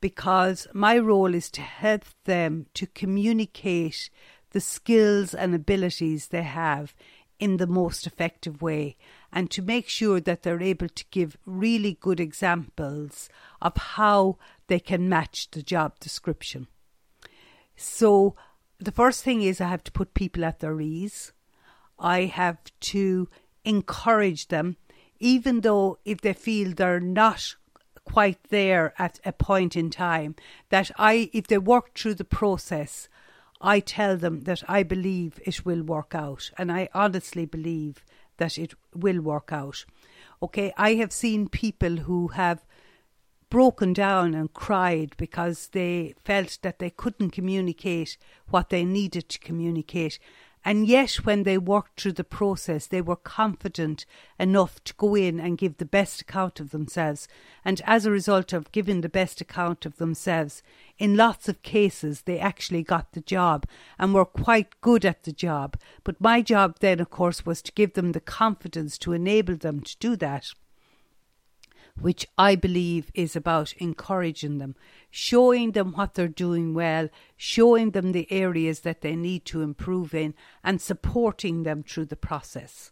because 0.00 0.66
my 0.72 0.98
role 0.98 1.34
is 1.34 1.50
to 1.50 1.60
help 1.60 2.04
them 2.24 2.66
to 2.74 2.86
communicate 2.86 4.10
the 4.50 4.60
skills 4.60 5.34
and 5.34 5.54
abilities 5.54 6.28
they 6.28 6.42
have 6.42 6.94
in 7.38 7.56
the 7.56 7.66
most 7.66 8.06
effective 8.06 8.60
way 8.60 8.96
and 9.32 9.50
to 9.50 9.62
make 9.62 9.88
sure 9.88 10.20
that 10.20 10.42
they're 10.42 10.62
able 10.62 10.88
to 10.88 11.04
give 11.10 11.38
really 11.46 11.96
good 12.00 12.20
examples 12.20 13.28
of 13.62 13.76
how 13.76 14.36
they 14.66 14.78
can 14.78 15.08
match 15.08 15.50
the 15.50 15.62
job 15.62 15.98
description. 15.98 16.66
So, 17.76 18.36
the 18.78 18.92
first 18.92 19.24
thing 19.24 19.42
is 19.42 19.60
I 19.60 19.68
have 19.68 19.84
to 19.84 19.92
put 19.92 20.14
people 20.14 20.44
at 20.44 20.60
their 20.60 20.80
ease. 20.80 21.32
I 21.98 22.24
have 22.24 22.58
to 22.80 23.28
encourage 23.64 24.48
them, 24.48 24.76
even 25.18 25.60
though 25.60 25.98
if 26.04 26.20
they 26.20 26.32
feel 26.32 26.72
they're 26.72 27.00
not 27.00 27.56
quite 28.04 28.42
there 28.48 28.94
at 28.98 29.20
a 29.24 29.32
point 29.32 29.76
in 29.76 29.90
time 29.90 30.34
that 30.70 30.90
I 30.98 31.30
if 31.32 31.46
they 31.46 31.58
work 31.58 31.94
through 31.94 32.14
the 32.14 32.24
process 32.24 33.08
I 33.60 33.80
tell 33.80 34.16
them 34.16 34.42
that 34.42 34.62
I 34.68 34.82
believe 34.82 35.38
it 35.44 35.66
will 35.66 35.82
work 35.82 36.14
out. 36.14 36.50
And 36.56 36.72
I 36.72 36.88
honestly 36.94 37.44
believe 37.44 38.02
that 38.38 38.56
it 38.56 38.72
will 38.94 39.20
work 39.20 39.52
out. 39.52 39.84
Okay 40.42 40.72
I 40.76 40.94
have 40.94 41.12
seen 41.12 41.48
people 41.48 41.96
who 41.98 42.28
have 42.28 42.64
broken 43.50 43.92
down 43.92 44.32
and 44.32 44.52
cried 44.54 45.14
because 45.16 45.68
they 45.68 46.14
felt 46.24 46.58
that 46.62 46.78
they 46.78 46.90
couldn't 46.90 47.30
communicate 47.30 48.16
what 48.48 48.70
they 48.70 48.84
needed 48.84 49.28
to 49.28 49.38
communicate 49.40 50.18
and 50.62 50.86
yet, 50.86 51.24
when 51.24 51.44
they 51.44 51.56
worked 51.56 52.00
through 52.00 52.12
the 52.12 52.24
process, 52.24 52.86
they 52.86 53.00
were 53.00 53.16
confident 53.16 54.04
enough 54.38 54.82
to 54.84 54.94
go 54.94 55.14
in 55.14 55.40
and 55.40 55.56
give 55.56 55.78
the 55.78 55.86
best 55.86 56.20
account 56.20 56.60
of 56.60 56.70
themselves. 56.70 57.28
And 57.64 57.80
as 57.86 58.04
a 58.04 58.10
result 58.10 58.52
of 58.52 58.70
giving 58.70 59.00
the 59.00 59.08
best 59.08 59.40
account 59.40 59.86
of 59.86 59.96
themselves, 59.96 60.62
in 60.98 61.16
lots 61.16 61.48
of 61.48 61.62
cases, 61.62 62.22
they 62.22 62.38
actually 62.38 62.82
got 62.82 63.12
the 63.12 63.22
job 63.22 63.64
and 63.98 64.12
were 64.12 64.26
quite 64.26 64.78
good 64.82 65.06
at 65.06 65.22
the 65.22 65.32
job. 65.32 65.78
But 66.04 66.20
my 66.20 66.42
job 66.42 66.76
then, 66.80 67.00
of 67.00 67.08
course, 67.08 67.46
was 67.46 67.62
to 67.62 67.72
give 67.72 67.94
them 67.94 68.12
the 68.12 68.20
confidence 68.20 68.98
to 68.98 69.14
enable 69.14 69.56
them 69.56 69.80
to 69.80 69.96
do 69.98 70.14
that 70.16 70.52
which 72.00 72.26
I 72.38 72.54
believe 72.56 73.10
is 73.14 73.36
about 73.36 73.74
encouraging 73.74 74.58
them, 74.58 74.74
showing 75.10 75.72
them 75.72 75.92
what 75.92 76.14
they're 76.14 76.28
doing 76.28 76.74
well, 76.74 77.08
showing 77.36 77.90
them 77.90 78.12
the 78.12 78.30
areas 78.30 78.80
that 78.80 79.00
they 79.00 79.16
need 79.16 79.44
to 79.46 79.62
improve 79.62 80.14
in, 80.14 80.34
and 80.64 80.80
supporting 80.80 81.62
them 81.62 81.82
through 81.82 82.06
the 82.06 82.16
process. 82.16 82.90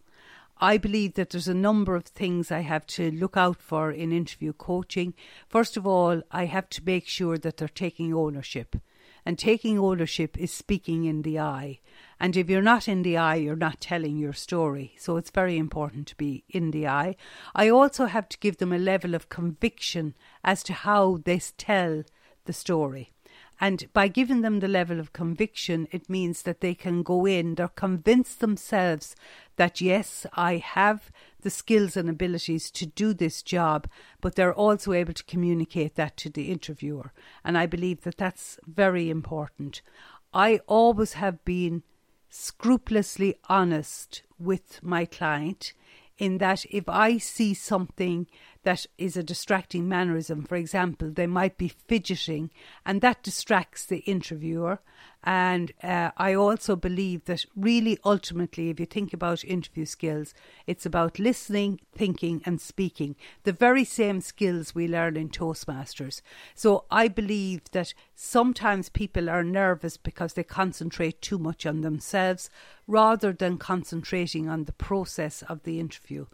I 0.61 0.76
believe 0.76 1.14
that 1.14 1.30
there's 1.30 1.48
a 1.48 1.54
number 1.54 1.94
of 1.94 2.04
things 2.04 2.50
I 2.50 2.61
have 2.61 2.86
to 2.88 3.11
look 3.12 3.36
out 3.36 3.61
for 3.62 3.92
in 3.92 4.12
interview 4.12 4.52
coaching. 4.52 5.14
First 5.48 5.76
of 5.76 5.86
all, 5.86 6.22
I 6.32 6.46
have 6.46 6.68
to 6.70 6.84
make 6.84 7.06
sure 7.06 7.38
that 7.38 7.59
they're 7.59 7.68
taking 7.68 8.12
ownership. 8.12 8.76
And 9.25 9.39
taking 9.39 9.79
ownership 9.79 10.39
is 10.39 10.53
speaking 10.53 11.05
in 11.05 11.23
the 11.23 11.39
I. 11.39 11.81
And 12.21 12.37
if 12.37 12.49
you're 12.49 12.62
not 12.62 12.89
in 12.89 13.03
the 13.03 13.16
I, 13.16 13.37
you're 13.37 13.57
not 13.57 13.81
telling 13.81 14.16
your 14.16 14.33
story. 14.33 14.95
So 14.99 15.16
it's 15.16 15.31
very 15.31 15.57
important 15.57 16.07
to 16.09 16.16
be 16.16 16.45
in 16.49 16.71
the 16.71 16.89
eye. 16.89 17.16
I 17.55 17.69
also 17.69 18.07
have 18.07 18.29
to 18.31 18.39
give 18.39 18.57
them 18.57 18.73
a 18.73 18.79
level 18.79 19.14
of 19.14 19.29
conviction 19.29 20.14
as 20.43 20.62
to 20.64 20.73
how 20.73 21.21
they 21.25 21.39
tell 21.39 22.05
the 22.47 22.53
story. 22.53 23.12
And 23.61 23.88
by 23.92 24.09
giving 24.09 24.42
them 24.42 24.61
the 24.61 24.68
level 24.68 25.00
of 25.00 25.12
conviction, 25.12 25.88
it 25.90 26.09
means 26.09 26.42
that 26.42 26.61
they 26.61 26.74
can 26.74 27.02
go 27.02 27.26
in, 27.26 27.56
they're 27.56 27.68
convinced 27.68 28.40
themselves 28.40 29.16
that 29.56 29.80
yes, 29.80 30.26
I 30.34 30.56
have 30.56 31.11
the 31.40 31.50
skills 31.50 31.96
and 31.96 32.09
abilities 32.09 32.70
to 32.72 32.86
do 32.86 33.12
this 33.12 33.42
job, 33.42 33.88
but 34.20 34.36
they're 34.36 34.54
also 34.54 34.92
able 34.92 35.14
to 35.14 35.24
communicate 35.24 35.96
that 35.96 36.16
to 36.18 36.30
the 36.30 36.50
interviewer. 36.50 37.12
And 37.44 37.59
I 37.59 37.66
believe 37.66 38.02
that 38.02 38.18
that's 38.18 38.59
very 38.66 39.11
important. 39.11 39.82
I 40.32 40.61
always 40.66 41.14
have 41.14 41.44
been 41.44 41.82
scrupulously 42.30 43.36
honest 43.48 44.22
with 44.38 44.80
my 44.82 45.04
client 45.04 45.72
in 46.18 46.38
that 46.38 46.64
if 46.70 46.88
I 46.88 47.18
see 47.18 47.54
something 47.54 48.26
that 48.62 48.86
is 48.96 49.16
a 49.16 49.22
distracting 49.22 49.88
mannerism. 49.88 50.44
For 50.44 50.56
example, 50.56 51.11
they 51.11 51.26
might 51.26 51.56
be 51.59 51.68
fidgeting, 51.68 52.50
and 52.84 53.00
that 53.00 53.22
distracts 53.22 53.86
the 53.86 53.98
interviewer. 53.98 54.80
And 55.24 55.72
uh, 55.82 56.11
I 56.16 56.34
also 56.34 56.76
believe 56.76 57.24
that 57.24 57.44
really, 57.56 57.98
ultimately, 58.04 58.70
if 58.70 58.78
you 58.78 58.86
think 58.86 59.12
about 59.12 59.44
interview 59.44 59.84
skills, 59.84 60.32
it's 60.66 60.86
about 60.86 61.18
listening, 61.18 61.80
thinking, 61.92 62.40
and 62.46 62.61
speaking. 62.61 63.16
The 63.42 63.52
very 63.52 63.84
same 63.84 64.20
skills 64.20 64.74
we 64.74 64.86
learn 64.86 65.16
in 65.16 65.28
Toastmasters. 65.28 66.22
So 66.54 66.84
I 66.90 67.09
believe 67.09 67.62
that 67.72 67.94
sometimes 68.14 68.88
people 68.88 69.28
are 69.28 69.44
nervous 69.44 69.96
because 69.96 70.34
they 70.34 70.44
concentrate 70.44 71.20
too 71.20 71.38
much 71.38 71.66
on 71.66 71.80
themselves 71.80 72.48
rather 72.86 73.32
than 73.32 73.59
concentrating 73.59 74.48
on 74.48 74.64
the 74.64 74.72
process 74.72 75.42
of 75.42 75.64
the 75.64 75.80
interview. 75.80 76.26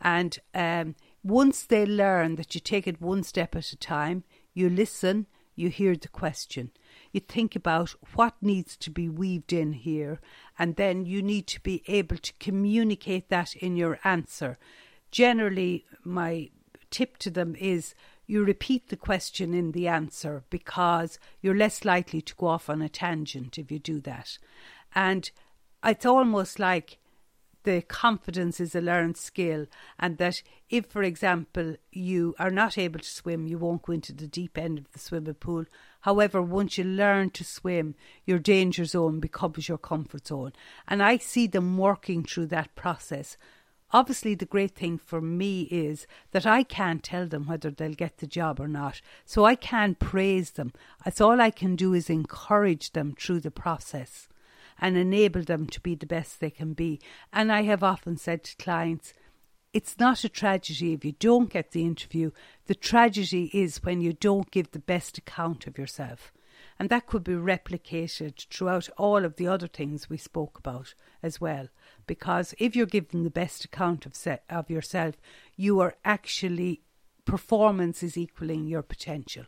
And 0.00 0.38
um, 0.54 0.94
once 1.26 1.64
they 1.64 1.84
learn 1.84 2.36
that 2.36 2.54
you 2.54 2.60
take 2.60 2.86
it 2.86 3.00
one 3.00 3.22
step 3.22 3.56
at 3.56 3.72
a 3.72 3.76
time, 3.76 4.24
you 4.54 4.68
listen, 4.68 5.26
you 5.54 5.68
hear 5.68 5.96
the 5.96 6.08
question 6.08 6.70
you 7.16 7.20
think 7.20 7.56
about 7.56 7.94
what 8.14 8.34
needs 8.42 8.76
to 8.76 8.90
be 8.90 9.08
weaved 9.08 9.50
in 9.50 9.72
here, 9.72 10.20
and 10.58 10.76
then 10.76 11.06
you 11.06 11.22
need 11.22 11.46
to 11.46 11.60
be 11.60 11.82
able 11.86 12.18
to 12.18 12.32
communicate 12.38 13.30
that 13.30 13.56
in 13.56 13.74
your 13.74 13.98
answer. 14.04 14.58
Generally, 15.10 15.86
my 16.04 16.50
tip 16.90 17.16
to 17.16 17.30
them 17.30 17.56
is 17.58 17.94
you 18.26 18.44
repeat 18.44 18.90
the 18.90 18.98
question 18.98 19.54
in 19.54 19.72
the 19.72 19.88
answer 19.88 20.44
because 20.50 21.18
you're 21.40 21.56
less 21.56 21.86
likely 21.86 22.20
to 22.20 22.34
go 22.34 22.48
off 22.48 22.68
on 22.68 22.82
a 22.82 22.88
tangent 22.90 23.56
if 23.56 23.70
you 23.70 23.78
do 23.78 23.98
that. 24.00 24.36
And 24.94 25.30
it's 25.82 26.04
almost 26.04 26.58
like 26.58 26.98
the 27.66 27.82
confidence 27.82 28.60
is 28.60 28.76
a 28.76 28.80
learned 28.80 29.16
skill, 29.16 29.66
and 29.98 30.18
that 30.18 30.40
if, 30.70 30.86
for 30.86 31.02
example, 31.02 31.74
you 31.90 32.32
are 32.38 32.50
not 32.50 32.78
able 32.78 33.00
to 33.00 33.08
swim, 33.08 33.48
you 33.48 33.58
won't 33.58 33.82
go 33.82 33.92
into 33.92 34.12
the 34.12 34.28
deep 34.28 34.56
end 34.56 34.78
of 34.78 34.92
the 34.92 35.00
swimming 35.00 35.34
pool. 35.34 35.64
However, 36.02 36.40
once 36.40 36.78
you 36.78 36.84
learn 36.84 37.30
to 37.30 37.42
swim, 37.42 37.96
your 38.24 38.38
danger 38.38 38.84
zone 38.84 39.18
becomes 39.18 39.68
your 39.68 39.78
comfort 39.78 40.28
zone. 40.28 40.52
And 40.86 41.02
I 41.02 41.16
see 41.16 41.48
them 41.48 41.76
working 41.76 42.22
through 42.22 42.46
that 42.46 42.72
process. 42.76 43.36
Obviously, 43.90 44.36
the 44.36 44.46
great 44.46 44.76
thing 44.76 44.96
for 44.96 45.20
me 45.20 45.62
is 45.62 46.06
that 46.30 46.46
I 46.46 46.62
can't 46.62 47.02
tell 47.02 47.26
them 47.26 47.48
whether 47.48 47.72
they'll 47.72 47.94
get 47.94 48.18
the 48.18 48.28
job 48.28 48.60
or 48.60 48.68
not. 48.68 49.00
So 49.24 49.44
I 49.44 49.56
can't 49.56 49.98
praise 49.98 50.52
them. 50.52 50.72
That's 51.04 51.20
all 51.20 51.40
I 51.40 51.50
can 51.50 51.74
do 51.74 51.94
is 51.94 52.08
encourage 52.08 52.92
them 52.92 53.16
through 53.18 53.40
the 53.40 53.50
process 53.50 54.28
and 54.80 54.96
enable 54.96 55.42
them 55.42 55.66
to 55.68 55.80
be 55.80 55.94
the 55.94 56.06
best 56.06 56.40
they 56.40 56.50
can 56.50 56.72
be. 56.72 57.00
And 57.32 57.52
I 57.52 57.62
have 57.62 57.82
often 57.82 58.16
said 58.16 58.44
to 58.44 58.56
clients, 58.56 59.14
it's 59.72 59.98
not 59.98 60.24
a 60.24 60.28
tragedy 60.28 60.94
if 60.94 61.04
you 61.04 61.12
don't 61.12 61.50
get 61.50 61.72
the 61.72 61.82
interview. 61.82 62.30
The 62.66 62.74
tragedy 62.74 63.50
is 63.52 63.82
when 63.82 64.00
you 64.00 64.12
don't 64.12 64.50
give 64.50 64.70
the 64.70 64.78
best 64.78 65.18
account 65.18 65.66
of 65.66 65.76
yourself. 65.76 66.32
And 66.78 66.88
that 66.88 67.06
could 67.06 67.24
be 67.24 67.32
replicated 67.32 68.46
throughout 68.48 68.88
all 68.96 69.24
of 69.24 69.36
the 69.36 69.48
other 69.48 69.66
things 69.66 70.08
we 70.08 70.16
spoke 70.16 70.58
about 70.58 70.94
as 71.22 71.40
well. 71.40 71.68
Because 72.06 72.54
if 72.58 72.76
you're 72.76 72.86
giving 72.86 73.24
the 73.24 73.30
best 73.30 73.64
account 73.64 74.06
of, 74.06 74.14
se- 74.14 74.40
of 74.48 74.70
yourself, 74.70 75.16
you 75.56 75.80
are 75.80 75.96
actually, 76.04 76.82
performance 77.24 78.02
is 78.02 78.16
equaling 78.16 78.66
your 78.66 78.82
potential. 78.82 79.44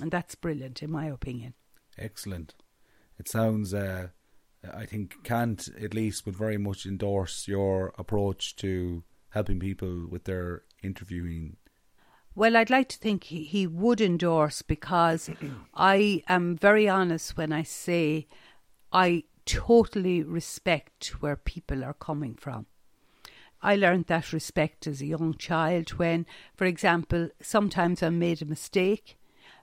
And 0.00 0.10
that's 0.10 0.34
brilliant, 0.34 0.82
in 0.82 0.90
my 0.90 1.06
opinion. 1.06 1.54
Excellent. 1.98 2.54
It 3.18 3.28
sounds 3.28 3.72
uh, 3.72 4.08
I 4.74 4.86
think 4.86 5.22
Kant 5.24 5.68
at 5.80 5.94
least 5.94 6.26
would 6.26 6.36
very 6.36 6.58
much 6.58 6.86
endorse 6.86 7.48
your 7.48 7.94
approach 7.98 8.56
to 8.56 9.04
helping 9.30 9.60
people 9.60 10.06
with 10.08 10.24
their 10.24 10.62
interviewing. 10.82 11.56
Well, 12.34 12.56
I'd 12.56 12.70
like 12.70 12.88
to 12.90 12.98
think 12.98 13.24
he, 13.24 13.44
he 13.44 13.66
would 13.66 14.00
endorse 14.00 14.62
because 14.62 15.30
I 15.74 16.22
am 16.28 16.56
very 16.56 16.88
honest 16.88 17.36
when 17.36 17.52
I 17.52 17.62
say 17.62 18.26
I 18.92 19.24
totally 19.46 20.22
respect 20.22 21.20
where 21.20 21.36
people 21.36 21.84
are 21.84 21.94
coming 21.94 22.34
from. 22.34 22.66
I 23.62 23.76
learned 23.76 24.06
that 24.06 24.32
respect 24.32 24.86
as 24.86 25.00
a 25.00 25.06
young 25.06 25.34
child 25.34 25.90
when, 25.90 26.26
for 26.54 26.66
example, 26.66 27.30
sometimes 27.40 28.02
I 28.02 28.10
made 28.10 28.42
a 28.42 28.46
mistake, 28.46 29.16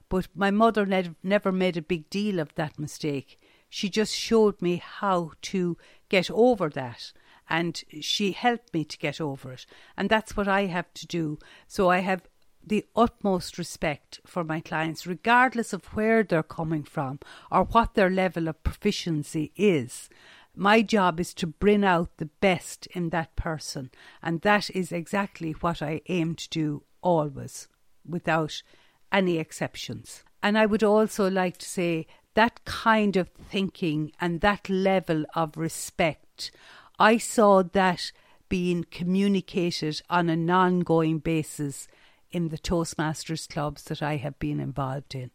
but 0.08 0.28
my 0.34 0.50
mother 0.50 0.84
ne- 0.84 1.14
never 1.22 1.52
made 1.52 1.76
a 1.76 1.82
big 1.82 2.10
deal 2.10 2.38
of 2.38 2.54
that 2.56 2.78
mistake. 2.78 3.40
She 3.74 3.88
just 3.88 4.14
showed 4.14 4.62
me 4.62 4.76
how 4.76 5.32
to 5.50 5.76
get 6.08 6.30
over 6.30 6.68
that 6.68 7.12
and 7.50 7.82
she 8.00 8.30
helped 8.30 8.72
me 8.72 8.84
to 8.84 8.96
get 8.96 9.20
over 9.20 9.50
it. 9.50 9.66
And 9.96 10.08
that's 10.08 10.36
what 10.36 10.46
I 10.46 10.66
have 10.66 10.94
to 10.94 11.08
do. 11.08 11.40
So 11.66 11.90
I 11.90 11.98
have 11.98 12.22
the 12.64 12.86
utmost 12.94 13.58
respect 13.58 14.20
for 14.24 14.44
my 14.44 14.60
clients, 14.60 15.08
regardless 15.08 15.72
of 15.72 15.86
where 15.86 16.22
they're 16.22 16.44
coming 16.44 16.84
from 16.84 17.18
or 17.50 17.64
what 17.64 17.94
their 17.94 18.10
level 18.10 18.46
of 18.46 18.62
proficiency 18.62 19.50
is. 19.56 20.08
My 20.54 20.80
job 20.80 21.18
is 21.18 21.34
to 21.34 21.48
bring 21.48 21.82
out 21.82 22.18
the 22.18 22.30
best 22.40 22.86
in 22.92 23.10
that 23.10 23.34
person, 23.34 23.90
and 24.22 24.42
that 24.42 24.70
is 24.70 24.92
exactly 24.92 25.50
what 25.50 25.82
I 25.82 26.00
aim 26.08 26.36
to 26.36 26.48
do 26.48 26.84
always, 27.02 27.66
without 28.08 28.62
any 29.10 29.38
exceptions. 29.38 30.22
And 30.44 30.56
I 30.56 30.66
would 30.66 30.84
also 30.84 31.28
like 31.28 31.56
to 31.56 31.66
say 31.66 32.06
that 32.34 32.64
kind 32.64 33.16
of 33.16 33.28
thinking 33.28 34.12
and 34.20 34.40
that 34.40 34.68
level 34.68 35.24
of 35.34 35.56
respect, 35.56 36.50
I 36.98 37.18
saw 37.18 37.62
that 37.62 38.12
being 38.48 38.84
communicated 38.90 40.02
on 40.10 40.28
an 40.28 40.50
ongoing 40.50 41.18
basis 41.18 41.88
in 42.30 42.48
the 42.48 42.58
Toastmasters 42.58 43.48
clubs 43.48 43.84
that 43.84 44.02
I 44.02 44.16
have 44.16 44.38
been 44.38 44.60
involved 44.60 45.14
in. 45.14 45.30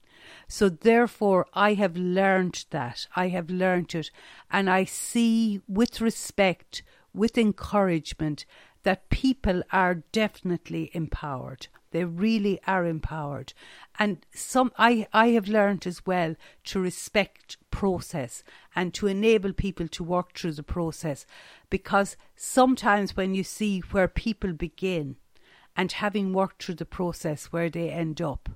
So 0.47 0.69
therefore, 0.69 1.47
I 1.53 1.73
have 1.75 1.95
learned 1.95 2.65
that. 2.71 3.07
I 3.15 3.29
have 3.29 3.49
learned 3.49 3.95
it. 3.95 4.11
And 4.51 4.69
I 4.69 4.83
see 4.83 5.61
with 5.67 6.01
respect, 6.01 6.83
with 7.13 7.37
encouragement, 7.37 8.45
that 8.83 9.09
people 9.09 9.63
are 9.71 10.03
definitely 10.11 10.91
empowered. 10.93 11.67
They 11.91 12.03
really 12.05 12.59
are 12.67 12.85
empowered. 12.85 13.53
And 13.97 14.25
some 14.33 14.71
I, 14.77 15.07
I 15.11 15.29
have 15.29 15.47
learned 15.47 15.87
as 15.87 16.05
well 16.05 16.35
to 16.65 16.79
respect 16.79 17.57
process 17.71 18.43
and 18.75 18.93
to 18.93 19.07
enable 19.07 19.53
people 19.53 19.87
to 19.89 20.03
work 20.03 20.33
through 20.33 20.53
the 20.53 20.63
process 20.63 21.25
because 21.69 22.15
sometimes 22.35 23.15
when 23.15 23.33
you 23.33 23.43
see 23.43 23.79
where 23.91 24.07
people 24.07 24.53
begin 24.53 25.15
and 25.75 25.91
having 25.91 26.33
worked 26.33 26.63
through 26.63 26.75
the 26.75 26.85
process 26.85 27.47
where 27.47 27.69
they 27.69 27.89
end 27.89 28.21
up 28.21 28.49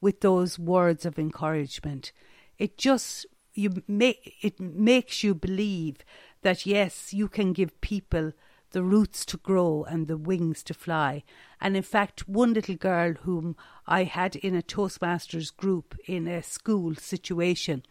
with 0.00 0.20
those 0.20 0.58
words 0.58 1.06
of 1.06 1.18
encouragement, 1.18 2.12
it 2.58 2.76
just 2.76 3.26
you 3.54 3.70
make 3.86 4.34
it 4.42 4.58
makes 4.60 5.22
you 5.22 5.34
believe 5.34 5.98
that 6.42 6.66
yes, 6.66 7.14
you 7.14 7.28
can 7.28 7.52
give 7.52 7.80
people 7.80 8.32
the 8.74 8.82
roots 8.82 9.24
to 9.24 9.36
grow 9.36 9.84
and 9.88 10.08
the 10.08 10.16
wings 10.16 10.64
to 10.64 10.74
fly. 10.74 11.22
And 11.60 11.76
in 11.76 11.84
fact, 11.84 12.28
one 12.28 12.52
little 12.52 12.74
girl 12.74 13.12
whom 13.22 13.56
I 13.86 14.02
had 14.02 14.34
in 14.34 14.56
a 14.56 14.62
Toastmasters 14.62 15.56
group 15.56 15.96
in 16.06 16.26
a 16.26 16.42
school 16.42 16.96
situation, 16.96 17.84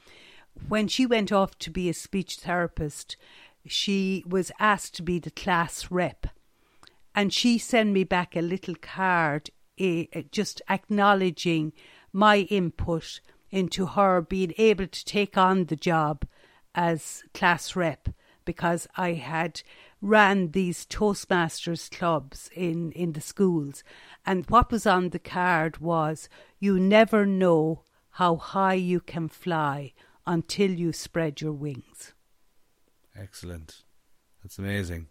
when 0.67 0.89
she 0.89 1.05
went 1.05 1.31
off 1.31 1.57
to 1.59 1.71
be 1.71 1.87
a 1.87 1.93
speech 1.93 2.35
therapist, 2.39 3.15
she 3.65 4.25
was 4.27 4.51
asked 4.59 4.93
to 4.95 5.03
be 5.03 5.19
the 5.19 5.31
class 5.31 5.89
rep. 5.89 6.27
And 7.15 7.33
she 7.33 7.57
sent 7.57 7.91
me 7.91 8.03
back 8.03 8.35
a 8.35 8.41
little 8.41 8.75
card 8.75 9.49
uh, 9.79 10.03
just 10.31 10.61
acknowledging 10.69 11.71
my 12.11 12.39
input 12.39 13.21
into 13.49 13.85
her 13.85 14.19
being 14.21 14.53
able 14.57 14.87
to 14.87 15.05
take 15.05 15.37
on 15.37 15.65
the 15.65 15.77
job 15.77 16.25
as 16.75 17.23
class 17.33 17.73
rep 17.73 18.09
because 18.45 18.85
I 18.97 19.13
had 19.13 19.61
ran 20.03 20.51
these 20.51 20.85
Toastmasters 20.85 21.89
clubs 21.89 22.49
in, 22.53 22.91
in 22.91 23.13
the 23.13 23.21
schools. 23.21 23.83
And 24.25 24.45
what 24.49 24.69
was 24.69 24.85
on 24.85 25.09
the 25.09 25.19
card 25.19 25.77
was 25.77 26.27
you 26.59 26.77
never 26.77 27.25
know 27.25 27.83
how 28.11 28.35
high 28.35 28.73
you 28.73 28.99
can 28.99 29.29
fly 29.29 29.93
until 30.27 30.69
you 30.69 30.91
spread 30.91 31.39
your 31.39 31.53
wings. 31.53 32.13
Excellent. 33.17 33.83
That's 34.43 34.59
amazing. 34.59 35.07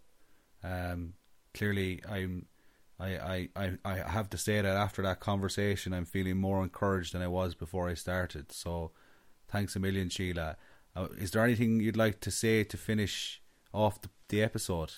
Um, 0.63 1.13
clearly, 1.53 2.01
I'm. 2.07 2.45
I, 2.99 3.17
I, 3.17 3.49
I 3.55 3.71
I 3.83 3.95
have 3.95 4.29
to 4.29 4.37
say 4.37 4.61
that 4.61 4.77
after 4.77 5.01
that 5.01 5.19
conversation, 5.19 5.93
I'm 5.93 6.05
feeling 6.05 6.37
more 6.37 6.61
encouraged 6.61 7.13
than 7.13 7.23
I 7.23 7.27
was 7.27 7.55
before 7.55 7.89
I 7.89 7.95
started. 7.95 8.51
So, 8.51 8.91
thanks 9.47 9.75
a 9.75 9.79
million, 9.79 10.09
Sheila. 10.09 10.57
Uh, 10.95 11.07
is 11.17 11.31
there 11.31 11.43
anything 11.43 11.79
you'd 11.79 11.97
like 11.97 12.19
to 12.21 12.31
say 12.31 12.63
to 12.63 12.77
finish 12.77 13.42
off 13.73 14.01
the, 14.01 14.09
the 14.29 14.41
episode? 14.41 14.93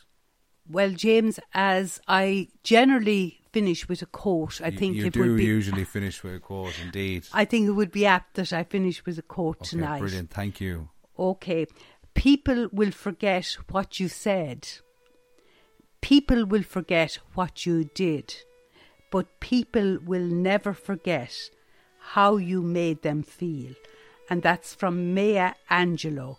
Well, 0.69 0.91
James, 0.91 1.39
as 1.53 2.01
I 2.07 2.47
generally 2.63 3.39
finish 3.51 3.88
with 3.88 4.01
a 4.01 4.07
quote, 4.07 4.61
I 4.61 4.69
you, 4.69 4.78
think 4.78 4.95
you 4.95 5.05
it 5.05 5.13
do 5.13 5.19
would 5.19 5.38
be, 5.38 5.45
usually 5.45 5.84
finish 5.84 6.23
with 6.23 6.36
a 6.36 6.39
quote. 6.39 6.73
Indeed, 6.84 7.28
I 7.34 7.45
think 7.45 7.67
it 7.67 7.71
would 7.71 7.91
be 7.91 8.05
apt 8.05 8.36
that 8.36 8.51
I 8.51 8.63
finish 8.63 9.05
with 9.05 9.17
a 9.19 9.21
quote 9.21 9.57
okay, 9.61 9.69
tonight. 9.69 9.99
Brilliant, 9.99 10.32
thank 10.32 10.59
you. 10.59 10.89
Okay, 11.17 11.67
people 12.15 12.67
will 12.71 12.91
forget 12.91 13.57
what 13.69 13.99
you 13.99 14.07
said. 14.07 14.67
People 16.01 16.45
will 16.45 16.63
forget 16.63 17.19
what 17.34 17.65
you 17.65 17.89
did, 17.95 18.36
but 19.11 19.39
people 19.39 19.99
will 20.03 20.26
never 20.26 20.73
forget 20.73 21.34
how 21.99 22.38
you 22.38 22.61
made 22.61 23.01
them 23.01 23.23
feel. 23.23 23.73
And 24.30 24.41
that's 24.41 24.73
from 24.73 25.13
Maya 25.13 25.53
Angelou. 25.69 26.38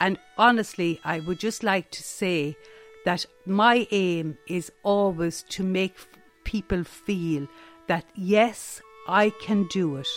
And 0.00 0.18
honestly, 0.36 1.00
I 1.04 1.20
would 1.20 1.38
just 1.38 1.62
like 1.62 1.90
to 1.92 2.02
say 2.02 2.56
that 3.04 3.26
my 3.46 3.86
aim 3.90 4.38
is 4.46 4.70
always 4.82 5.42
to 5.50 5.62
make 5.62 5.96
people 6.44 6.84
feel 6.84 7.48
that 7.88 8.04
yes, 8.14 8.80
I 9.08 9.30
can 9.40 9.66
do 9.68 9.96
it. 9.96 10.08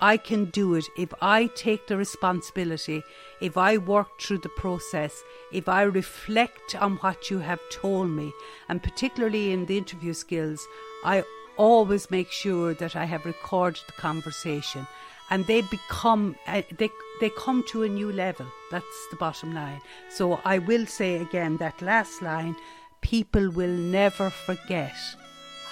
I 0.00 0.18
can 0.18 0.46
do 0.46 0.74
it 0.74 0.84
if 0.98 1.12
I 1.22 1.46
take 1.54 1.86
the 1.86 1.96
responsibility, 1.96 3.02
if 3.40 3.56
I 3.56 3.78
work 3.78 4.20
through 4.20 4.38
the 4.38 4.50
process, 4.50 5.22
if 5.52 5.68
I 5.68 5.82
reflect 5.82 6.74
on 6.74 6.96
what 6.96 7.30
you 7.30 7.38
have 7.38 7.60
told 7.70 8.10
me, 8.10 8.32
and 8.68 8.82
particularly 8.82 9.52
in 9.52 9.64
the 9.64 9.78
interview 9.78 10.12
skills, 10.12 10.66
I 11.02 11.24
always 11.56 12.10
make 12.10 12.30
sure 12.30 12.74
that 12.74 12.94
I 12.94 13.06
have 13.06 13.24
recorded 13.24 13.82
the 13.86 13.92
conversation 13.92 14.86
and 15.30 15.46
they 15.46 15.62
become 15.62 16.36
uh, 16.46 16.62
they 16.76 16.90
they 17.20 17.30
come 17.30 17.62
to 17.68 17.82
a 17.82 17.88
new 17.88 18.12
level. 18.12 18.46
That's 18.70 19.06
the 19.10 19.16
bottom 19.16 19.54
line. 19.54 19.80
So 20.10 20.40
i 20.44 20.58
will 20.58 20.86
say 20.86 21.16
again 21.16 21.56
that 21.58 21.80
last 21.82 22.22
line 22.22 22.56
people 23.00 23.50
will 23.50 23.76
never 23.98 24.30
forget 24.30 24.96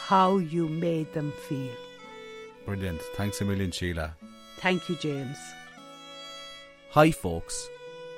how 0.07 0.39
you 0.39 0.69
made 0.69 1.13
them 1.13 1.33
feel. 1.49 1.73
Brilliant. 2.65 3.03
Thanks 3.17 3.41
a 3.41 3.45
million 3.45 3.71
sheila. 3.71 4.15
Thank 4.59 4.89
you 4.89 4.97
james. 4.97 5.39
Hi 6.91 7.11
folks. 7.11 7.69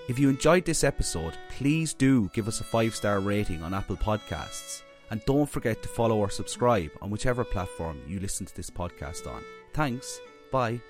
If 0.09 0.19
you 0.19 0.29
enjoyed 0.29 0.65
this 0.65 0.85
episode 0.85 1.37
please 1.57 1.95
do 1.95 2.31
give 2.33 2.47
us 2.47 2.61
a 2.61 2.65
five 2.65 2.95
star 2.95 3.21
rating 3.21 3.63
on 3.63 3.75
apple 3.75 3.97
podcasts. 3.97 4.83
And 5.11 5.25
don't 5.25 5.47
forget 5.49 5.83
to 5.83 5.89
follow 5.89 6.17
or 6.17 6.31
subscribe 6.31 6.91
on 7.01 7.11
whichever 7.11 7.45
platform 7.45 8.01
you 8.09 8.19
listen 8.19 8.45
to 8.47 8.57
this 8.57 8.71
podcast 8.71 9.27
on. 9.33 9.43
Thanks. 9.73 10.21
Bye 10.51 10.81